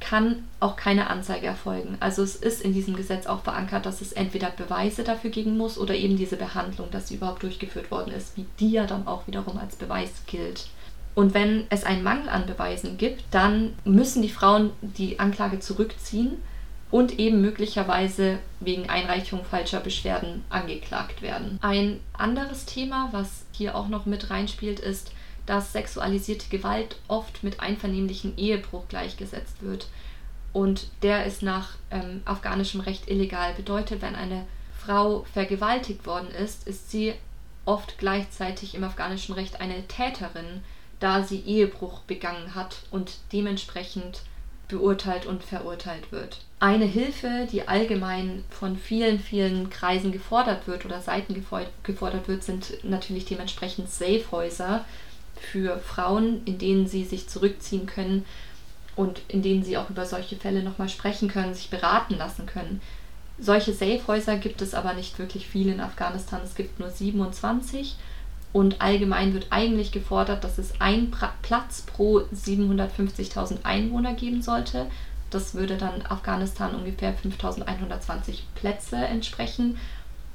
kann 0.00 0.44
auch 0.60 0.76
keine 0.76 1.10
Anzeige 1.10 1.46
erfolgen. 1.46 1.96
Also 2.00 2.22
es 2.22 2.36
ist 2.36 2.62
in 2.62 2.72
diesem 2.72 2.96
Gesetz 2.96 3.26
auch 3.26 3.42
verankert, 3.42 3.86
dass 3.86 4.00
es 4.00 4.12
entweder 4.12 4.50
Beweise 4.50 5.02
dafür 5.02 5.30
geben 5.30 5.56
muss 5.56 5.78
oder 5.78 5.94
eben 5.94 6.16
diese 6.16 6.36
Behandlung, 6.36 6.90
dass 6.90 7.08
sie 7.08 7.16
überhaupt 7.16 7.42
durchgeführt 7.42 7.90
worden 7.90 8.12
ist, 8.12 8.36
wie 8.36 8.46
die 8.60 8.70
ja 8.72 8.86
dann 8.86 9.06
auch 9.06 9.26
wiederum 9.26 9.58
als 9.58 9.76
Beweis 9.76 10.10
gilt. 10.26 10.66
Und 11.14 11.34
wenn 11.34 11.66
es 11.70 11.82
einen 11.82 12.04
Mangel 12.04 12.28
an 12.28 12.46
Beweisen 12.46 12.96
gibt, 12.96 13.24
dann 13.32 13.74
müssen 13.84 14.22
die 14.22 14.28
Frauen 14.28 14.70
die 14.82 15.18
Anklage 15.18 15.58
zurückziehen 15.58 16.36
und 16.90 17.18
eben 17.18 17.40
möglicherweise 17.40 18.38
wegen 18.60 18.88
Einreichung 18.88 19.44
falscher 19.44 19.80
Beschwerden 19.80 20.44
angeklagt 20.48 21.22
werden. 21.22 21.58
Ein 21.60 22.00
anderes 22.12 22.64
Thema, 22.64 23.08
was 23.12 23.44
hier 23.52 23.74
auch 23.74 23.88
noch 23.88 24.06
mit 24.06 24.30
reinspielt, 24.30 24.80
ist, 24.80 25.12
dass 25.44 25.72
sexualisierte 25.72 26.48
Gewalt 26.48 26.96
oft 27.08 27.42
mit 27.42 27.60
einvernehmlichem 27.60 28.34
Ehebruch 28.36 28.88
gleichgesetzt 28.88 29.62
wird. 29.62 29.88
Und 30.52 30.88
der 31.02 31.26
ist 31.26 31.42
nach 31.42 31.70
ähm, 31.90 32.22
afghanischem 32.24 32.80
Recht 32.80 33.08
illegal. 33.08 33.54
Bedeutet, 33.54 34.02
wenn 34.02 34.14
eine 34.14 34.46
Frau 34.78 35.24
vergewaltigt 35.32 36.06
worden 36.06 36.30
ist, 36.30 36.66
ist 36.66 36.90
sie 36.90 37.14
oft 37.64 37.98
gleichzeitig 37.98 38.74
im 38.74 38.84
afghanischen 38.84 39.34
Recht 39.34 39.60
eine 39.60 39.86
Täterin, 39.86 40.62
da 41.00 41.22
sie 41.22 41.40
Ehebruch 41.40 42.00
begangen 42.00 42.54
hat 42.54 42.76
und 42.90 43.18
dementsprechend 43.32 44.22
beurteilt 44.68 45.26
und 45.26 45.42
verurteilt 45.42 46.12
wird. 46.12 46.38
Eine 46.60 46.84
Hilfe, 46.84 47.48
die 47.50 47.66
allgemein 47.66 48.44
von 48.50 48.76
vielen, 48.76 49.18
vielen 49.18 49.70
Kreisen 49.70 50.12
gefordert 50.12 50.66
wird 50.66 50.84
oder 50.84 51.00
Seiten 51.00 51.34
gefordert 51.82 52.28
wird, 52.28 52.42
sind 52.42 52.84
natürlich 52.84 53.24
dementsprechend 53.24 53.90
Safehäuser 53.90 54.84
für 55.36 55.78
Frauen, 55.78 56.42
in 56.44 56.58
denen 56.58 56.86
sie 56.86 57.04
sich 57.04 57.28
zurückziehen 57.28 57.86
können 57.86 58.24
und 58.96 59.20
in 59.28 59.42
denen 59.42 59.62
sie 59.62 59.78
auch 59.78 59.90
über 59.90 60.04
solche 60.04 60.36
Fälle 60.36 60.62
nochmal 60.62 60.88
sprechen 60.88 61.28
können, 61.28 61.54
sich 61.54 61.70
beraten 61.70 62.16
lassen 62.16 62.46
können. 62.46 62.80
Solche 63.38 63.72
Safehäuser 63.72 64.36
gibt 64.36 64.60
es 64.60 64.74
aber 64.74 64.94
nicht 64.94 65.18
wirklich 65.20 65.46
viele 65.46 65.72
in 65.72 65.80
Afghanistan. 65.80 66.40
Es 66.44 66.56
gibt 66.56 66.80
nur 66.80 66.90
27 66.90 67.94
und 68.52 68.80
allgemein 68.80 69.34
wird 69.34 69.48
eigentlich 69.50 69.92
gefordert, 69.92 70.42
dass 70.44 70.58
es 70.58 70.80
einen 70.80 71.12
Platz 71.42 71.82
pro 71.82 72.20
750.000 72.34 73.64
Einwohner 73.64 74.14
geben 74.14 74.42
sollte. 74.42 74.86
Das 75.30 75.54
würde 75.54 75.76
dann 75.76 76.02
Afghanistan 76.02 76.74
ungefähr 76.74 77.14
5.120 77.14 78.40
Plätze 78.54 78.96
entsprechen. 78.96 79.78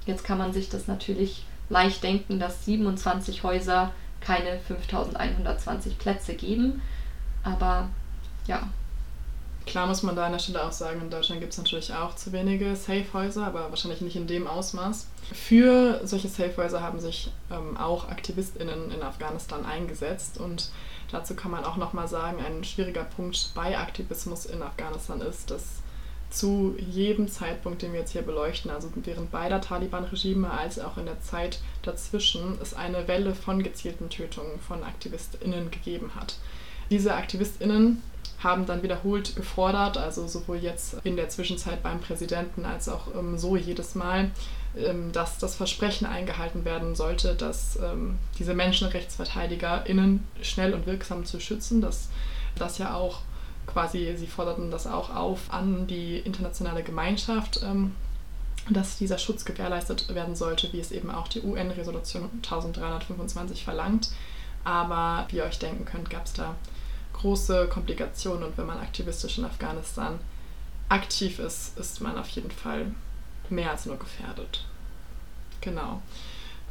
Jetzt 0.05 0.23
kann 0.23 0.37
man 0.37 0.53
sich 0.53 0.69
das 0.69 0.87
natürlich 0.87 1.45
leicht 1.69 2.03
denken, 2.03 2.39
dass 2.39 2.65
27 2.65 3.43
Häuser 3.43 3.91
keine 4.21 4.59
5.120 4.69 5.97
Plätze 5.97 6.35
geben. 6.35 6.81
Aber 7.43 7.89
ja, 8.45 8.69
Klar 9.65 9.87
muss 9.87 10.03
man 10.03 10.15
da 10.15 10.25
an 10.25 10.33
der 10.33 10.39
Stelle 10.39 10.63
auch 10.63 10.71
sagen, 10.71 11.01
in 11.01 11.09
Deutschland 11.09 11.39
gibt 11.39 11.53
es 11.53 11.57
natürlich 11.57 11.93
auch 11.93 12.15
zu 12.15 12.31
wenige 12.31 12.75
Safehäuser, 12.75 13.47
aber 13.47 13.69
wahrscheinlich 13.69 14.01
nicht 14.01 14.15
in 14.15 14.27
dem 14.27 14.45
Ausmaß. 14.45 15.07
Für 15.31 16.01
solche 16.03 16.27
Safehäuser 16.27 16.81
haben 16.81 16.99
sich 16.99 17.31
ähm, 17.49 17.77
auch 17.77 18.09
AktivistInnen 18.09 18.91
in 18.91 19.01
Afghanistan 19.01 19.65
eingesetzt 19.65 20.37
und 20.37 20.69
dazu 21.11 21.35
kann 21.35 21.51
man 21.51 21.63
auch 21.63 21.77
nochmal 21.77 22.07
sagen, 22.07 22.43
ein 22.45 22.63
schwieriger 22.63 23.03
Punkt 23.03 23.51
bei 23.55 23.77
Aktivismus 23.77 24.45
in 24.45 24.61
Afghanistan 24.61 25.21
ist, 25.21 25.49
dass 25.49 25.63
zu 26.29 26.75
jedem 26.79 27.27
Zeitpunkt, 27.27 27.83
den 27.83 27.93
wir 27.93 27.99
jetzt 27.99 28.11
hier 28.11 28.23
beleuchten, 28.23 28.71
also 28.71 28.89
während 28.95 29.31
beider 29.31 29.61
Taliban-Regime 29.61 30.49
als 30.49 30.79
auch 30.79 30.97
in 30.97 31.05
der 31.05 31.21
Zeit 31.21 31.59
dazwischen, 31.83 32.57
es 32.61 32.73
eine 32.73 33.07
Welle 33.07 33.35
von 33.35 33.61
gezielten 33.61 34.09
Tötungen 34.09 34.59
von 34.59 34.83
AktivistInnen 34.83 35.69
gegeben 35.69 36.11
hat. 36.15 36.37
Diese 36.89 37.13
AktivistInnen 37.13 38.01
haben 38.43 38.65
dann 38.65 38.83
wiederholt 38.83 39.35
gefordert, 39.35 39.97
also 39.97 40.27
sowohl 40.27 40.57
jetzt 40.57 40.97
in 41.03 41.15
der 41.15 41.29
Zwischenzeit 41.29 41.81
beim 41.81 41.99
Präsidenten 41.99 42.65
als 42.65 42.89
auch 42.89 43.07
ähm, 43.15 43.37
so 43.37 43.55
jedes 43.55 43.95
Mal, 43.95 44.31
ähm, 44.75 45.11
dass 45.11 45.37
das 45.37 45.55
Versprechen 45.55 46.05
eingehalten 46.05 46.65
werden 46.65 46.95
sollte, 46.95 47.35
dass 47.35 47.77
ähm, 47.77 48.17
diese 48.37 48.53
MenschenrechtsverteidigerInnen 48.53 50.25
schnell 50.41 50.73
und 50.73 50.85
wirksam 50.85 51.25
zu 51.25 51.39
schützen, 51.39 51.81
dass 51.81 52.09
das 52.55 52.77
ja 52.77 52.95
auch 52.95 53.21
quasi, 53.65 54.13
sie 54.17 54.27
forderten 54.27 54.71
das 54.71 54.87
auch 54.87 55.15
auf 55.15 55.51
an 55.53 55.87
die 55.87 56.17
internationale 56.19 56.83
Gemeinschaft, 56.83 57.61
ähm, 57.63 57.95
dass 58.69 58.97
dieser 58.97 59.17
Schutz 59.17 59.45
gewährleistet 59.45 60.13
werden 60.13 60.35
sollte, 60.35 60.71
wie 60.71 60.79
es 60.79 60.91
eben 60.91 61.11
auch 61.11 61.27
die 61.27 61.41
UN-Resolution 61.41 62.29
1325 62.43 63.63
verlangt. 63.63 64.09
Aber 64.63 65.27
wie 65.29 65.37
ihr 65.37 65.43
euch 65.43 65.59
denken 65.59 65.83
könnt, 65.83 66.09
gab 66.09 66.25
es 66.25 66.33
da 66.33 66.55
große 67.13 67.67
Komplikationen 67.67 68.43
und 68.43 68.57
wenn 68.57 68.65
man 68.65 68.79
aktivistisch 68.79 69.37
in 69.37 69.45
Afghanistan 69.45 70.19
aktiv 70.89 71.39
ist, 71.39 71.77
ist 71.77 72.01
man 72.01 72.17
auf 72.17 72.29
jeden 72.29 72.51
Fall 72.51 72.87
mehr 73.49 73.71
als 73.71 73.85
nur 73.85 73.97
gefährdet. 73.97 74.65
Genau. 75.61 76.01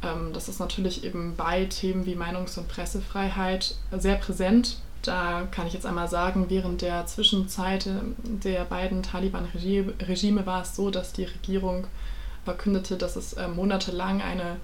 Ähm, 0.03 0.31
das 0.33 0.49
ist 0.49 0.59
natürlich 0.59 1.03
eben 1.03 1.35
bei 1.35 1.65
Themen 1.65 2.05
wie 2.05 2.15
Meinungs- 2.15 2.57
und 2.57 2.67
Pressefreiheit 2.67 3.75
sehr 3.91 4.15
präsent. 4.15 4.77
Da 5.01 5.47
kann 5.51 5.67
ich 5.67 5.73
jetzt 5.73 5.85
einmal 5.85 6.07
sagen, 6.07 6.49
während 6.49 6.81
der 6.81 7.05
Zwischenzeit 7.07 7.89
der 8.23 8.63
beiden 8.63 9.03
Taliban-Regime 9.03 10.45
war 10.45 10.61
es 10.61 10.75
so, 10.75 10.89
dass 10.91 11.11
die 11.11 11.25
Regierung 11.25 11.87
verkündete, 12.45 12.97
dass 12.97 13.15
es 13.15 13.33
äh, 13.33 13.47
monatelang 13.47 14.21
eine 14.21 14.57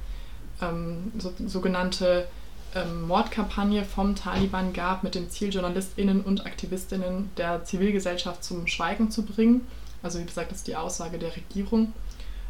ähm, 0.62 1.12
so, 1.18 1.34
sogenannte 1.46 2.28
ähm, 2.76 3.07
Mordkampagne 3.07 3.84
vom 3.84 4.15
Taliban 4.15 4.74
gab, 4.74 5.03
mit 5.03 5.15
dem 5.15 5.30
Ziel, 5.30 5.53
JournalistInnen 5.53 6.22
und 6.22 6.45
AktivistInnen 6.45 7.32
der 7.38 7.63
Zivilgesellschaft 7.63 8.43
zum 8.43 8.67
Schweigen 8.67 9.11
zu 9.11 9.24
bringen. 9.24 9.67
Also, 10.03 10.20
wie 10.20 10.26
gesagt, 10.26 10.51
das 10.51 10.59
ist 10.59 10.67
die 10.67 10.76
Aussage 10.76 11.17
der 11.17 11.36
Regierung. 11.36 11.93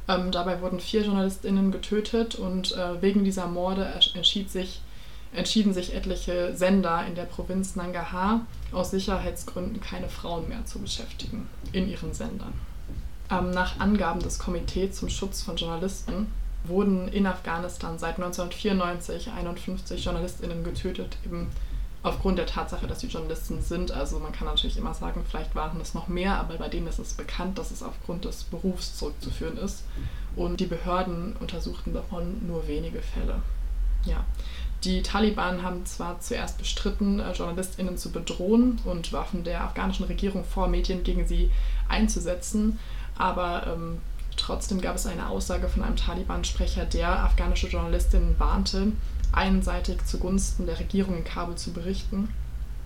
Ähm, 0.08 0.32
dabei 0.32 0.62
wurden 0.62 0.80
vier 0.80 1.04
JournalistInnen 1.04 1.72
getötet 1.72 2.36
und 2.36 2.74
äh, 2.74 3.02
wegen 3.02 3.24
dieser 3.24 3.48
Morde 3.48 3.88
entschied 4.16 4.50
sich, 4.50 4.82
entschieden 5.34 5.74
sich 5.74 5.94
etliche 5.94 6.56
Sender 6.56 7.06
in 7.08 7.16
der 7.16 7.26
Provinz 7.26 7.76
Nangarhar 7.76 8.42
aus 8.72 8.92
Sicherheitsgründen 8.92 9.80
keine 9.82 10.10
Frauen 10.10 10.50
mehr 10.50 10.66
zu 10.66 10.80
beschäftigen 10.80 11.48
in 11.72 11.88
ihren 11.88 12.14
Sendern. 12.14 12.54
Ähm, 13.32 13.52
nach 13.52 13.80
Angaben 13.80 14.20
des 14.20 14.40
Komitees 14.40 14.96
zum 14.96 15.10
Schutz 15.10 15.44
von 15.44 15.56
Journalisten 15.56 16.28
wurden 16.66 17.08
in 17.08 17.26
Afghanistan 17.26 17.98
seit 17.98 18.16
1994 18.16 19.32
51 19.32 20.04
JournalistInnen 20.04 20.64
getötet, 20.64 21.18
eben 21.26 21.48
aufgrund 22.04 22.38
der 22.38 22.46
Tatsache, 22.46 22.88
dass 22.88 23.02
sie 23.02 23.08
Journalisten 23.08 23.62
sind. 23.62 23.92
Also 23.92 24.20
man 24.20 24.32
kann 24.32 24.48
natürlich 24.48 24.78
immer 24.78 24.94
sagen, 24.94 25.26
vielleicht 25.28 25.56
waren 25.56 25.82
es 25.82 25.94
noch 25.94 26.08
mehr, 26.08 26.36
aber 26.36 26.56
bei 26.58 26.70
denen 26.70 26.88
ist 26.88 27.00
es 27.00 27.14
bekannt, 27.14 27.58
dass 27.58 27.72
es 27.72 27.84
aufgrund 27.84 28.26
des 28.26 28.44
Berufs 28.44 28.98
zurückzuführen 28.98 29.58
ist. 29.58 29.84
Und 30.36 30.60
die 30.60 30.66
Behörden 30.66 31.36
untersuchten 31.40 31.94
davon 31.94 32.46
nur 32.48 32.68
wenige 32.68 33.02
Fälle. 33.02 33.42
Ja. 34.06 34.24
Die 34.86 35.02
Taliban 35.02 35.62
haben 35.62 35.86
zwar 35.86 36.22
zuerst 36.22 36.58
bestritten, 36.58 37.20
äh, 37.20 37.34
JournalistInnen 37.34 37.98
zu 37.98 38.12
bedrohen 38.14 38.80
und 38.86 39.12
warfen 39.12 39.44
der 39.44 39.62
afghanischen 39.66 40.06
Regierung 40.06 40.46
vor, 40.46 40.70
Medien 40.70 41.04
gegen 41.04 41.28
sie 41.28 41.52
einzusetzen, 41.90 42.80
aber 43.18 43.68
ähm, 43.68 44.00
trotzdem 44.40 44.82
gab 44.82 44.96
es 44.96 45.06
eine 45.06 45.30
Aussage 45.30 45.70
von 45.70 45.84
einem 45.84 45.96
Taliban-Sprecher, 45.96 46.86
der 46.86 47.24
afghanische 47.24 47.68
Journalistinnen 47.68 48.40
warnte, 48.40 48.92
einseitig 49.32 50.06
zugunsten 50.06 50.66
der 50.66 50.80
Regierung 50.80 51.18
in 51.18 51.24
Kabul 51.24 51.56
zu 51.56 51.72
berichten. 51.72 52.30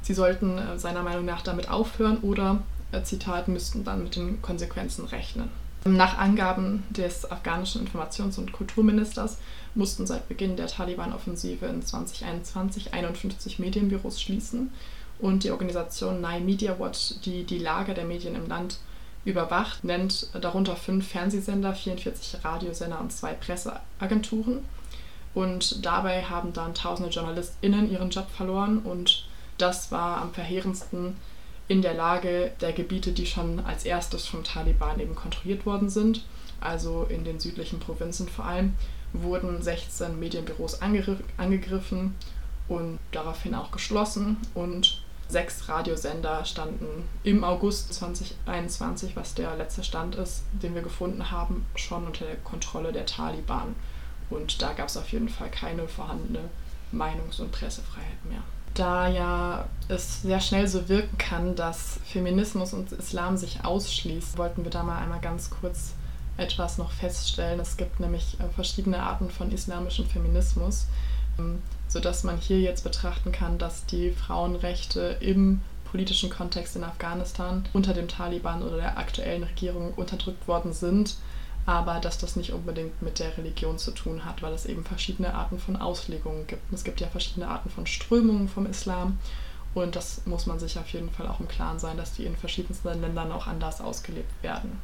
Sie 0.02 0.14
sollten 0.14 0.58
äh, 0.58 0.78
seiner 0.78 1.04
Meinung 1.04 1.26
nach 1.26 1.42
damit 1.42 1.70
aufhören 1.70 2.18
oder, 2.18 2.64
äh, 2.92 3.02
Zitat, 3.04 3.48
müssten 3.48 3.84
dann 3.84 4.04
mit 4.04 4.16
den 4.16 4.42
Konsequenzen 4.42 5.06
rechnen. 5.06 5.50
Nach 5.86 6.18
Angaben 6.18 6.84
des 6.92 7.30
afghanischen 7.30 7.86
Informations- 7.86 8.38
und 8.38 8.54
Kulturministers 8.54 9.38
mussten 9.76 10.08
seit 10.08 10.30
Beginn 10.30 10.56
der 10.56 10.68
Taliban-Offensive 10.68 11.66
in 11.66 11.82
2021 11.82 12.94
51 12.94 13.60
Medienbüros 13.60 14.22
schließen 14.22 14.72
und 15.20 15.44
die 15.44 15.52
Organisation 15.52 16.22
Nine 16.22 16.46
Media 16.46 16.80
Watch, 16.80 17.16
die 17.26 17.44
die 17.44 17.60
Lage 17.60 17.94
der 17.94 18.06
Medien 18.06 18.36
im 18.36 18.48
Land 18.48 18.78
überwacht, 19.26 19.84
nennt 19.84 20.28
darunter 20.40 20.76
fünf 20.76 21.08
Fernsehsender, 21.08 21.74
44 21.74 22.44
Radiosender 22.44 23.00
und 23.00 23.12
zwei 23.12 23.34
Presseagenturen. 23.34 24.66
Und 25.34 25.86
dabei 25.86 26.24
haben 26.24 26.54
dann 26.54 26.74
tausende 26.74 27.10
JournalistInnen 27.10 27.92
ihren 27.92 28.10
Job 28.10 28.28
verloren 28.30 28.80
und 28.80 29.26
das 29.58 29.92
war 29.92 30.22
am 30.22 30.34
verheerendsten 30.34 31.16
in 31.68 31.82
der 31.82 31.94
Lage 31.94 32.52
der 32.62 32.74
Gebiete, 32.74 33.12
die 33.14 33.26
schon 33.26 33.60
als 33.66 33.86
erstes 33.86 34.28
vom 34.28 34.44
Taliban 34.44 35.00
eben 35.00 35.16
kontrolliert 35.16 35.66
worden 35.66 35.90
sind, 35.90 36.24
also 36.60 37.06
in 37.10 37.24
den 37.24 37.40
südlichen 37.40 37.80
Provinzen 37.80 38.28
vor 38.28 38.46
allem, 38.46 38.74
wurden 39.14 39.62
16 39.62 40.20
Medienbüros 40.20 40.82
angegriffen 40.82 42.16
und 42.68 43.00
daraufhin 43.12 43.56
auch 43.56 43.72
geschlossen 43.72 44.38
und 44.54 45.03
sechs 45.34 45.68
Radiosender 45.68 46.46
standen 46.46 47.10
im 47.24 47.44
August 47.44 47.94
2021, 47.96 49.16
was 49.16 49.34
der 49.34 49.58
letzte 49.58 49.84
Stand 49.84 50.16
ist, 50.16 50.44
den 50.54 50.76
wir 50.76 50.82
gefunden 50.82 51.32
haben, 51.32 51.66
schon 51.76 52.06
unter 52.06 52.26
der 52.26 52.38
Kontrolle 52.38 52.94
der 52.94 53.06
Taliban. 53.06 53.76
Und 54.30 54.62
da 54.62 54.74
gab 54.74 54.88
es 54.88 54.96
auf 54.96 55.12
jeden 55.12 55.28
Fall 55.28 55.50
keine 55.50 55.88
vorhandene 55.88 56.50
Meinungs- 56.94 57.42
und 57.42 57.52
Pressefreiheit 57.52 58.24
mehr. 58.30 58.44
Da 58.76 59.08
ja 59.08 59.66
es 59.88 60.22
sehr 60.22 60.40
schnell 60.40 60.68
so 60.68 60.88
wirken 60.88 61.18
kann, 61.18 61.56
dass 61.56 62.00
Feminismus 62.06 62.74
und 62.74 62.92
Islam 62.92 63.36
sich 63.36 63.66
ausschließen, 63.66 64.38
wollten 64.38 64.64
wir 64.64 64.72
da 64.72 64.84
mal 64.84 65.00
einmal 65.00 65.20
ganz 65.20 65.50
kurz 65.50 65.94
etwas 66.38 66.78
noch 66.78 66.92
feststellen. 66.92 67.60
Es 67.60 67.78
gibt 67.78 68.00
nämlich 68.00 68.40
äh, 68.40 68.48
verschiedene 68.56 69.02
Arten 69.02 69.30
von 69.30 69.52
islamischem 69.52 70.06
Feminismus, 70.06 70.88
sodass 71.88 72.24
man 72.24 72.38
hier 72.38 72.60
jetzt 72.60 72.84
betrachten 72.84 73.32
kann, 73.32 73.58
dass 73.58 73.86
die 73.86 74.12
Frauenrechte 74.12 75.18
im 75.20 75.62
politischen 75.86 76.30
Kontext 76.30 76.76
in 76.76 76.84
Afghanistan 76.84 77.66
unter 77.74 77.94
dem 77.94 78.08
Taliban 78.08 78.64
oder 78.64 78.78
der 78.78 78.98
aktuellen 78.98 79.44
Regierung 79.44 79.94
unterdrückt 79.94 80.48
worden 80.48 80.74
sind 80.74 81.16
aber 81.66 82.00
dass 82.00 82.18
das 82.18 82.36
nicht 82.36 82.52
unbedingt 82.52 83.02
mit 83.02 83.20
der 83.20 83.38
Religion 83.38 83.78
zu 83.78 83.92
tun 83.92 84.26
hat, 84.26 84.42
weil 84.42 84.54
es 84.54 84.66
eben 84.66 84.84
verschiedene 84.84 85.34
Arten 85.34 85.60
von 85.60 85.78
Auslegungen 85.78 86.46
gibt. 86.48 86.62
Es 86.74 86.84
gibt 86.84 87.00
ja 87.00 87.08
verschiedene 87.08 87.48
Arten 87.48 87.70
von 87.70 87.88
Strömungen 87.88 88.50
vom 88.50 88.66
Islam 88.66 89.18
und 89.74 89.96
das 89.96 90.26
muss 90.26 90.46
man 90.46 90.60
sich 90.60 90.78
auf 90.78 90.90
jeden 90.90 91.10
Fall 91.10 91.28
auch 91.28 91.40
im 91.40 91.48
Klaren 91.48 91.80
sein, 91.80 91.98
dass 91.98 92.14
die 92.14 92.26
in 92.26 92.36
verschiedensten 92.36 93.02
Ländern 93.02 93.32
auch 93.32 93.48
anders 93.48 93.82
ausgelebt 93.82 94.44
werden. 94.44 94.80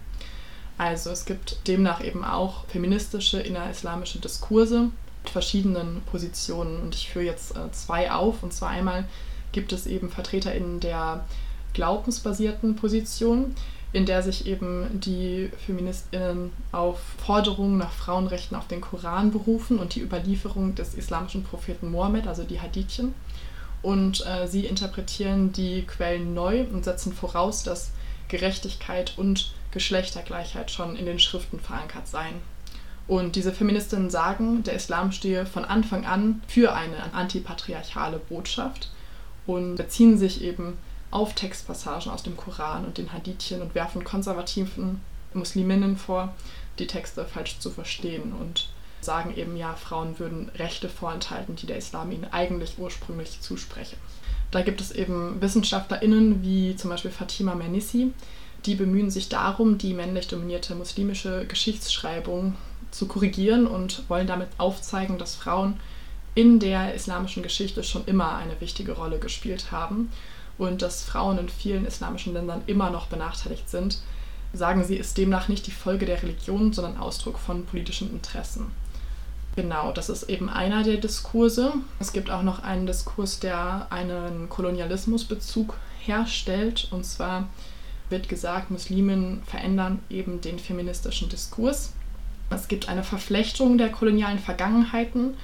Also 0.77 1.09
es 1.09 1.25
gibt 1.25 1.67
demnach 1.67 2.01
eben 2.01 2.23
auch 2.23 2.65
feministische 2.67 3.41
innerislamische 3.41 4.19
Diskurse 4.19 4.89
verschiedenen 5.25 6.01
Positionen 6.03 6.81
und 6.81 6.95
ich 6.95 7.09
führe 7.09 7.25
jetzt 7.25 7.55
äh, 7.55 7.71
zwei 7.71 8.11
auf 8.11 8.43
und 8.43 8.53
zwar 8.53 8.69
einmal 8.69 9.05
gibt 9.51 9.73
es 9.73 9.87
eben 9.87 10.09
VertreterInnen 10.09 10.79
der 10.79 11.25
glaubensbasierten 11.73 12.75
Position, 12.75 13.55
in 13.91 14.05
der 14.05 14.21
sich 14.21 14.45
eben 14.45 14.99
die 14.99 15.51
Feministinnen 15.65 16.51
auf 16.71 16.99
Forderungen 17.25 17.77
nach 17.77 17.91
Frauenrechten 17.91 18.55
auf 18.55 18.67
den 18.67 18.81
Koran 18.81 19.31
berufen 19.31 19.79
und 19.79 19.95
die 19.95 20.01
Überlieferung 20.01 20.75
des 20.75 20.93
islamischen 20.93 21.43
Propheten 21.43 21.89
Mohammed, 21.89 22.27
also 22.27 22.43
die 22.43 22.61
Hadithien. 22.61 23.15
Und 23.81 24.25
äh, 24.27 24.47
sie 24.47 24.65
interpretieren 24.65 25.53
die 25.53 25.83
Quellen 25.83 26.33
neu 26.33 26.65
und 26.71 26.83
setzen 26.83 27.13
voraus, 27.13 27.63
dass 27.63 27.91
Gerechtigkeit 28.27 29.13
und 29.17 29.53
Geschlechtergleichheit 29.71 30.69
schon 30.69 30.95
in 30.95 31.05
den 31.05 31.19
Schriften 31.19 31.59
verankert 31.59 32.07
seien. 32.07 32.35
Und 33.09 33.35
diese 33.35 33.51
Feministinnen 33.51 34.11
sagen, 34.11 34.61
der 34.61 34.75
Islam 34.75 35.11
stehe 35.11 35.47
von 35.47 35.65
Anfang 35.65 36.05
an 36.05 36.43
für 36.47 36.75
eine 36.75 37.11
antipatriarchale 37.11 38.19
Botschaft 38.19 38.91
und 39.47 39.77
beziehen 39.77 40.19
sich 40.19 40.43
eben 40.43 40.77
auf 41.09 41.33
Textpassagen 41.33 42.11
aus 42.11 42.21
dem 42.21 42.37
Koran 42.37 42.85
und 42.85 42.99
den 42.99 43.11
Hadithien 43.11 43.63
und 43.63 43.73
werfen 43.73 44.03
konservativen 44.03 45.01
Musliminnen 45.33 45.97
vor, 45.97 46.35
die 46.77 46.85
Texte 46.85 47.25
falsch 47.25 47.57
zu 47.57 47.71
verstehen 47.71 48.31
und 48.39 48.69
sagen 49.01 49.33
eben, 49.35 49.57
ja, 49.57 49.73
Frauen 49.73 50.19
würden 50.19 50.49
Rechte 50.49 50.87
vorenthalten, 50.87 51.55
die 51.55 51.65
der 51.65 51.77
Islam 51.77 52.11
ihnen 52.11 52.27
eigentlich 52.31 52.75
ursprünglich 52.77 53.41
zuspreche. 53.41 53.97
Da 54.51 54.61
gibt 54.61 54.81
es 54.81 54.91
eben 54.91 55.41
WissenschaftlerInnen 55.41 56.43
wie 56.43 56.75
zum 56.75 56.91
Beispiel 56.91 57.09
Fatima 57.09 57.55
Mernissi, 57.55 58.13
die 58.67 58.75
bemühen 58.75 59.09
sich 59.09 59.29
darum, 59.29 59.79
die 59.79 59.95
männlich 59.95 60.27
dominierte 60.27 60.75
muslimische 60.75 61.47
Geschichtsschreibung 61.47 62.53
zu 62.91 63.07
korrigieren 63.07 63.67
und 63.67 64.03
wollen 64.09 64.27
damit 64.27 64.49
aufzeigen, 64.57 65.17
dass 65.17 65.35
Frauen 65.35 65.79
in 66.35 66.59
der 66.59 66.93
islamischen 66.93 67.43
Geschichte 67.43 67.83
schon 67.83 68.05
immer 68.05 68.35
eine 68.37 68.59
wichtige 68.61 68.93
Rolle 68.93 69.19
gespielt 69.19 69.71
haben 69.71 70.11
und 70.57 70.81
dass 70.81 71.03
Frauen 71.03 71.37
in 71.37 71.49
vielen 71.49 71.85
islamischen 71.85 72.33
Ländern 72.33 72.61
immer 72.67 72.89
noch 72.89 73.07
benachteiligt 73.07 73.69
sind, 73.69 73.99
sagen 74.53 74.83
sie, 74.83 74.95
ist 74.95 75.17
demnach 75.17 75.47
nicht 75.47 75.67
die 75.67 75.71
Folge 75.71 76.05
der 76.05 76.21
Religion, 76.21 76.73
sondern 76.73 76.97
Ausdruck 76.97 77.39
von 77.39 77.65
politischen 77.65 78.09
Interessen. 78.11 78.67
Genau, 79.55 79.91
das 79.91 80.09
ist 80.09 80.23
eben 80.23 80.49
einer 80.49 80.83
der 80.83 80.97
Diskurse. 80.97 81.73
Es 81.99 82.13
gibt 82.13 82.29
auch 82.29 82.43
noch 82.43 82.63
einen 82.63 82.85
Diskurs, 82.85 83.39
der 83.39 83.87
einen 83.89 84.47
Kolonialismusbezug 84.47 85.75
herstellt. 85.99 86.87
Und 86.91 87.05
zwar 87.05 87.49
wird 88.09 88.29
gesagt, 88.29 88.71
Muslimen 88.71 89.41
verändern 89.45 89.99
eben 90.09 90.41
den 90.41 90.59
feministischen 90.59 91.29
Diskurs. 91.29 91.93
Es 92.49 92.67
gibt 92.67 92.89
eine 92.89 93.03
Verflechtung 93.03 93.77
der 93.77 93.89
kolonialen 93.89 94.39
Vergangenheiten 94.39 95.35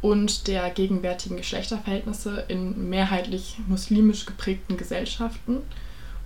und 0.00 0.46
der 0.46 0.70
gegenwärtigen 0.70 1.36
Geschlechterverhältnisse 1.36 2.44
in 2.48 2.88
mehrheitlich 2.88 3.58
muslimisch 3.66 4.26
geprägten 4.26 4.76
Gesellschaften. 4.76 5.58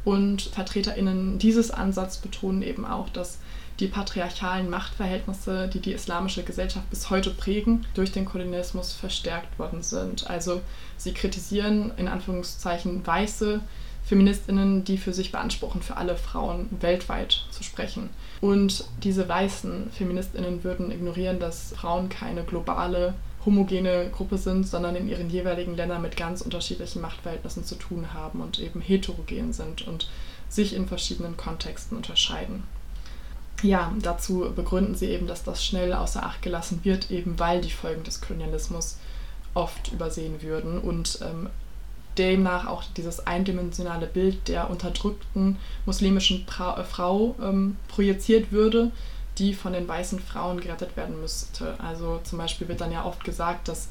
Und 0.05 0.43
VertreterInnen 0.43 1.39
dieses 1.39 1.71
Ansatz 1.71 2.19
betonen 2.19 2.63
eben 2.63 2.85
auch, 2.85 3.09
dass 3.09 3.39
die 3.81 3.89
patriarchalen 3.89 4.69
Machtverhältnisse, 4.69 5.69
die 5.69 5.81
die 5.81 5.93
islamische 5.93 6.43
Gesellschaft 6.43 6.89
bis 6.91 7.09
heute 7.09 7.31
prägen, 7.31 7.87
durch 7.95 8.13
den 8.13 8.25
Kolonialismus 8.25 8.93
verstärkt 8.93 9.59
worden 9.59 9.83
sind. 9.83 10.29
Also 10.29 10.61
sie 10.97 11.15
kritisieren 11.15 11.93
in 11.97 12.09
Anführungszeichen 12.09 13.07
weiße 13.07 13.61
Feministinnen, 14.05 14.85
die 14.85 14.99
für 14.99 15.13
sich 15.13 15.33
beanspruchen, 15.33 15.81
für 15.81 15.97
alle 15.97 16.17
Frauen 16.17 16.69
weltweit 16.81 17.47
zu 17.51 17.63
sprechen. 17.63 18.11
Und 18.43 18.87
diese 19.05 19.29
weißen 19.29 19.93
Feministinnen 19.93 20.65
würden 20.65 20.91
ignorieren, 20.91 21.39
dass 21.39 21.75
Frauen 21.77 22.09
keine 22.09 22.43
globale, 22.43 23.15
homogene 23.47 24.11
Gruppe 24.11 24.37
sind, 24.37 24.67
sondern 24.67 24.97
in 24.97 25.09
ihren 25.09 25.31
jeweiligen 25.31 25.77
Ländern 25.77 26.03
mit 26.03 26.17
ganz 26.17 26.41
unterschiedlichen 26.41 27.01
Machtverhältnissen 27.01 27.65
zu 27.65 27.77
tun 27.77 28.13
haben 28.13 28.41
und 28.41 28.59
eben 28.59 28.81
heterogen 28.81 29.53
sind 29.53 29.87
und 29.87 30.11
sich 30.49 30.75
in 30.75 30.89
verschiedenen 30.89 31.37
Kontexten 31.37 31.97
unterscheiden. 31.97 32.65
Ja, 33.63 33.93
dazu 34.03 34.53
begründen 34.57 34.97
sie 34.97 35.11
eben, 35.11 35.29
dass 35.29 35.45
das 35.45 35.65
schnell 35.65 35.93
außer 35.93 36.25
Acht 36.25 36.43
gelassen 36.43 36.81
wird, 36.83 37.13
eben 37.13 37.39
weil 37.39 37.61
die 37.61 37.71
Folgen 37.71 38.03
des 38.03 38.21
Kolonialismus 38.21 38.97
oft 39.55 39.93
übersehen 39.93 40.43
würden 40.43 40.81
und 40.81 41.21
ähm, 41.23 41.49
demnach 42.19 42.67
auch 42.67 42.85
dieses 42.97 43.27
eindimensionale 43.27 44.07
Bild 44.07 44.49
der 44.49 44.71
unterdrückten 44.71 45.59
muslimischen 45.87 46.47
pra 46.47 46.79
äh, 46.79 46.85
Frau 46.85 47.35
ähm, 47.43 47.77
projiziert 47.89 48.53
würde, 48.53 48.93
die 49.39 49.55
von 49.55 49.73
den 49.73 49.89
weißen 49.89 50.21
Frauen 50.21 50.61
gerettet 50.61 50.97
werden 50.97 51.21
müsste. 51.21 51.79
Also 51.81 52.21
zum 52.25 52.39
Beispiel 52.39 52.69
wird 52.69 52.81
dann 52.81 52.93
ja 52.93 53.05
oft 53.05 53.25
gesagt, 53.25 53.69
dass 53.69 53.89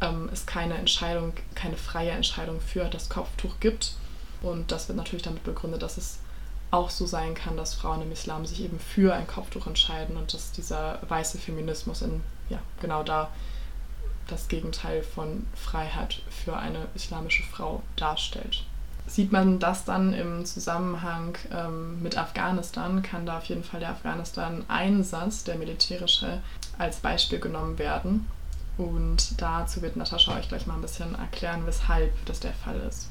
ähm, 0.00 0.28
es 0.32 0.46
keine 0.46 0.74
Entscheidung, 0.74 1.32
keine 1.54 1.76
freie 1.76 2.10
Entscheidung 2.10 2.60
für 2.60 2.84
das 2.84 3.08
Kopftuch 3.08 3.60
gibt. 3.60 3.96
Und 4.42 4.70
das 4.72 4.88
wird 4.88 4.98
natürlich 4.98 5.22
damit 5.22 5.44
begründet, 5.44 5.82
dass 5.82 5.96
es 5.96 6.18
auch 6.70 6.90
so 6.90 7.06
sein 7.06 7.34
kann, 7.34 7.56
dass 7.56 7.74
Frauen 7.74 8.02
im 8.02 8.12
Islam 8.12 8.44
sich 8.44 8.62
eben 8.62 8.78
für 8.78 9.14
ein 9.14 9.26
Kopftuch 9.26 9.66
entscheiden 9.66 10.16
und 10.16 10.34
dass 10.34 10.52
dieser 10.52 10.98
weiße 11.08 11.38
Feminismus 11.38 12.02
in, 12.02 12.20
ja, 12.50 12.58
genau 12.80 13.02
da 13.02 13.30
das 14.28 14.48
Gegenteil 14.48 15.02
von 15.02 15.46
Freiheit 15.54 16.22
für 16.30 16.56
eine 16.56 16.86
islamische 16.94 17.42
Frau 17.42 17.82
darstellt. 17.96 18.64
Sieht 19.06 19.32
man 19.32 19.58
das 19.58 19.84
dann 19.84 20.14
im 20.14 20.46
Zusammenhang 20.46 21.36
ähm, 21.52 22.02
mit 22.02 22.16
Afghanistan, 22.16 23.02
kann 23.02 23.26
da 23.26 23.38
auf 23.38 23.44
jeden 23.44 23.62
Fall 23.62 23.80
der 23.80 23.90
Afghanistan-Einsatz, 23.90 25.44
der 25.44 25.56
militärische, 25.56 26.40
als 26.78 27.00
Beispiel 27.00 27.38
genommen 27.38 27.78
werden. 27.78 28.26
Und 28.78 29.40
dazu 29.40 29.82
wird 29.82 29.96
Natascha 29.96 30.36
euch 30.36 30.48
gleich 30.48 30.66
mal 30.66 30.74
ein 30.74 30.82
bisschen 30.82 31.14
erklären, 31.14 31.66
weshalb 31.66 32.12
das 32.24 32.40
der 32.40 32.54
Fall 32.54 32.80
ist 32.80 33.10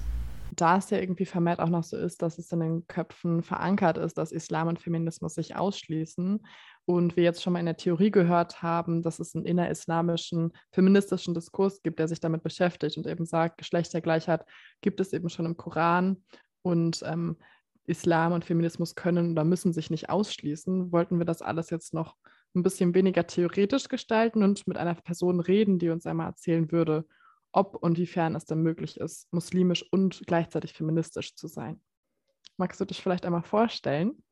da 0.55 0.77
es 0.77 0.89
ja 0.89 0.99
irgendwie 0.99 1.25
vermehrt 1.25 1.59
auch 1.59 1.69
noch 1.69 1.83
so 1.83 1.97
ist, 1.97 2.21
dass 2.21 2.37
es 2.37 2.51
in 2.51 2.59
den 2.59 2.87
Köpfen 2.87 3.43
verankert 3.43 3.97
ist, 3.97 4.17
dass 4.17 4.31
Islam 4.31 4.67
und 4.67 4.79
Feminismus 4.79 5.35
sich 5.35 5.55
ausschließen 5.55 6.45
und 6.85 7.15
wir 7.15 7.23
jetzt 7.23 7.41
schon 7.41 7.53
mal 7.53 7.59
in 7.59 7.65
der 7.65 7.77
Theorie 7.77 8.11
gehört 8.11 8.61
haben, 8.61 9.01
dass 9.01 9.19
es 9.19 9.35
einen 9.35 9.45
innerislamischen 9.45 10.51
feministischen 10.71 11.33
Diskurs 11.33 11.81
gibt, 11.81 11.99
der 11.99 12.07
sich 12.07 12.19
damit 12.19 12.43
beschäftigt 12.43 12.97
und 12.97 13.07
eben 13.07 13.25
sagt, 13.25 13.57
Geschlechtergleichheit 13.57 14.45
gibt 14.81 14.99
es 14.99 15.13
eben 15.13 15.29
schon 15.29 15.45
im 15.45 15.55
Koran 15.55 16.23
und 16.61 17.01
ähm, 17.05 17.37
Islam 17.85 18.33
und 18.33 18.45
Feminismus 18.45 18.95
können 18.95 19.31
oder 19.31 19.43
müssen 19.43 19.73
sich 19.73 19.89
nicht 19.89 20.09
ausschließen, 20.09 20.91
wollten 20.91 21.19
wir 21.19 21.25
das 21.25 21.41
alles 21.41 21.69
jetzt 21.69 21.93
noch 21.93 22.15
ein 22.55 22.63
bisschen 22.63 22.93
weniger 22.93 23.25
theoretisch 23.27 23.87
gestalten 23.89 24.43
und 24.43 24.67
mit 24.67 24.77
einer 24.77 24.95
Person 24.95 25.39
reden, 25.39 25.79
die 25.79 25.89
uns 25.89 26.05
einmal 26.05 26.27
erzählen 26.27 26.71
würde, 26.71 27.05
ob 27.51 27.75
und 27.75 27.97
wiefern 27.97 28.35
es 28.35 28.45
denn 28.45 28.61
möglich 28.61 28.99
ist, 28.99 29.31
muslimisch 29.31 29.85
und 29.91 30.23
gleichzeitig 30.27 30.73
feministisch 30.73 31.35
zu 31.35 31.47
sein. 31.47 31.81
Magst 32.57 32.79
du 32.79 32.85
dich 32.85 33.01
vielleicht 33.01 33.25
einmal 33.25 33.43
vorstellen? 33.43 34.22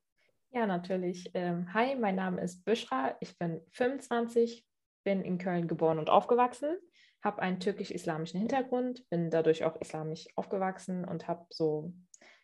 Ja, 0.53 0.67
natürlich. 0.67 1.31
Ähm, 1.33 1.73
hi, 1.73 1.95
mein 1.95 2.15
Name 2.15 2.41
ist 2.41 2.65
Büschra, 2.65 3.15
ich 3.21 3.37
bin 3.37 3.61
25, 3.71 4.67
bin 5.05 5.21
in 5.21 5.37
Köln 5.37 5.69
geboren 5.69 5.97
und 5.97 6.09
aufgewachsen, 6.09 6.75
habe 7.23 7.41
einen 7.41 7.61
türkisch-islamischen 7.61 8.37
Hintergrund, 8.37 9.07
bin 9.09 9.29
dadurch 9.29 9.63
auch 9.63 9.79
islamisch 9.79 10.27
aufgewachsen 10.35 11.05
und 11.05 11.29
habe 11.29 11.45
so 11.51 11.93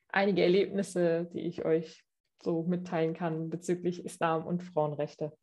einige 0.08 0.42
Erlebnisse, 0.42 1.30
die 1.34 1.42
ich 1.42 1.66
euch 1.66 2.06
so 2.42 2.64
mitteilen 2.64 3.14
kann 3.14 3.50
bezüglich 3.50 4.06
Islam 4.06 4.48
und 4.48 4.64
Frauenrechte. 4.64 5.38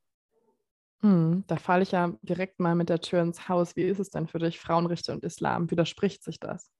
Hm, 1.03 1.45
da 1.47 1.57
falle 1.57 1.83
ich 1.83 1.93
ja 1.93 2.15
direkt 2.23 2.61
mal 2.61 2.75
mit 2.75 2.89
der 2.89 3.03
Tür 3.03 3.21
ins 3.21 3.47
Haus. 3.47 3.77
Wie 3.77 3.83
ist 3.83 3.99
es 3.99 4.09
denn 4.09 4.27
für 4.27 4.39
dich, 4.39 4.59
Frauenrechte 4.59 5.13
und 5.13 5.23
Islam? 5.23 5.71
Widerspricht 5.71 6.25
sich 6.25 6.41
das? 6.41 6.73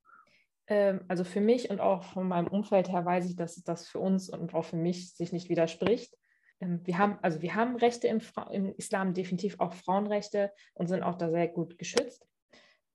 Ähm, 0.67 1.01
also 1.09 1.25
für 1.25 1.41
mich 1.41 1.71
und 1.71 1.81
auch 1.81 2.05
von 2.05 2.29
meinem 2.29 2.49
Umfeld 2.49 2.91
her 2.91 3.05
weiß 3.05 3.29
ich, 3.29 3.37
dass 3.37 3.63
das 3.63 3.89
für 3.89 3.99
uns 3.99 4.29
und 4.29 4.55
auch 4.55 4.65
für 4.65 4.77
mich 4.77 5.15
sich 5.15 5.33
nicht 5.33 5.49
widerspricht. 5.49 6.17
Ähm, 6.61 6.81
wir 6.85 6.99
haben, 6.99 7.19
also 7.23 7.43
wir 7.43 7.55
haben 7.55 7.77
Rechte 7.77 8.09
im, 8.09 8.21
im, 8.51 8.75
Islam, 8.77 9.15
definitiv 9.15 9.61
auch 9.61 9.75
Frauenrechte 9.75 10.53
und 10.75 10.87
sind 10.87 11.03
auch 11.03 11.17
da 11.17 11.31
sehr 11.31 11.49
gut 11.49 11.79
geschützt. 11.79 12.27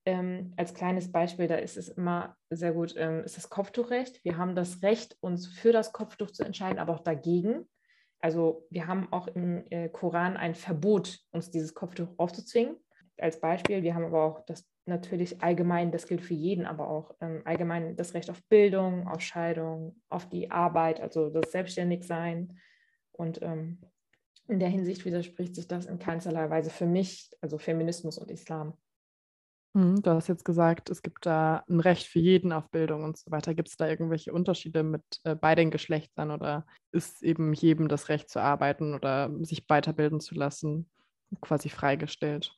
Ähm, 0.06 0.54
als 0.56 0.74
kleines 0.74 1.12
Beispiel, 1.12 1.46
da 1.46 1.56
ist 1.56 1.76
es 1.76 1.88
immer 1.88 2.36
sehr 2.48 2.72
gut, 2.72 2.94
ähm, 2.96 3.22
ist 3.22 3.36
das 3.36 3.50
Kopftuchrecht. 3.50 4.24
Wir 4.24 4.38
haben 4.38 4.54
das 4.54 4.82
Recht, 4.82 5.16
uns 5.20 5.46
für 5.46 5.72
das 5.72 5.92
Kopftuch 5.92 6.30
zu 6.30 6.42
entscheiden, 6.42 6.78
aber 6.78 6.94
auch 6.94 7.04
dagegen. 7.04 7.68
Also 8.18 8.66
wir 8.70 8.86
haben 8.86 9.12
auch 9.12 9.28
im 9.28 9.64
äh, 9.70 9.88
Koran 9.88 10.36
ein 10.36 10.54
Verbot, 10.54 11.20
uns 11.32 11.50
dieses 11.50 11.74
Kopftuch 11.74 12.08
aufzuzwingen. 12.16 12.76
Als 13.18 13.40
Beispiel, 13.40 13.82
wir 13.82 13.94
haben 13.94 14.04
aber 14.04 14.24
auch 14.24 14.44
das 14.46 14.66
natürlich 14.90 15.42
allgemein, 15.42 15.90
das 15.90 16.06
gilt 16.06 16.20
für 16.20 16.34
jeden, 16.34 16.66
aber 16.66 16.88
auch 16.88 17.14
ähm, 17.20 17.40
allgemein 17.46 17.96
das 17.96 18.12
Recht 18.12 18.28
auf 18.28 18.42
Bildung, 18.48 19.08
auf 19.08 19.22
Scheidung, 19.22 19.96
auf 20.10 20.28
die 20.28 20.50
Arbeit, 20.50 21.00
also 21.00 21.30
das 21.30 21.50
Selbstständigsein. 21.50 22.58
Und 23.12 23.40
ähm, 23.40 23.78
in 24.46 24.60
der 24.60 24.68
Hinsicht 24.68 25.04
widerspricht 25.04 25.54
sich 25.54 25.66
das 25.66 25.86
in 25.86 25.98
keinsterlei 25.98 26.50
Weise 26.50 26.70
für 26.70 26.86
mich, 26.86 27.30
also 27.40 27.56
Feminismus 27.56 28.18
und 28.18 28.30
Islam. 28.30 28.74
Hm, 29.76 30.02
du 30.02 30.10
hast 30.10 30.28
jetzt 30.28 30.44
gesagt, 30.44 30.90
es 30.90 31.00
gibt 31.00 31.24
da 31.24 31.64
ein 31.68 31.78
Recht 31.78 32.06
für 32.06 32.18
jeden 32.18 32.52
auf 32.52 32.68
Bildung 32.70 33.04
und 33.04 33.16
so 33.16 33.30
weiter. 33.30 33.54
Gibt 33.54 33.68
es 33.68 33.76
da 33.76 33.88
irgendwelche 33.88 34.32
Unterschiede 34.32 34.82
mit 34.82 35.02
äh, 35.22 35.36
bei 35.36 35.54
den 35.54 35.70
Geschlechtern 35.70 36.32
oder 36.32 36.66
ist 36.90 37.22
eben 37.22 37.52
jedem 37.52 37.86
das 37.86 38.08
Recht 38.08 38.28
zu 38.28 38.40
arbeiten 38.40 38.94
oder 38.94 39.30
sich 39.42 39.64
weiterbilden 39.68 40.20
zu 40.20 40.34
lassen 40.34 40.90
quasi 41.40 41.68
freigestellt? 41.68 42.52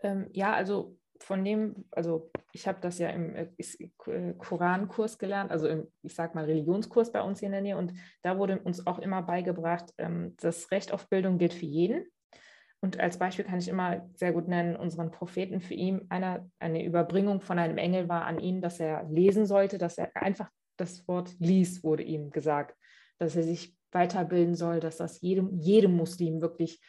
Ähm, 0.00 0.28
ja, 0.32 0.52
also 0.52 0.96
von 1.20 1.44
dem, 1.44 1.86
also 1.90 2.30
ich 2.52 2.66
habe 2.66 2.78
das 2.80 2.98
ja 2.98 3.10
im 3.10 3.34
äh, 3.34 3.48
äh, 3.58 4.34
Korankurs 4.34 5.18
gelernt, 5.18 5.50
also 5.50 5.68
im, 5.68 5.88
ich 6.02 6.14
sag 6.14 6.34
mal, 6.34 6.44
Religionskurs 6.44 7.12
bei 7.12 7.22
uns 7.22 7.40
hier 7.40 7.46
in 7.46 7.52
der 7.52 7.62
Nähe 7.62 7.76
und 7.76 7.92
da 8.22 8.38
wurde 8.38 8.58
uns 8.60 8.86
auch 8.86 8.98
immer 8.98 9.22
beigebracht, 9.22 9.92
ähm, 9.98 10.34
das 10.38 10.70
Recht 10.70 10.92
auf 10.92 11.08
Bildung 11.08 11.38
gilt 11.38 11.54
für 11.54 11.66
jeden. 11.66 12.06
Und 12.80 13.00
als 13.00 13.18
Beispiel 13.18 13.44
kann 13.44 13.58
ich 13.58 13.68
immer 13.68 14.08
sehr 14.14 14.32
gut 14.32 14.48
nennen, 14.48 14.76
unseren 14.76 15.10
Propheten. 15.10 15.60
Für 15.60 15.74
ihn 15.74 16.06
einer, 16.10 16.48
eine 16.58 16.84
Überbringung 16.84 17.40
von 17.40 17.58
einem 17.58 17.78
Engel 17.78 18.08
war 18.08 18.26
an 18.26 18.38
ihn, 18.38 18.60
dass 18.60 18.78
er 18.78 19.04
lesen 19.08 19.46
sollte, 19.46 19.78
dass 19.78 19.98
er 19.98 20.14
einfach 20.14 20.50
das 20.76 21.08
Wort 21.08 21.34
lies, 21.38 21.82
wurde 21.82 22.02
ihm 22.02 22.30
gesagt, 22.30 22.76
dass 23.18 23.34
er 23.34 23.42
sich 23.42 23.76
weiterbilden 23.92 24.54
soll, 24.54 24.80
dass 24.80 24.98
das 24.98 25.20
jedem, 25.22 25.58
jedem 25.58 25.96
Muslim 25.96 26.42
wirklich 26.42 26.80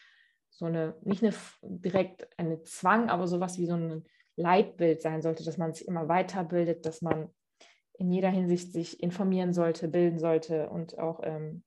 so 0.50 0.66
eine, 0.66 0.96
nicht 1.04 1.24
eine 1.24 1.34
direkt 1.62 2.28
eine 2.38 2.64
Zwang, 2.64 3.10
aber 3.10 3.28
sowas 3.28 3.58
wie 3.58 3.68
so 3.68 3.76
ein 3.76 4.04
Leitbild 4.38 5.02
sein 5.02 5.22
sollte, 5.22 5.44
dass 5.44 5.58
man 5.58 5.74
sich 5.74 5.88
immer 5.88 6.08
weiterbildet, 6.08 6.86
dass 6.86 7.02
man 7.02 7.30
in 7.98 8.12
jeder 8.12 8.30
Hinsicht 8.30 8.72
sich 8.72 9.02
informieren 9.02 9.54
sollte, 9.54 9.88
bilden 9.88 10.20
sollte 10.20 10.70
und 10.70 10.98
auch 11.00 11.20
ähm, 11.24 11.64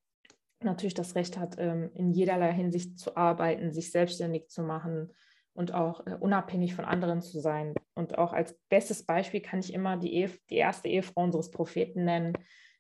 natürlich 0.63 0.95
das 0.95 1.15
Recht 1.15 1.39
hat, 1.39 1.57
ähm, 1.59 1.91
in 1.95 2.13
jederlei 2.13 2.53
Hinsicht 2.53 2.99
zu 2.99 3.17
arbeiten, 3.17 3.73
sich 3.73 3.91
selbstständig 3.91 4.49
zu 4.49 4.63
machen 4.63 5.13
und 5.53 5.75
auch 5.75 6.07
äh, 6.07 6.15
unabhängig 6.15 6.75
von 6.75 6.85
anderen 6.85 7.23
zu 7.23 7.41
sein. 7.41 7.75
Und 7.95 8.19
auch 8.19 8.33
als 8.33 8.59
bestes 8.69 9.05
Beispiel 9.05 9.41
kann 9.41 9.61
ich 9.61 9.75
immer 9.75 9.97
die, 9.97 10.15
Ehe, 10.15 10.31
die 10.49 10.57
erste 10.57 10.89
Ehefrau 10.89 11.25
unseres 11.25 11.51
Propheten 11.51 12.05
nennen. 12.05 12.35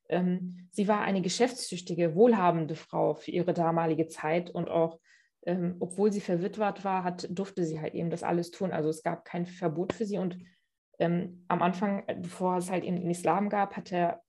Ähm, 0.08 0.68
sie 0.70 0.86
war 0.86 1.00
eine 1.00 1.22
geschäftstüchtige, 1.22 2.14
wohlhabende 2.14 2.76
Frau 2.76 3.14
für 3.14 3.30
ihre 3.32 3.54
damalige 3.54 4.06
Zeit 4.06 4.50
und 4.50 4.68
auch 4.68 5.00
ähm, 5.46 5.76
obwohl 5.80 6.12
sie 6.12 6.20
verwitwet 6.20 6.84
war, 6.84 7.04
hat, 7.04 7.26
durfte 7.30 7.64
sie 7.64 7.80
halt 7.80 7.94
eben 7.94 8.10
das 8.10 8.22
alles 8.22 8.50
tun. 8.50 8.72
Also 8.72 8.88
es 8.88 9.02
gab 9.02 9.24
kein 9.24 9.46
Verbot 9.46 9.92
für 9.92 10.04
sie. 10.04 10.18
Und 10.18 10.38
ähm, 10.98 11.44
am 11.48 11.62
Anfang, 11.62 12.04
äh, 12.06 12.14
bevor 12.14 12.58
es 12.58 12.70
halt 12.70 12.84
den 12.84 13.10
Islam 13.10 13.48
gab, 13.48 13.76
hat 13.76 13.90
er 13.92 14.22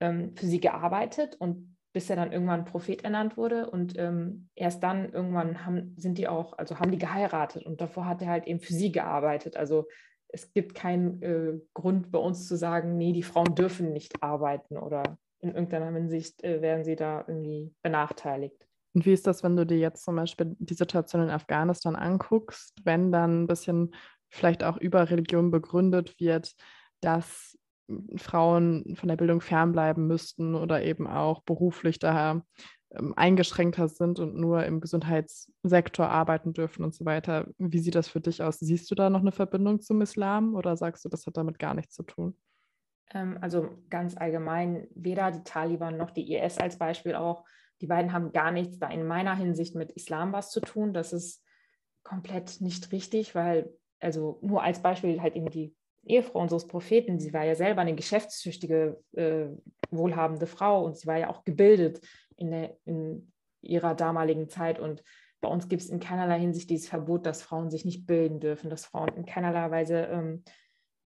ähm, 0.00 0.34
für 0.36 0.46
sie 0.46 0.60
gearbeitet 0.60 1.36
und 1.38 1.76
bis 1.92 2.10
er 2.10 2.16
dann 2.16 2.32
irgendwann 2.32 2.64
Prophet 2.64 3.04
ernannt 3.04 3.36
wurde. 3.36 3.70
Und 3.70 3.96
ähm, 3.98 4.48
erst 4.54 4.82
dann 4.82 5.12
irgendwann 5.12 5.64
haben, 5.64 5.94
sind 5.96 6.18
die 6.18 6.28
auch, 6.28 6.58
also 6.58 6.78
haben 6.78 6.90
die 6.90 6.98
geheiratet 6.98 7.64
und 7.64 7.80
davor 7.80 8.06
hat 8.06 8.22
er 8.22 8.28
halt 8.28 8.46
eben 8.46 8.60
für 8.60 8.74
sie 8.74 8.92
gearbeitet. 8.92 9.56
Also 9.56 9.86
es 10.28 10.52
gibt 10.52 10.74
keinen 10.74 11.22
äh, 11.22 11.60
Grund 11.72 12.10
bei 12.10 12.18
uns 12.18 12.46
zu 12.46 12.56
sagen, 12.56 12.96
nee, 12.96 13.12
die 13.12 13.22
Frauen 13.22 13.54
dürfen 13.54 13.92
nicht 13.92 14.22
arbeiten 14.22 14.76
oder 14.76 15.18
in 15.40 15.50
irgendeiner 15.50 15.92
Hinsicht 15.92 16.42
äh, 16.44 16.60
werden 16.60 16.84
sie 16.84 16.96
da 16.96 17.24
irgendwie 17.26 17.72
benachteiligt. 17.82 18.67
Und 18.98 19.06
wie 19.06 19.12
ist 19.12 19.28
das, 19.28 19.44
wenn 19.44 19.54
du 19.54 19.64
dir 19.64 19.78
jetzt 19.78 20.04
zum 20.04 20.16
Beispiel 20.16 20.56
die 20.58 20.74
Situation 20.74 21.22
in 21.22 21.30
Afghanistan 21.30 21.94
anguckst, 21.94 22.74
wenn 22.82 23.12
dann 23.12 23.44
ein 23.44 23.46
bisschen 23.46 23.94
vielleicht 24.28 24.64
auch 24.64 24.76
über 24.76 25.08
Religion 25.08 25.52
begründet 25.52 26.18
wird, 26.18 26.56
dass 27.00 27.56
Frauen 28.16 28.96
von 28.96 29.08
der 29.08 29.14
Bildung 29.14 29.40
fernbleiben 29.40 30.08
müssten 30.08 30.56
oder 30.56 30.82
eben 30.82 31.06
auch 31.06 31.42
beruflich 31.42 32.00
daher 32.00 32.42
ähm, 32.90 33.14
eingeschränkter 33.14 33.86
sind 33.86 34.18
und 34.18 34.34
nur 34.34 34.64
im 34.64 34.80
Gesundheitssektor 34.80 36.08
arbeiten 36.08 36.52
dürfen 36.52 36.82
und 36.82 36.92
so 36.92 37.04
weiter. 37.04 37.46
Wie 37.56 37.78
sieht 37.78 37.94
das 37.94 38.08
für 38.08 38.20
dich 38.20 38.42
aus? 38.42 38.58
Siehst 38.58 38.90
du 38.90 38.96
da 38.96 39.10
noch 39.10 39.20
eine 39.20 39.30
Verbindung 39.30 39.80
zum 39.80 40.02
Islam 40.02 40.56
oder 40.56 40.76
sagst 40.76 41.04
du, 41.04 41.08
das 41.08 41.24
hat 41.24 41.36
damit 41.36 41.60
gar 41.60 41.74
nichts 41.74 41.94
zu 41.94 42.02
tun? 42.02 42.36
Ähm, 43.14 43.38
also 43.42 43.78
ganz 43.90 44.16
allgemein, 44.16 44.88
weder 44.92 45.30
die 45.30 45.44
Taliban 45.44 45.96
noch 45.96 46.10
die 46.10 46.34
IS 46.34 46.58
als 46.58 46.78
Beispiel 46.78 47.14
auch, 47.14 47.44
die 47.80 47.86
beiden 47.86 48.12
haben 48.12 48.32
gar 48.32 48.50
nichts 48.50 48.78
da 48.78 48.88
in 48.88 49.06
meiner 49.06 49.34
Hinsicht 49.36 49.74
mit 49.74 49.92
Islam 49.92 50.32
was 50.32 50.50
zu 50.50 50.60
tun. 50.60 50.92
Das 50.92 51.12
ist 51.12 51.44
komplett 52.02 52.60
nicht 52.60 52.90
richtig, 52.92 53.34
weil, 53.34 53.72
also 54.00 54.38
nur 54.42 54.62
als 54.62 54.82
Beispiel 54.82 55.20
halt 55.20 55.36
eben 55.36 55.50
die 55.50 55.74
Ehefrau 56.04 56.40
unseres 56.40 56.66
Propheten, 56.66 57.18
sie 57.18 57.32
war 57.32 57.44
ja 57.44 57.54
selber 57.54 57.82
eine 57.82 57.94
geschäftstüchtige, 57.94 58.98
äh, 59.12 59.46
wohlhabende 59.90 60.46
Frau 60.46 60.84
und 60.84 60.96
sie 60.96 61.06
war 61.06 61.18
ja 61.18 61.28
auch 61.28 61.44
gebildet 61.44 62.00
in, 62.36 62.50
der, 62.50 62.76
in 62.84 63.32
ihrer 63.60 63.94
damaligen 63.94 64.48
Zeit. 64.48 64.78
Und 64.78 65.02
bei 65.40 65.48
uns 65.48 65.68
gibt 65.68 65.82
es 65.82 65.90
in 65.90 66.00
keinerlei 66.00 66.40
Hinsicht 66.40 66.70
dieses 66.70 66.88
Verbot, 66.88 67.26
dass 67.26 67.42
Frauen 67.42 67.70
sich 67.70 67.84
nicht 67.84 68.06
bilden 68.06 68.40
dürfen, 68.40 68.70
dass 68.70 68.86
Frauen 68.86 69.14
in 69.16 69.26
keinerlei 69.26 69.70
Weise 69.70 70.08
ähm, 70.10 70.44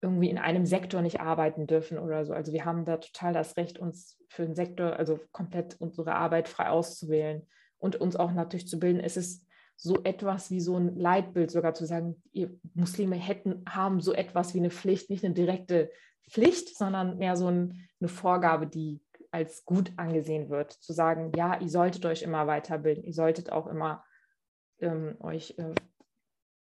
irgendwie 0.06 0.30
in 0.30 0.38
einem 0.38 0.66
Sektor 0.66 1.02
nicht 1.02 1.20
arbeiten 1.20 1.66
dürfen 1.66 1.98
oder 1.98 2.24
so. 2.24 2.32
Also 2.32 2.52
wir 2.52 2.64
haben 2.64 2.84
da 2.84 2.98
total 2.98 3.32
das 3.32 3.56
Recht, 3.56 3.78
uns 3.78 4.16
für 4.28 4.44
den 4.44 4.54
Sektor, 4.54 4.96
also 4.96 5.18
komplett 5.32 5.76
unsere 5.80 6.14
Arbeit 6.14 6.48
frei 6.48 6.70
auszuwählen 6.70 7.46
und 7.78 7.96
uns 7.96 8.14
auch 8.14 8.32
natürlich 8.32 8.68
zu 8.68 8.78
bilden. 8.78 9.00
Es 9.00 9.16
ist 9.16 9.44
so 9.76 10.02
etwas 10.04 10.50
wie 10.50 10.60
so 10.60 10.76
ein 10.76 10.96
Leitbild, 10.96 11.50
sogar 11.50 11.74
zu 11.74 11.84
sagen, 11.84 12.22
ihr 12.32 12.56
Muslime 12.74 13.16
hätten, 13.16 13.64
haben 13.68 14.00
so 14.00 14.12
etwas 14.12 14.54
wie 14.54 14.58
eine 14.58 14.70
Pflicht, 14.70 15.10
nicht 15.10 15.24
eine 15.24 15.34
direkte 15.34 15.90
Pflicht, 16.30 16.76
sondern 16.76 17.18
mehr 17.18 17.36
so 17.36 17.48
ein, 17.48 17.88
eine 18.00 18.08
Vorgabe, 18.08 18.66
die 18.68 19.00
als 19.32 19.64
gut 19.64 19.92
angesehen 19.96 20.48
wird, 20.48 20.72
zu 20.72 20.92
sagen, 20.92 21.32
ja, 21.36 21.60
ihr 21.60 21.68
solltet 21.68 22.06
euch 22.06 22.22
immer 22.22 22.46
weiterbilden, 22.46 23.04
ihr 23.04 23.12
solltet 23.12 23.50
auch 23.50 23.66
immer 23.66 24.04
ähm, 24.78 25.16
euch 25.20 25.54
äh, 25.58 25.74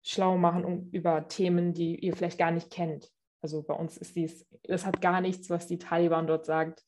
schlau 0.07 0.38
machen 0.38 0.63
um, 0.63 0.89
über 0.91 1.28
Themen, 1.28 1.73
die 1.73 1.95
ihr 1.97 2.15
vielleicht 2.15 2.39
gar 2.39 2.51
nicht 2.51 2.71
kennt. 2.71 3.11
Also 3.41 3.63
bei 3.63 3.73
uns 3.73 3.97
ist 3.97 4.15
dies, 4.15 4.45
das 4.63 4.85
hat 4.85 5.01
gar 5.01 5.21
nichts, 5.21 5.49
was 5.49 5.67
die 5.67 5.77
Taliban 5.77 6.27
dort 6.27 6.45
sagt, 6.45 6.83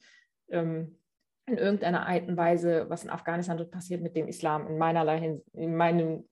ähm, 0.49 0.97
in 1.45 1.57
irgendeiner 1.57 2.07
Art 2.07 2.27
und 2.27 2.37
Weise, 2.37 2.85
was 2.89 3.03
in 3.03 3.09
Afghanistan 3.09 3.57
dort 3.57 3.71
passiert 3.71 4.01
mit 4.01 4.15
dem 4.15 4.27
Islam, 4.27 4.67
in 4.67 4.77
meinerlei, 4.77 5.41
in 5.53 5.75
meinem 5.75 6.27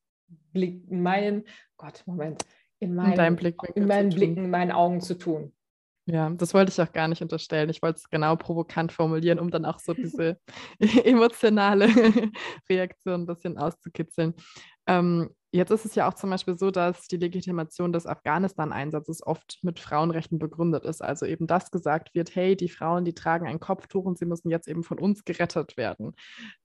Blick, 0.53 0.84
in 0.89 1.01
meinen, 1.01 1.43
Gott, 1.78 2.03
Moment, 2.05 2.43
in 2.80 2.93
meinen, 2.93 3.20
in, 3.20 3.36
Blick, 3.36 3.57
in 3.76 3.88
meinen 3.88 4.09
Blicken, 4.09 4.45
in 4.45 4.49
meinen 4.49 4.72
Augen 4.72 5.01
zu 5.01 5.15
tun. 5.15 5.53
Ja, 6.09 6.30
das 6.30 6.53
wollte 6.53 6.72
ich 6.72 6.82
auch 6.82 6.93
gar 6.93 7.09
nicht 7.09 7.22
unterstellen. 7.22 7.70
Ich 7.70 7.82
wollte 7.82 7.97
es 7.97 8.09
genau 8.09 8.38
provokant 8.38 8.93
formulieren, 8.93 9.39
um 9.39 9.51
dann 9.51 9.65
auch 9.65 9.80
so 9.80 9.93
diese 9.93 10.39
emotionale 11.03 11.88
Reaktion 12.70 13.22
ein 13.22 13.26
bisschen 13.26 13.57
auszukitzeln. 13.57 14.34
Ähm, 14.88 15.30
Jetzt 15.52 15.72
ist 15.72 15.86
es 15.86 15.95
ja 15.95 16.10
auch 16.10 16.14
zum 16.14 16.30
Beispiel 16.30 16.58
so, 16.58 16.72
dass 16.72 17.08
die 17.08 17.16
Legitimation 17.16 17.93
des 17.93 18.06
Afghanistan-Einsatzes 18.06 19.26
oft 19.26 19.60
mit 19.62 19.80
Frauenrechten 19.80 20.39
begründet 20.39 20.84
ist. 20.84 21.02
Also 21.02 21.26
eben 21.26 21.48
das 21.48 21.72
gesagt 21.72 22.14
wird, 22.14 22.36
hey, 22.36 22.58
die 22.58 22.68
Frauen, 22.68 23.06
die 23.06 23.14
tragen 23.14 23.48
ein 23.48 23.62
Kopftuch 23.62 24.04
und 24.04 24.18
sie 24.18 24.26
müssen 24.26 24.50
jetzt 24.50 24.68
eben 24.68 24.84
von 24.84 25.00
uns 25.00 25.24
gerettet 25.24 25.78
werden. 25.78 26.14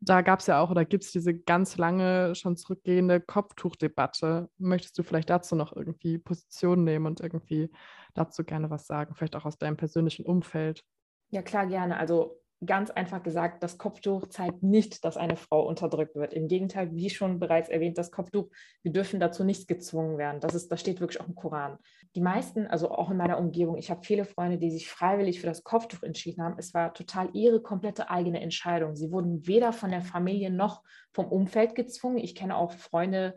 Da 0.00 0.22
gab 0.22 0.40
es 0.40 0.48
ja 0.48 0.60
auch 0.60 0.70
oder 0.70 0.84
gibt 0.84 1.04
es 1.04 1.12
diese 1.12 1.32
ganz 1.38 1.76
lange 1.76 2.34
schon 2.34 2.56
zurückgehende 2.56 3.20
Kopftuchdebatte. 3.20 4.48
Möchtest 4.58 4.98
du 4.98 5.04
vielleicht 5.04 5.30
dazu 5.30 5.54
noch 5.54 5.74
irgendwie 5.76 6.18
Position 6.18 6.82
nehmen 6.82 7.06
und 7.06 7.20
irgendwie 7.20 7.70
dazu 8.14 8.42
gerne 8.42 8.68
was 8.68 8.86
sagen, 8.88 9.14
vielleicht 9.14 9.36
auch 9.36 9.44
aus 9.44 9.58
deinem 9.58 9.76
persönlichen 9.76 10.26
Umfeld? 10.26 10.84
Ja, 11.30 11.42
klar, 11.42 11.66
gerne. 11.66 11.96
Also 11.96 12.41
ganz 12.64 12.90
einfach 12.90 13.22
gesagt, 13.22 13.62
das 13.62 13.78
Kopftuch 13.78 14.28
zeigt 14.28 14.62
nicht, 14.62 15.04
dass 15.04 15.16
eine 15.16 15.36
Frau 15.36 15.66
unterdrückt 15.66 16.14
wird. 16.14 16.32
Im 16.32 16.48
Gegenteil, 16.48 16.94
wie 16.94 17.10
schon 17.10 17.38
bereits 17.38 17.68
erwähnt, 17.68 17.98
das 17.98 18.10
Kopftuch, 18.10 18.48
wir 18.82 18.92
dürfen 18.92 19.20
dazu 19.20 19.44
nicht 19.44 19.68
gezwungen 19.68 20.18
werden. 20.18 20.40
Das, 20.40 20.54
ist, 20.54 20.70
das 20.70 20.80
steht 20.80 21.00
wirklich 21.00 21.20
auch 21.20 21.28
im 21.28 21.34
Koran. 21.34 21.78
Die 22.14 22.20
meisten, 22.20 22.66
also 22.66 22.90
auch 22.90 23.10
in 23.10 23.16
meiner 23.16 23.38
Umgebung, 23.38 23.76
ich 23.76 23.90
habe 23.90 24.04
viele 24.04 24.24
Freunde, 24.24 24.58
die 24.58 24.70
sich 24.70 24.88
freiwillig 24.88 25.40
für 25.40 25.46
das 25.46 25.64
Kopftuch 25.64 26.02
entschieden 26.02 26.42
haben. 26.42 26.56
Es 26.58 26.74
war 26.74 26.94
total 26.94 27.30
ihre 27.32 27.60
komplette 27.60 28.10
eigene 28.10 28.40
Entscheidung. 28.40 28.96
Sie 28.96 29.10
wurden 29.10 29.46
weder 29.46 29.72
von 29.72 29.90
der 29.90 30.02
Familie 30.02 30.50
noch 30.50 30.82
vom 31.12 31.26
Umfeld 31.26 31.74
gezwungen. 31.74 32.18
Ich 32.18 32.34
kenne 32.34 32.56
auch 32.56 32.72
Freunde, 32.72 33.34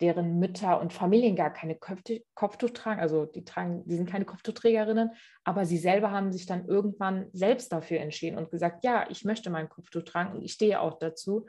deren 0.00 0.38
Mütter 0.38 0.80
und 0.80 0.92
Familien 0.92 1.36
gar 1.36 1.52
keine 1.52 1.76
Kopftuch 1.76 2.70
tragen, 2.70 3.00
also 3.00 3.24
die 3.24 3.44
tragen, 3.44 3.82
die 3.86 3.96
sind 3.96 4.10
keine 4.10 4.26
Kopftuchträgerinnen, 4.26 5.10
aber 5.44 5.64
sie 5.64 5.78
selber 5.78 6.10
haben 6.10 6.32
sich 6.32 6.46
dann 6.46 6.66
irgendwann 6.66 7.28
selbst 7.32 7.72
dafür 7.72 8.00
entschieden 8.00 8.36
und 8.36 8.50
gesagt, 8.50 8.84
ja, 8.84 9.06
ich 9.10 9.24
möchte 9.24 9.50
mein 9.50 9.68
Kopftuch 9.68 10.02
tragen 10.02 10.34
und 10.34 10.42
ich 10.42 10.52
stehe 10.52 10.80
auch 10.80 10.98
dazu. 10.98 11.46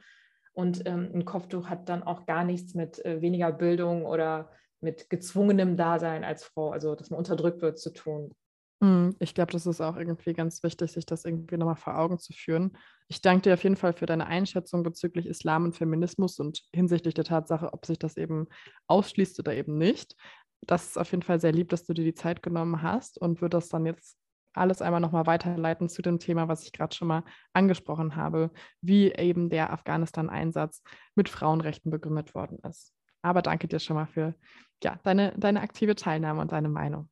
Und 0.54 0.88
ähm, 0.88 1.12
ein 1.14 1.26
Kopftuch 1.26 1.68
hat 1.68 1.88
dann 1.90 2.04
auch 2.04 2.26
gar 2.26 2.44
nichts 2.44 2.74
mit 2.74 3.04
äh, 3.06 3.22
weniger 3.22 3.52
Bildung 3.52 4.06
oder 4.06 4.50
mit 4.80 5.10
gezwungenem 5.10 5.76
Dasein 5.76 6.24
als 6.24 6.44
Frau, 6.46 6.72
also 6.72 6.96
dass 6.96 7.10
man 7.10 7.20
unterdrückt 7.20 7.62
wird, 7.62 7.80
zu 7.80 7.92
tun. 7.92 8.34
Mhm, 8.80 9.16
ich 9.20 9.34
glaube, 9.34 9.52
das 9.52 9.66
ist 9.66 9.82
auch 9.82 9.96
irgendwie 9.98 10.34
ganz 10.34 10.62
wichtig, 10.62 10.92
sich 10.92 11.06
das 11.06 11.26
irgendwie 11.26 11.58
nochmal 11.58 11.76
vor 11.78 11.98
Augen 11.98 12.20
zu 12.20 12.32
führen. 12.34 12.78
Ich 13.08 13.22
danke 13.22 13.44
dir 13.44 13.54
auf 13.56 13.64
jeden 13.64 13.76
Fall 13.76 13.94
für 13.94 14.06
deine 14.06 14.28
Einschätzung 14.28 14.84
bezüglich 14.84 15.26
Islam 15.26 15.66
und 15.66 15.76
Feminismus 15.76 16.40
und 16.40 16.62
hinsichtlich 16.74 17.16
der 17.16 17.24
Tatsache, 17.24 17.74
ob 17.74 17.86
sich 17.88 17.98
das 17.98 18.18
eben 18.18 18.48
ausschließt 18.88 19.40
oder 19.40 19.56
eben 19.56 19.78
nicht. 19.78 20.16
Das 20.62 20.88
ist 20.88 20.98
auf 20.98 21.10
jeden 21.12 21.24
Fall 21.24 21.40
sehr 21.40 21.52
lieb, 21.54 21.70
dass 21.70 21.86
du 21.86 21.94
dir 21.94 22.04
die 22.04 22.14
Zeit 22.14 22.44
genommen 22.44 22.82
hast 22.84 23.20
und 23.20 23.42
würde 23.42 23.58
das 23.58 23.70
dann 23.70 23.86
jetzt 23.86 24.18
alles 24.54 24.82
einmal 24.82 25.02
nochmal 25.02 25.26
weiterleiten 25.28 25.88
zu 25.90 26.02
dem 26.02 26.20
Thema, 26.20 26.48
was 26.48 26.64
ich 26.64 26.72
gerade 26.72 26.96
schon 26.96 27.08
mal 27.08 27.24
angesprochen 27.54 28.16
habe, 28.16 28.52
wie 28.82 29.12
eben 29.12 29.50
der 29.50 29.72
Afghanistan-Einsatz 29.72 30.84
mit 31.16 31.30
Frauenrechten 31.30 31.92
begründet 31.92 32.34
worden 32.36 32.60
ist. 32.68 32.94
Aber 33.24 33.42
danke 33.42 33.68
dir 33.68 33.80
schon 33.80 33.96
mal 33.96 34.08
für 34.08 34.36
ja, 34.84 35.00
deine, 35.04 35.34
deine 35.38 35.62
aktive 35.62 35.96
Teilnahme 35.96 36.42
und 36.42 36.52
deine 36.52 36.70
Meinung. 36.70 37.10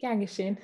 Gern 0.00 0.20
geschehen. 0.20 0.56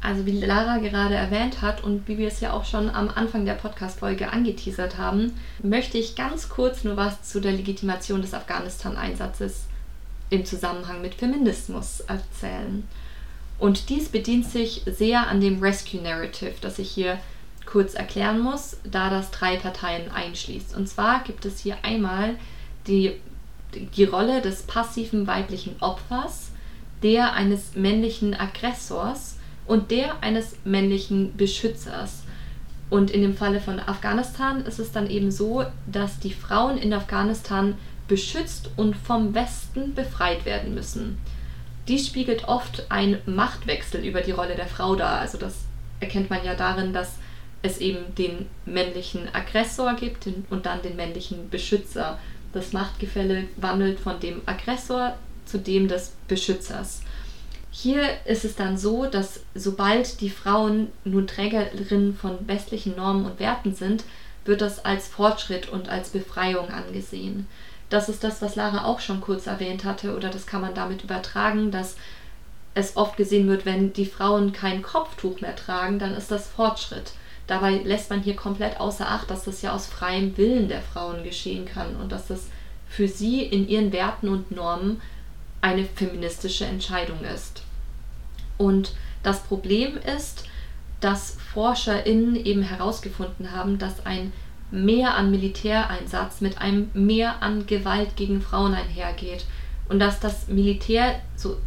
Also 0.00 0.26
wie 0.26 0.32
Lara 0.32 0.78
gerade 0.78 1.14
erwähnt 1.14 1.60
hat 1.60 1.84
und 1.84 2.08
wie 2.08 2.18
wir 2.18 2.28
es 2.28 2.40
ja 2.40 2.54
auch 2.54 2.64
schon 2.64 2.90
am 2.90 3.08
Anfang 3.08 3.44
der 3.44 3.54
Podcast-Folge 3.54 4.32
angeteasert 4.32 4.98
haben, 4.98 5.34
möchte 5.62 5.98
ich 5.98 6.16
ganz 6.16 6.48
kurz 6.48 6.82
nur 6.82 6.96
was 6.96 7.22
zu 7.22 7.40
der 7.40 7.52
Legitimation 7.52 8.22
des 8.22 8.34
Afghanistan-Einsatzes 8.34 9.66
im 10.30 10.44
Zusammenhang 10.44 11.02
mit 11.02 11.14
Feminismus 11.14 12.00
erzählen. 12.00 12.82
Und 13.58 13.90
dies 13.90 14.08
bedient 14.08 14.46
sich 14.46 14.82
sehr 14.86 15.28
an 15.28 15.40
dem 15.40 15.62
Rescue 15.62 16.00
Narrative, 16.00 16.54
das 16.62 16.78
ich 16.78 16.90
hier 16.90 17.18
kurz 17.66 17.94
erklären 17.94 18.40
muss, 18.40 18.78
da 18.82 19.10
das 19.10 19.30
drei 19.30 19.56
Parteien 19.56 20.10
einschließt. 20.10 20.74
Und 20.74 20.88
zwar 20.88 21.22
gibt 21.22 21.44
es 21.44 21.60
hier 21.60 21.76
einmal 21.82 22.36
die, 22.86 23.12
die 23.74 24.04
Rolle 24.04 24.40
des 24.40 24.62
passiven 24.62 25.26
weiblichen 25.26 25.76
Opfers, 25.80 26.51
der 27.02 27.34
eines 27.34 27.74
männlichen 27.74 28.34
Aggressors 28.34 29.36
und 29.66 29.90
der 29.90 30.22
eines 30.22 30.56
männlichen 30.64 31.36
Beschützers. 31.36 32.22
Und 32.90 33.10
in 33.10 33.22
dem 33.22 33.36
Falle 33.36 33.60
von 33.60 33.80
Afghanistan 33.80 34.66
ist 34.66 34.78
es 34.78 34.92
dann 34.92 35.08
eben 35.08 35.30
so, 35.30 35.64
dass 35.86 36.18
die 36.18 36.32
Frauen 36.32 36.76
in 36.76 36.92
Afghanistan 36.92 37.74
beschützt 38.06 38.70
und 38.76 38.94
vom 38.94 39.34
Westen 39.34 39.94
befreit 39.94 40.44
werden 40.44 40.74
müssen. 40.74 41.18
Dies 41.88 42.06
spiegelt 42.06 42.48
oft 42.48 42.90
einen 42.90 43.18
Machtwechsel 43.26 44.04
über 44.04 44.20
die 44.20 44.32
Rolle 44.32 44.54
der 44.54 44.66
Frau 44.66 44.94
dar. 44.94 45.20
Also 45.20 45.38
das 45.38 45.64
erkennt 46.00 46.30
man 46.30 46.44
ja 46.44 46.54
darin, 46.54 46.92
dass 46.92 47.14
es 47.62 47.78
eben 47.78 48.14
den 48.16 48.46
männlichen 48.66 49.34
Aggressor 49.34 49.94
gibt 49.94 50.28
und 50.50 50.66
dann 50.66 50.82
den 50.82 50.96
männlichen 50.96 51.48
Beschützer. 51.48 52.18
Das 52.52 52.72
Machtgefälle 52.72 53.44
wandelt 53.56 53.98
von 53.98 54.20
dem 54.20 54.42
Aggressor 54.46 55.16
zu 55.52 55.58
dem 55.58 55.86
des 55.86 56.12
Beschützers. 56.26 57.02
Hier 57.70 58.02
ist 58.24 58.44
es 58.44 58.56
dann 58.56 58.76
so, 58.76 59.06
dass 59.06 59.40
sobald 59.54 60.20
die 60.20 60.30
Frauen 60.30 60.88
nun 61.04 61.26
Trägerinnen 61.26 62.16
von 62.16 62.48
westlichen 62.48 62.96
Normen 62.96 63.26
und 63.26 63.38
Werten 63.38 63.74
sind, 63.74 64.04
wird 64.44 64.60
das 64.60 64.84
als 64.84 65.06
Fortschritt 65.06 65.68
und 65.68 65.88
als 65.88 66.10
Befreiung 66.10 66.70
angesehen. 66.70 67.46
Das 67.88 68.08
ist 68.08 68.24
das, 68.24 68.42
was 68.42 68.56
Lara 68.56 68.84
auch 68.86 69.00
schon 69.00 69.20
kurz 69.20 69.46
erwähnt 69.46 69.84
hatte, 69.84 70.16
oder 70.16 70.30
das 70.30 70.46
kann 70.46 70.62
man 70.62 70.74
damit 70.74 71.04
übertragen, 71.04 71.70
dass 71.70 71.96
es 72.74 72.96
oft 72.96 73.18
gesehen 73.18 73.48
wird, 73.48 73.66
wenn 73.66 73.92
die 73.92 74.06
Frauen 74.06 74.52
kein 74.52 74.82
Kopftuch 74.82 75.42
mehr 75.42 75.54
tragen, 75.54 75.98
dann 75.98 76.14
ist 76.14 76.30
das 76.30 76.48
Fortschritt. 76.48 77.12
Dabei 77.46 77.72
lässt 77.72 78.08
man 78.08 78.22
hier 78.22 78.36
komplett 78.36 78.80
außer 78.80 79.06
Acht, 79.06 79.30
dass 79.30 79.44
das 79.44 79.60
ja 79.60 79.74
aus 79.74 79.86
freiem 79.86 80.36
Willen 80.38 80.68
der 80.68 80.80
Frauen 80.80 81.22
geschehen 81.22 81.66
kann 81.66 81.96
und 81.96 82.10
dass 82.10 82.28
das 82.28 82.46
für 82.88 83.08
sie 83.08 83.42
in 83.42 83.68
ihren 83.68 83.92
Werten 83.92 84.28
und 84.28 84.50
Normen 84.50 85.00
eine 85.62 85.84
feministische 85.84 86.66
Entscheidung 86.66 87.24
ist. 87.24 87.62
Und 88.58 88.92
das 89.22 89.42
Problem 89.42 89.96
ist, 89.96 90.44
dass 91.00 91.36
ForscherInnen 91.54 92.36
eben 92.36 92.62
herausgefunden 92.62 93.52
haben, 93.52 93.78
dass 93.78 94.04
ein 94.04 94.32
Mehr 94.70 95.14
an 95.16 95.30
Militäreinsatz 95.30 96.40
mit 96.40 96.58
einem 96.58 96.90
Mehr 96.94 97.42
an 97.42 97.66
Gewalt 97.66 98.16
gegen 98.16 98.40
Frauen 98.40 98.74
einhergeht 98.74 99.44
und 99.88 99.98
dass 99.98 100.18
das 100.18 100.48
Militär 100.48 101.20
so 101.36 101.58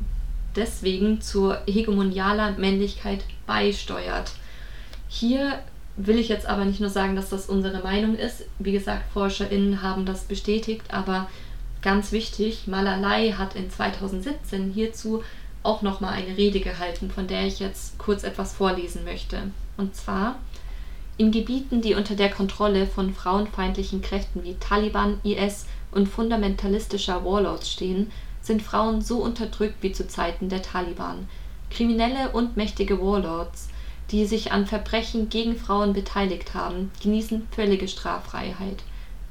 deswegen 0.55 1.21
zur 1.21 1.61
hegemonialer 1.67 2.53
Männlichkeit 2.53 3.23
beisteuert. 3.45 4.31
Hier 5.07 5.59
will 5.97 6.17
ich 6.17 6.29
jetzt 6.29 6.47
aber 6.47 6.65
nicht 6.65 6.79
nur 6.79 6.89
sagen, 6.89 7.15
dass 7.15 7.29
das 7.29 7.47
unsere 7.47 7.83
Meinung 7.83 8.15
ist. 8.15 8.45
Wie 8.59 8.71
gesagt, 8.71 9.03
ForscherInnen 9.13 9.81
haben 9.81 10.05
das 10.05 10.23
bestätigt, 10.23 10.83
aber 10.89 11.29
ganz 11.85 12.11
wichtig, 12.11 12.67
Malalai 12.67 13.31
hat 13.31 13.55
in 13.55 13.69
2017 13.69 14.73
hierzu 14.73 15.23
auch 15.63 15.81
nochmal 15.81 16.13
eine 16.13 16.35
Rede 16.35 16.59
gehalten, 16.59 17.09
von 17.09 17.27
der 17.27 17.47
ich 17.47 17.59
jetzt 17.59 17.97
kurz 17.97 18.23
etwas 18.23 18.53
vorlesen 18.53 19.05
möchte. 19.05 19.51
Und 19.77 19.95
zwar, 19.95 20.35
in 21.15 21.31
Gebieten, 21.31 21.81
die 21.81 21.95
unter 21.95 22.15
der 22.15 22.29
Kontrolle 22.29 22.85
von 22.85 23.13
frauenfeindlichen 23.13 24.01
Kräften 24.01 24.43
wie 24.43 24.55
Taliban, 24.55 25.21
IS 25.23 25.65
und 25.91 26.09
fundamentalistischer 26.09 27.23
Warlords 27.23 27.71
stehen, 27.71 28.11
sind 28.41 28.61
Frauen 28.61 29.01
so 29.01 29.19
unterdrückt 29.19 29.77
wie 29.81 29.93
zu 29.93 30.05
Zeiten 30.05 30.49
der 30.49 30.61
Taliban. 30.61 31.29
Kriminelle 31.69 32.31
und 32.33 32.57
mächtige 32.57 33.01
Warlords 33.01 33.69
die 34.11 34.25
sich 34.25 34.51
an 34.51 34.67
Verbrechen 34.67 35.29
gegen 35.29 35.55
Frauen 35.55 35.93
beteiligt 35.93 36.53
haben, 36.53 36.91
genießen 37.01 37.47
völlige 37.51 37.87
Straffreiheit. 37.87 38.83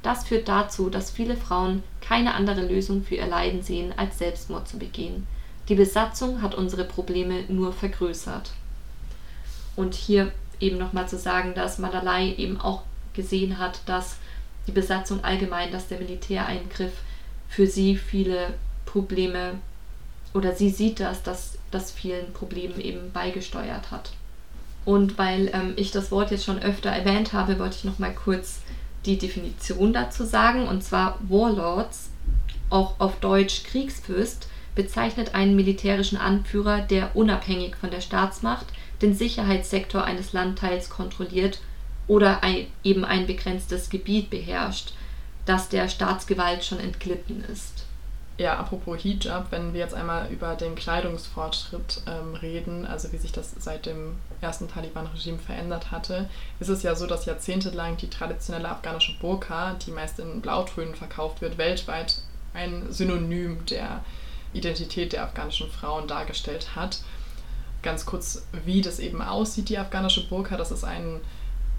Das 0.05 0.25
führt 0.25 0.49
dazu, 0.49 0.91
dass 0.91 1.11
viele 1.11 1.35
Frauen 1.35 1.83
keine 2.03 2.35
andere 2.35 2.61
Lösung 2.61 3.03
für 3.03 3.15
ihr 3.15 3.27
Leiden 3.27 3.63
sehen, 3.63 3.95
als 3.97 4.19
Selbstmord 4.19 4.69
zu 4.69 4.79
begehen. 4.79 5.27
Die 5.71 5.75
Besatzung 5.75 6.43
hat 6.43 6.55
unsere 6.55 6.85
Probleme 6.85 7.45
nur 7.49 7.73
vergrößert. 7.73 8.51
Und 9.77 9.95
hier 9.95 10.31
eben 10.61 10.77
nochmal 10.77 11.09
zu 11.09 11.17
sagen, 11.17 11.55
dass 11.55 11.79
Madalai 11.79 12.35
eben 12.35 12.61
auch 12.61 12.83
gesehen 13.15 13.59
hat, 13.59 13.81
dass 13.87 14.17
die 14.67 14.73
Besatzung 14.73 15.25
allgemein, 15.25 15.73
dass 15.73 15.89
der 15.89 15.99
Militäreingriff 15.99 16.93
für 17.49 17.67
sie 17.67 17.97
viele 17.97 18.53
Probleme 18.85 19.55
oder 20.35 20.55
sie 20.55 20.69
sieht 20.69 21.01
das, 21.01 21.23
dass 21.23 21.57
das 21.71 21.93
vielen 21.93 22.35
Problemen 22.35 22.79
eben 22.79 23.11
beigesteuert 23.13 23.91
hat. 23.91 24.11
Und 24.85 25.17
weil 25.17 25.51
ähm, 25.55 25.73
ich 25.77 25.93
das 25.93 26.11
Wort 26.11 26.31
jetzt 26.31 26.45
schon 26.45 26.59
öfter 26.59 26.91
erwähnt 26.91 27.33
habe, 27.33 27.59
wollte 27.59 27.77
ich 27.77 27.85
noch 27.85 27.99
mal 27.99 28.13
kurz 28.13 28.61
die 29.07 29.19
Definition 29.19 29.93
dazu 29.93 30.25
sagen. 30.25 30.69
Und 30.69 30.83
zwar 30.83 31.19
Warlords, 31.29 32.11
auch 32.71 32.99
auf 32.99 33.21
Deutsch 33.21 33.65
Kriegsfürst, 33.65 34.49
bezeichnet 34.75 35.35
einen 35.35 35.55
militärischen 35.55 36.19
Anführer, 36.19 36.81
der 36.81 37.15
unabhängig 37.15 37.77
von 37.77 37.91
der 37.91 38.01
Staatsmacht 38.01 38.67
den 39.03 39.15
Sicherheitssektor 39.15 40.05
eines 40.05 40.33
Landteils 40.33 40.91
kontrolliert 40.91 41.61
oder 42.07 42.43
ein, 42.43 42.67
eben 42.83 43.05
ein 43.05 43.27
begrenztes 43.27 43.91
Gebiet 43.91 44.31
beherrscht, 44.31 44.93
das 45.47 45.69
der 45.69 45.89
Staatsgewalt 45.89 46.65
schon 46.65 46.81
entglitten 46.81 47.45
ist. 47.53 47.85
Ja, 48.37 48.59
apropos 48.59 49.01
Hijab, 49.01 49.53
wenn 49.53 49.75
wir 49.75 49.81
jetzt 49.81 49.95
einmal 49.95 50.29
über 50.29 50.57
den 50.57 50.75
Kleidungsfortschritt 50.75 52.03
ähm, 52.09 52.35
reden, 52.35 52.85
also 52.85 53.13
wie 53.13 53.17
sich 53.17 53.31
das 53.31 53.55
seit 53.61 53.87
dem 53.87 54.17
ersten 54.41 54.69
Taliban-Regime 54.69 55.39
verändert 55.39 55.93
hatte, 55.93 56.29
ist 56.59 56.69
es 56.69 56.83
ja 56.83 56.97
so, 56.97 57.07
dass 57.07 57.27
jahrzehntelang 57.27 57.97
die 57.97 58.11
traditionelle 58.11 58.69
afghanische 58.69 59.17
Burka, 59.21 59.75
die 59.87 59.93
meist 59.93 60.19
in 60.19 60.41
Blautönen 60.41 60.97
verkauft 60.97 61.43
wird, 61.43 61.59
weltweit 61.59 62.23
ein 62.55 62.91
Synonym 62.91 63.65
der 63.67 64.05
Identität 64.53 65.13
der 65.13 65.23
afghanischen 65.25 65.71
Frauen 65.71 66.09
dargestellt 66.09 66.75
hat. 66.75 67.03
Ganz 67.83 68.05
kurz, 68.05 68.47
wie 68.65 68.81
das 68.81 68.99
eben 68.99 69.23
aussieht, 69.23 69.69
die 69.69 69.79
afghanische 69.79 70.27
Burka, 70.27 70.57
das 70.57 70.73
ist 70.73 70.85
ein 70.85 71.21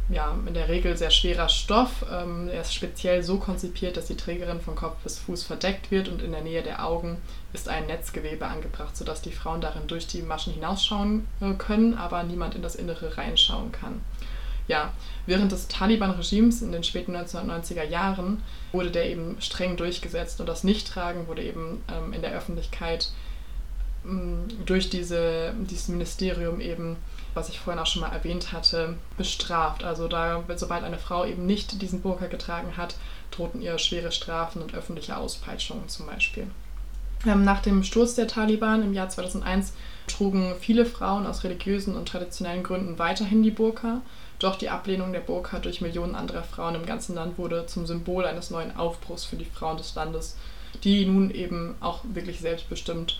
ja, 0.10 0.38
in 0.46 0.54
der 0.54 0.70
Regel 0.70 0.96
sehr 0.98 1.10
schwerer 1.10 1.50
Stoff. 1.50 2.06
Ähm, 2.12 2.48
er 2.48 2.62
ist 2.62 2.74
speziell 2.74 3.24
so 3.24 3.38
konzipiert, 3.38 3.98
dass 3.98 4.06
die 4.06 4.18
Trägerin 4.18 4.62
von 4.62 4.76
Kopf 4.76 4.98
bis 5.04 5.18
Fuß 5.20 5.44
verdeckt 5.44 5.90
wird 5.90 6.10
und 6.10 6.22
in 6.22 6.32
der 6.32 6.42
Nähe 6.42 6.62
der 6.62 6.86
Augen 6.86 7.18
ist 7.54 7.70
ein 7.70 7.88
Netzgewebe 7.88 8.46
angebracht, 8.46 8.96
sodass 8.96 9.22
die 9.22 9.32
Frauen 9.32 9.62
darin 9.62 9.88
durch 9.88 10.06
die 10.06 10.22
Maschen 10.22 10.54
hinausschauen 10.54 11.28
äh, 11.42 11.54
können, 11.54 11.96
aber 11.96 12.24
niemand 12.24 12.54
in 12.56 12.62
das 12.62 12.76
Innere 12.76 13.18
reinschauen 13.18 13.72
kann. 13.72 14.02
Ja, 14.68 14.94
während 15.26 15.52
des 15.52 15.68
Taliban-Regimes 15.68 16.62
in 16.62 16.72
den 16.72 16.84
späten 16.84 17.16
1990er 17.16 17.84
Jahren 17.84 18.42
wurde 18.72 18.90
der 18.90 19.10
eben 19.10 19.38
streng 19.40 19.78
durchgesetzt 19.78 20.40
und 20.40 20.48
das 20.48 20.64
Nichttragen 20.64 21.28
wurde 21.28 21.44
eben 21.44 21.84
ähm, 21.92 22.14
in 22.14 22.22
der 22.22 22.32
Öffentlichkeit 22.32 23.12
ähm, 24.06 24.48
durch 24.66 24.90
diese, 24.90 25.54
dieses 25.60 25.88
Ministerium 25.88 26.62
eben 26.62 26.98
was 27.36 27.50
ich 27.50 27.60
vorhin 27.60 27.82
auch 27.82 27.86
schon 27.86 28.02
mal 28.02 28.12
erwähnt 28.12 28.54
hatte, 28.54 28.96
bestraft. 29.18 29.84
Also 29.84 30.08
da, 30.08 30.44
sobald 30.56 30.84
eine 30.84 30.98
Frau 30.98 31.26
eben 31.26 31.46
nicht 31.46 31.82
diesen 31.82 32.02
Burka 32.02 32.28
getragen 32.28 32.78
hat, 32.78 32.96
drohten 33.30 33.62
ihr 33.62 33.78
schwere 33.78 34.12
Strafen 34.12 34.62
und 34.62 34.74
öffentliche 34.74 35.18
Auspeitschungen 35.18 35.88
zum 35.90 36.08
Beispiel. 36.08 36.48
Ähm, 37.26 37.44
nach 37.44 37.62
dem 37.62 37.84
Sturz 37.84 38.16
der 38.16 38.28
Taliban 38.28 38.84
im 38.84 38.94
Jahr 38.94 39.10
2001 39.10 39.74
trugen 40.08 40.56
viele 40.60 40.86
Frauen 40.86 41.26
aus 41.26 41.44
religiösen 41.44 41.96
und 41.96 42.08
traditionellen 42.08 42.64
Gründen 42.64 43.00
weiterhin 43.00 43.44
die 43.44 43.52
Burka. 43.52 44.02
Doch 44.40 44.58
die 44.58 44.70
Ablehnung 44.70 45.12
der 45.12 45.22
Burka 45.22 45.60
durch 45.60 45.82
Millionen 45.82 46.16
anderer 46.16 46.44
Frauen 46.44 46.76
im 46.76 46.86
ganzen 46.86 47.16
Land 47.16 47.38
wurde 47.38 47.66
zum 47.68 47.86
Symbol 47.86 48.26
eines 48.26 48.50
neuen 48.50 48.76
Aufbruchs 48.76 49.26
für 49.26 49.38
die 49.38 49.46
Frauen 49.46 49.78
des 49.78 49.96
Landes, 49.96 50.38
die 50.84 51.06
nun 51.06 51.32
eben 51.32 51.76
auch 51.80 52.02
wirklich 52.04 52.40
selbstbestimmt 52.40 53.20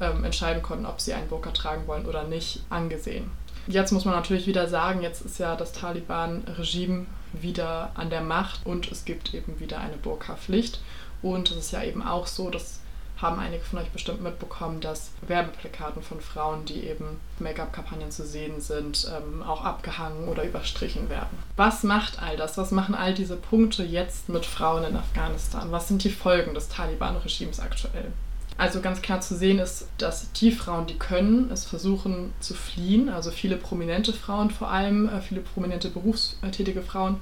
ähm, 0.00 0.24
entscheiden 0.24 0.62
konnten, 0.62 0.86
ob 0.86 1.00
sie 1.00 1.12
einen 1.12 1.28
Burka 1.28 1.50
tragen 1.50 1.86
wollen 1.86 2.06
oder 2.06 2.24
nicht, 2.24 2.62
angesehen. 2.70 3.30
Jetzt 3.66 3.92
muss 3.92 4.04
man 4.04 4.14
natürlich 4.14 4.46
wieder 4.46 4.68
sagen, 4.68 5.02
jetzt 5.02 5.22
ist 5.22 5.38
ja 5.38 5.56
das 5.56 5.72
Taliban-Regime 5.72 7.06
wieder 7.32 7.90
an 7.94 8.10
der 8.10 8.20
Macht 8.20 8.64
und 8.64 8.90
es 8.92 9.04
gibt 9.04 9.34
eben 9.34 9.58
wieder 9.58 9.78
eine 9.78 9.96
Burka-Pflicht. 9.96 10.80
Und 11.22 11.50
es 11.50 11.56
ist 11.56 11.72
ja 11.72 11.82
eben 11.82 12.02
auch 12.02 12.26
so, 12.26 12.50
das 12.50 12.80
haben 13.20 13.40
einige 13.40 13.64
von 13.64 13.78
euch 13.78 13.88
bestimmt 13.90 14.22
mitbekommen, 14.22 14.80
dass 14.80 15.12
Werbeplakaten 15.26 16.02
von 16.02 16.20
Frauen, 16.20 16.64
die 16.64 16.86
eben 16.86 17.20
Make-up-Kampagnen 17.38 18.10
zu 18.10 18.26
sehen 18.26 18.60
sind, 18.60 19.08
ähm, 19.16 19.42
auch 19.42 19.64
abgehangen 19.64 20.28
oder 20.28 20.44
überstrichen 20.44 21.08
werden. 21.08 21.42
Was 21.56 21.82
macht 21.84 22.20
all 22.20 22.36
das? 22.36 22.58
Was 22.58 22.70
machen 22.70 22.94
all 22.94 23.14
diese 23.14 23.36
Punkte 23.36 23.84
jetzt 23.84 24.28
mit 24.28 24.44
Frauen 24.44 24.84
in 24.84 24.96
Afghanistan? 24.96 25.70
Was 25.70 25.88
sind 25.88 26.04
die 26.04 26.10
Folgen 26.10 26.54
des 26.54 26.68
Taliban-Regimes 26.68 27.60
aktuell? 27.60 28.12
Also 28.56 28.80
ganz 28.80 29.02
klar 29.02 29.20
zu 29.20 29.36
sehen 29.36 29.58
ist, 29.58 29.88
dass 29.98 30.30
die 30.32 30.52
Frauen, 30.52 30.86
die 30.86 30.94
können, 30.94 31.50
es 31.50 31.64
versuchen 31.64 32.32
zu 32.38 32.54
fliehen. 32.54 33.08
Also 33.08 33.30
viele 33.30 33.56
prominente 33.56 34.12
Frauen 34.12 34.50
vor 34.50 34.70
allem, 34.70 35.08
äh, 35.08 35.20
viele 35.20 35.40
prominente 35.40 35.88
berufstätige 35.90 36.82
Frauen 36.82 37.16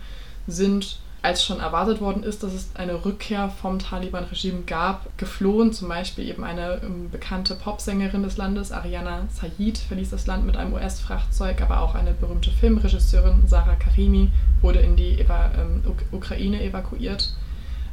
sind, 0.46 0.98
als 1.22 1.44
schon 1.44 1.60
erwartet 1.60 2.00
worden 2.00 2.24
ist, 2.24 2.42
dass 2.42 2.52
es 2.52 2.70
eine 2.74 3.04
Rückkehr 3.04 3.48
vom 3.48 3.78
Taliban-Regime 3.78 4.62
gab, 4.66 5.16
geflohen. 5.16 5.72
Zum 5.72 5.88
Beispiel 5.88 6.28
eben 6.28 6.44
eine 6.44 6.82
ähm, 6.82 7.10
bekannte 7.10 7.54
Popsängerin 7.54 8.24
des 8.24 8.36
Landes, 8.36 8.72
Ariana 8.72 9.26
Said, 9.30 9.78
verließ 9.78 10.10
das 10.10 10.26
Land 10.26 10.44
mit 10.44 10.56
einem 10.56 10.74
US-Frachtzeug, 10.74 11.62
aber 11.62 11.80
auch 11.80 11.94
eine 11.94 12.12
berühmte 12.12 12.50
Filmregisseurin, 12.50 13.44
Sarah 13.46 13.76
Karimi, 13.76 14.30
wurde 14.60 14.80
in 14.80 14.96
die 14.96 15.20
Eva 15.20 15.52
ähm, 15.56 15.82
Ukraine 16.10 16.62
evakuiert. 16.62 17.32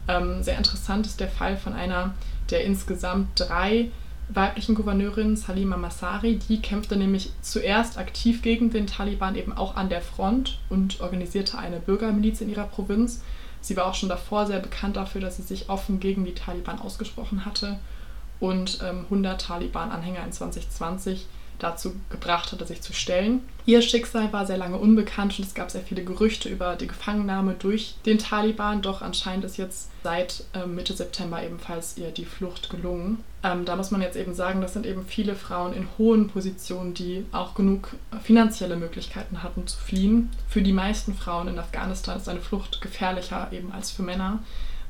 Ähm, 0.08 0.42
sehr 0.42 0.58
interessant 0.58 1.06
ist 1.06 1.20
der 1.20 1.30
Fall 1.30 1.56
von 1.56 1.74
einer 1.74 2.16
der 2.52 2.64
insgesamt 2.64 3.28
drei 3.36 3.92
weiblichen 4.30 4.76
Gouverneurin 4.76 5.36
Salima 5.36 5.76
Masari, 5.76 6.38
die 6.38 6.62
kämpfte 6.62 6.96
nämlich 6.96 7.32
zuerst 7.42 7.98
aktiv 7.98 8.42
gegen 8.42 8.70
den 8.70 8.86
Taliban 8.86 9.36
eben 9.36 9.54
auch 9.54 9.76
an 9.76 9.90
der 9.90 10.02
Front 10.02 10.60
und 10.70 11.02
organisierte 11.02 11.58
eine 11.58 11.80
Bürgermiliz 11.80 12.42
in 12.42 12.50
ihrer 12.50 12.66
Provinz. 12.66 13.24
Sie 13.62 13.76
war 13.76 13.88
auch 13.88 13.96
schon 13.96 14.10
davor 14.10 14.46
sehr 14.46 14.60
bekannt 14.60 14.98
dafür, 14.98 15.22
dass 15.22 15.38
sie 15.38 15.44
sich 15.44 15.70
offen 15.70 16.00
gegen 16.00 16.26
die 16.26 16.36
Taliban 16.36 16.80
ausgesprochen 16.80 17.44
hatte 17.46 17.80
und 18.40 18.80
ähm, 18.84 19.06
100 19.06 19.42
Taliban-Anhänger 19.42 20.24
in 20.24 20.32
2020 20.32 21.26
dazu 21.60 21.94
gebracht 22.10 22.52
hatte, 22.52 22.66
sich 22.66 22.82
zu 22.82 22.94
stellen. 22.94 23.42
Ihr 23.66 23.82
Schicksal 23.82 24.34
war 24.34 24.48
sehr 24.48 24.58
lange 24.58 24.78
unbekannt 24.78 25.38
und 25.38 25.46
es 25.46 25.54
gab 25.54 25.70
sehr 25.70 25.82
viele 25.82 26.04
Gerüchte 26.04 26.50
über 26.50 26.76
die 26.76 26.88
Gefangennahme 26.88 27.54
durch 27.54 27.96
den 28.06 28.18
Taliban, 28.18 28.82
doch 28.82 29.02
anscheinend 29.02 29.46
ist 29.46 29.58
jetzt 29.58 29.90
seit 30.02 30.46
äh, 30.54 30.66
Mitte 30.66 30.94
September 30.94 31.44
ebenfalls 31.44 31.98
ihr 31.98 32.10
die 32.12 32.26
Flucht 32.26 32.70
gelungen. 32.70 33.24
Ähm, 33.44 33.66
da 33.66 33.76
muss 33.76 33.92
man 33.92 34.02
jetzt 34.02 34.18
eben 34.18 34.34
sagen, 34.34 34.62
das 34.62 34.74
sind 34.74 34.86
eben 34.86 35.06
viele 35.06 35.36
Frauen 35.36 35.74
in 35.74 35.88
hohen 35.98 36.30
Positionen, 36.30 36.94
die 36.94 37.26
auch 37.32 37.54
genug 37.54 37.96
finanzielle 38.24 38.76
Möglichkeiten 38.76 39.44
hatten 39.44 39.68
zu 39.68 39.78
fliehen. 39.78 40.32
Für 40.48 40.62
die 40.62 40.74
meisten 40.74 41.14
Frauen 41.14 41.48
in 41.48 41.60
Afghanistan 41.60 42.18
ist 42.18 42.28
eine 42.28 42.42
Flucht 42.42 42.82
gefährlicher 42.82 43.50
eben 43.52 43.72
als 43.72 43.92
für 43.92 44.04
Männer, 44.04 44.40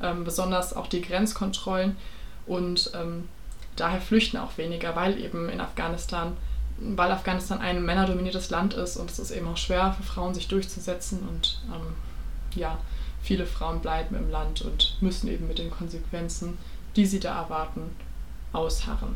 ähm, 0.01 0.23
besonders 0.23 0.75
auch 0.75 0.87
die 0.87 1.01
Grenzkontrollen 1.01 1.97
und 2.45 2.91
ähm, 2.95 3.27
daher 3.75 4.01
flüchten 4.01 4.37
auch 4.37 4.57
weniger, 4.57 4.95
weil 4.95 5.19
eben 5.19 5.49
in 5.49 5.61
Afghanistan 5.61 6.37
weil 6.81 7.11
Afghanistan 7.11 7.59
ein 7.59 7.83
männerdominiertes 7.83 8.49
Land 8.49 8.73
ist 8.73 8.97
und 8.97 9.09
es 9.09 9.19
ist 9.19 9.31
eben 9.31 9.47
auch 9.47 9.57
schwer 9.57 9.93
für 9.97 10.03
Frauen 10.03 10.33
sich 10.33 10.47
durchzusetzen 10.47 11.19
und 11.27 11.61
ähm, 11.73 11.93
ja, 12.55 12.77
viele 13.21 13.45
Frauen 13.45 13.79
bleiben 13.79 14.15
im 14.15 14.29
Land 14.29 14.61
und 14.61 14.97
müssen 15.01 15.29
eben 15.29 15.47
mit 15.47 15.59
den 15.59 15.71
Konsequenzen, 15.71 16.57
die 16.95 17.05
sie 17.05 17.19
da 17.19 17.41
erwarten, 17.41 17.81
ausharren. 18.53 19.15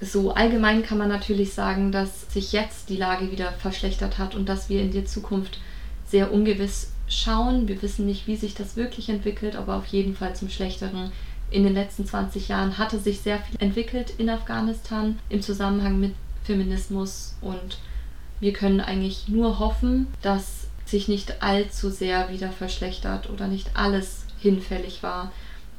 So 0.00 0.32
allgemein 0.32 0.82
kann 0.82 0.98
man 0.98 1.08
natürlich 1.08 1.52
sagen, 1.52 1.92
dass 1.92 2.32
sich 2.32 2.52
jetzt 2.52 2.88
die 2.88 2.96
Lage 2.96 3.30
wieder 3.30 3.52
verschlechtert 3.52 4.18
hat 4.18 4.34
und 4.34 4.48
dass 4.48 4.68
wir 4.68 4.80
in 4.80 4.92
der 4.92 5.04
Zukunft 5.04 5.60
sehr 6.06 6.32
ungewiss 6.32 6.92
schauen. 7.06 7.68
Wir 7.68 7.82
wissen 7.82 8.06
nicht, 8.06 8.26
wie 8.26 8.36
sich 8.36 8.54
das 8.54 8.76
wirklich 8.76 9.10
entwickelt, 9.10 9.56
aber 9.56 9.76
auf 9.76 9.86
jeden 9.86 10.16
Fall 10.16 10.34
zum 10.34 10.48
Schlechteren. 10.48 11.12
In 11.50 11.64
den 11.64 11.74
letzten 11.74 12.06
20 12.06 12.48
Jahren 12.48 12.78
hatte 12.78 12.98
sich 12.98 13.20
sehr 13.20 13.40
viel 13.40 13.60
entwickelt 13.60 14.14
in 14.18 14.30
Afghanistan 14.30 15.18
im 15.28 15.42
Zusammenhang 15.42 15.98
mit 15.98 16.14
Feminismus 16.50 17.36
und 17.40 17.78
wir 18.40 18.52
können 18.52 18.80
eigentlich 18.80 19.28
nur 19.28 19.60
hoffen, 19.60 20.08
dass 20.20 20.66
sich 20.84 21.06
nicht 21.06 21.42
allzu 21.42 21.90
sehr 21.90 22.30
wieder 22.30 22.50
verschlechtert 22.50 23.30
oder 23.30 23.46
nicht 23.46 23.70
alles 23.74 24.24
hinfällig 24.40 25.04
war. 25.04 25.30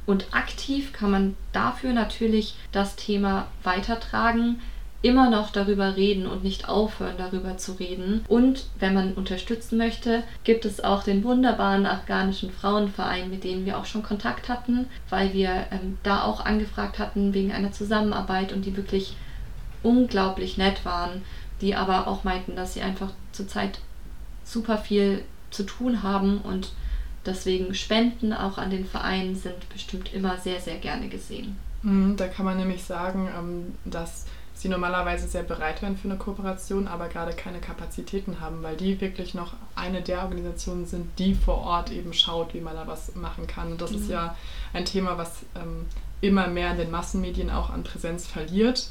Und 0.06 0.26
aktiv 0.32 0.92
kann 0.94 1.10
man 1.10 1.36
dafür 1.52 1.92
natürlich 1.92 2.54
das 2.72 2.96
Thema 2.96 3.48
weitertragen, 3.62 4.60
immer 5.02 5.28
noch 5.28 5.50
darüber 5.50 5.96
reden 5.96 6.26
und 6.26 6.44
nicht 6.44 6.68
aufhören, 6.68 7.16
darüber 7.18 7.58
zu 7.58 7.72
reden. 7.72 8.24
Und 8.28 8.66
wenn 8.78 8.94
man 8.94 9.12
unterstützen 9.12 9.76
möchte, 9.76 10.22
gibt 10.44 10.64
es 10.64 10.82
auch 10.82 11.02
den 11.02 11.22
wunderbaren 11.24 11.84
afghanischen 11.86 12.50
Frauenverein, 12.50 13.28
mit 13.28 13.44
dem 13.44 13.66
wir 13.66 13.78
auch 13.78 13.84
schon 13.84 14.02
Kontakt 14.02 14.48
hatten, 14.48 14.86
weil 15.10 15.34
wir 15.34 15.66
ähm, 15.70 15.98
da 16.02 16.22
auch 16.22 16.44
angefragt 16.44 16.98
hatten 16.98 17.34
wegen 17.34 17.52
einer 17.52 17.72
Zusammenarbeit 17.72 18.52
und 18.52 18.64
die 18.64 18.76
wirklich 18.76 19.16
unglaublich 19.82 20.58
nett 20.58 20.84
waren, 20.84 21.22
die 21.60 21.74
aber 21.74 22.06
auch 22.06 22.24
meinten, 22.24 22.56
dass 22.56 22.74
sie 22.74 22.82
einfach 22.82 23.10
zurzeit 23.32 23.80
super 24.44 24.78
viel 24.78 25.22
zu 25.50 25.64
tun 25.64 26.02
haben 26.02 26.38
und 26.38 26.72
deswegen 27.24 27.74
Spenden 27.74 28.32
auch 28.32 28.58
an 28.58 28.70
den 28.70 28.84
Verein 28.84 29.36
sind 29.36 29.68
bestimmt 29.68 30.12
immer 30.12 30.38
sehr, 30.38 30.60
sehr 30.60 30.76
gerne 30.76 31.08
gesehen. 31.08 31.56
Mhm, 31.82 32.16
da 32.16 32.28
kann 32.28 32.44
man 32.44 32.56
nämlich 32.56 32.82
sagen, 32.82 33.28
ähm, 33.36 33.74
dass 33.84 34.26
sie 34.54 34.68
normalerweise 34.68 35.26
sehr 35.26 35.42
bereit 35.42 35.82
wären 35.82 35.96
für 35.96 36.08
eine 36.08 36.16
Kooperation, 36.16 36.86
aber 36.86 37.08
gerade 37.08 37.32
keine 37.32 37.58
Kapazitäten 37.58 38.40
haben, 38.40 38.62
weil 38.62 38.76
die 38.76 39.00
wirklich 39.00 39.34
noch 39.34 39.54
eine 39.74 40.02
der 40.02 40.22
Organisationen 40.22 40.86
sind, 40.86 41.18
die 41.18 41.34
vor 41.34 41.58
Ort 41.58 41.90
eben 41.90 42.12
schaut, 42.12 42.54
wie 42.54 42.60
man 42.60 42.74
da 42.74 42.86
was 42.86 43.14
machen 43.16 43.46
kann. 43.46 43.72
Und 43.72 43.80
das 43.80 43.90
mhm. 43.90 43.98
ist 43.98 44.10
ja 44.10 44.36
ein 44.72 44.84
Thema, 44.84 45.18
was 45.18 45.40
ähm, 45.56 45.86
immer 46.20 46.46
mehr 46.46 46.70
in 46.70 46.78
den 46.78 46.90
Massenmedien 46.90 47.50
auch 47.50 47.70
an 47.70 47.82
Präsenz 47.82 48.26
verliert. 48.26 48.90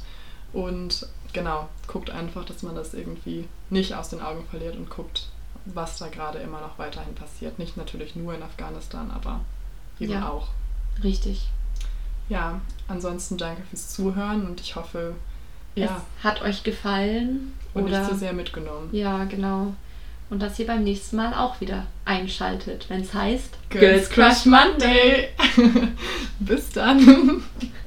Und 0.54 1.08
genau, 1.34 1.70
guckt 1.88 2.10
einfach, 2.10 2.46
dass 2.46 2.64
man 2.64 2.76
das 2.76 2.94
irgendwie 2.94 3.48
nicht 3.70 3.96
aus 3.96 4.10
den 4.10 4.22
Augen 4.22 4.46
verliert 4.50 4.76
und 4.76 4.90
guckt, 4.90 5.28
was 5.66 5.98
da 5.98 6.08
gerade 6.08 6.40
immer 6.40 6.62
noch 6.62 6.78
weiterhin 6.78 7.16
passiert. 7.16 7.60
Nicht 7.60 7.78
natürlich 7.78 8.16
nur 8.16 8.34
in 8.34 8.44
Afghanistan, 8.44 9.12
aber 9.12 9.42
eben 10.00 10.14
ja, 10.14 10.30
auch. 10.30 10.50
Richtig. 11.04 11.48
Ja, 12.30 12.62
ansonsten 12.88 13.38
danke 13.38 13.64
fürs 13.64 13.90
Zuhören 13.90 14.46
und 14.46 14.62
ich 14.62 14.76
hoffe, 14.76 15.16
ja. 15.76 15.86
Es 15.86 16.24
hat 16.24 16.42
euch 16.42 16.64
gefallen. 16.64 17.54
Und 17.74 17.86
oder, 17.86 18.00
nicht 18.00 18.12
zu 18.12 18.18
sehr 18.18 18.34
mitgenommen. 18.34 18.90
Ja, 18.92 19.24
genau. 19.26 19.74
Und 20.30 20.42
dass 20.42 20.60
ihr 20.60 20.68
beim 20.68 20.84
nächsten 20.84 21.18
Mal 21.18 21.34
auch 21.34 21.60
wieder 21.62 21.88
einschaltet, 22.06 22.86
wenn 22.90 23.02
es 23.02 23.14
heißt 23.14 23.58
Girls 23.70 24.10
Crush 24.10 24.46
Monday. 24.46 25.30
Bis 26.40 26.70
dann. 26.70 27.44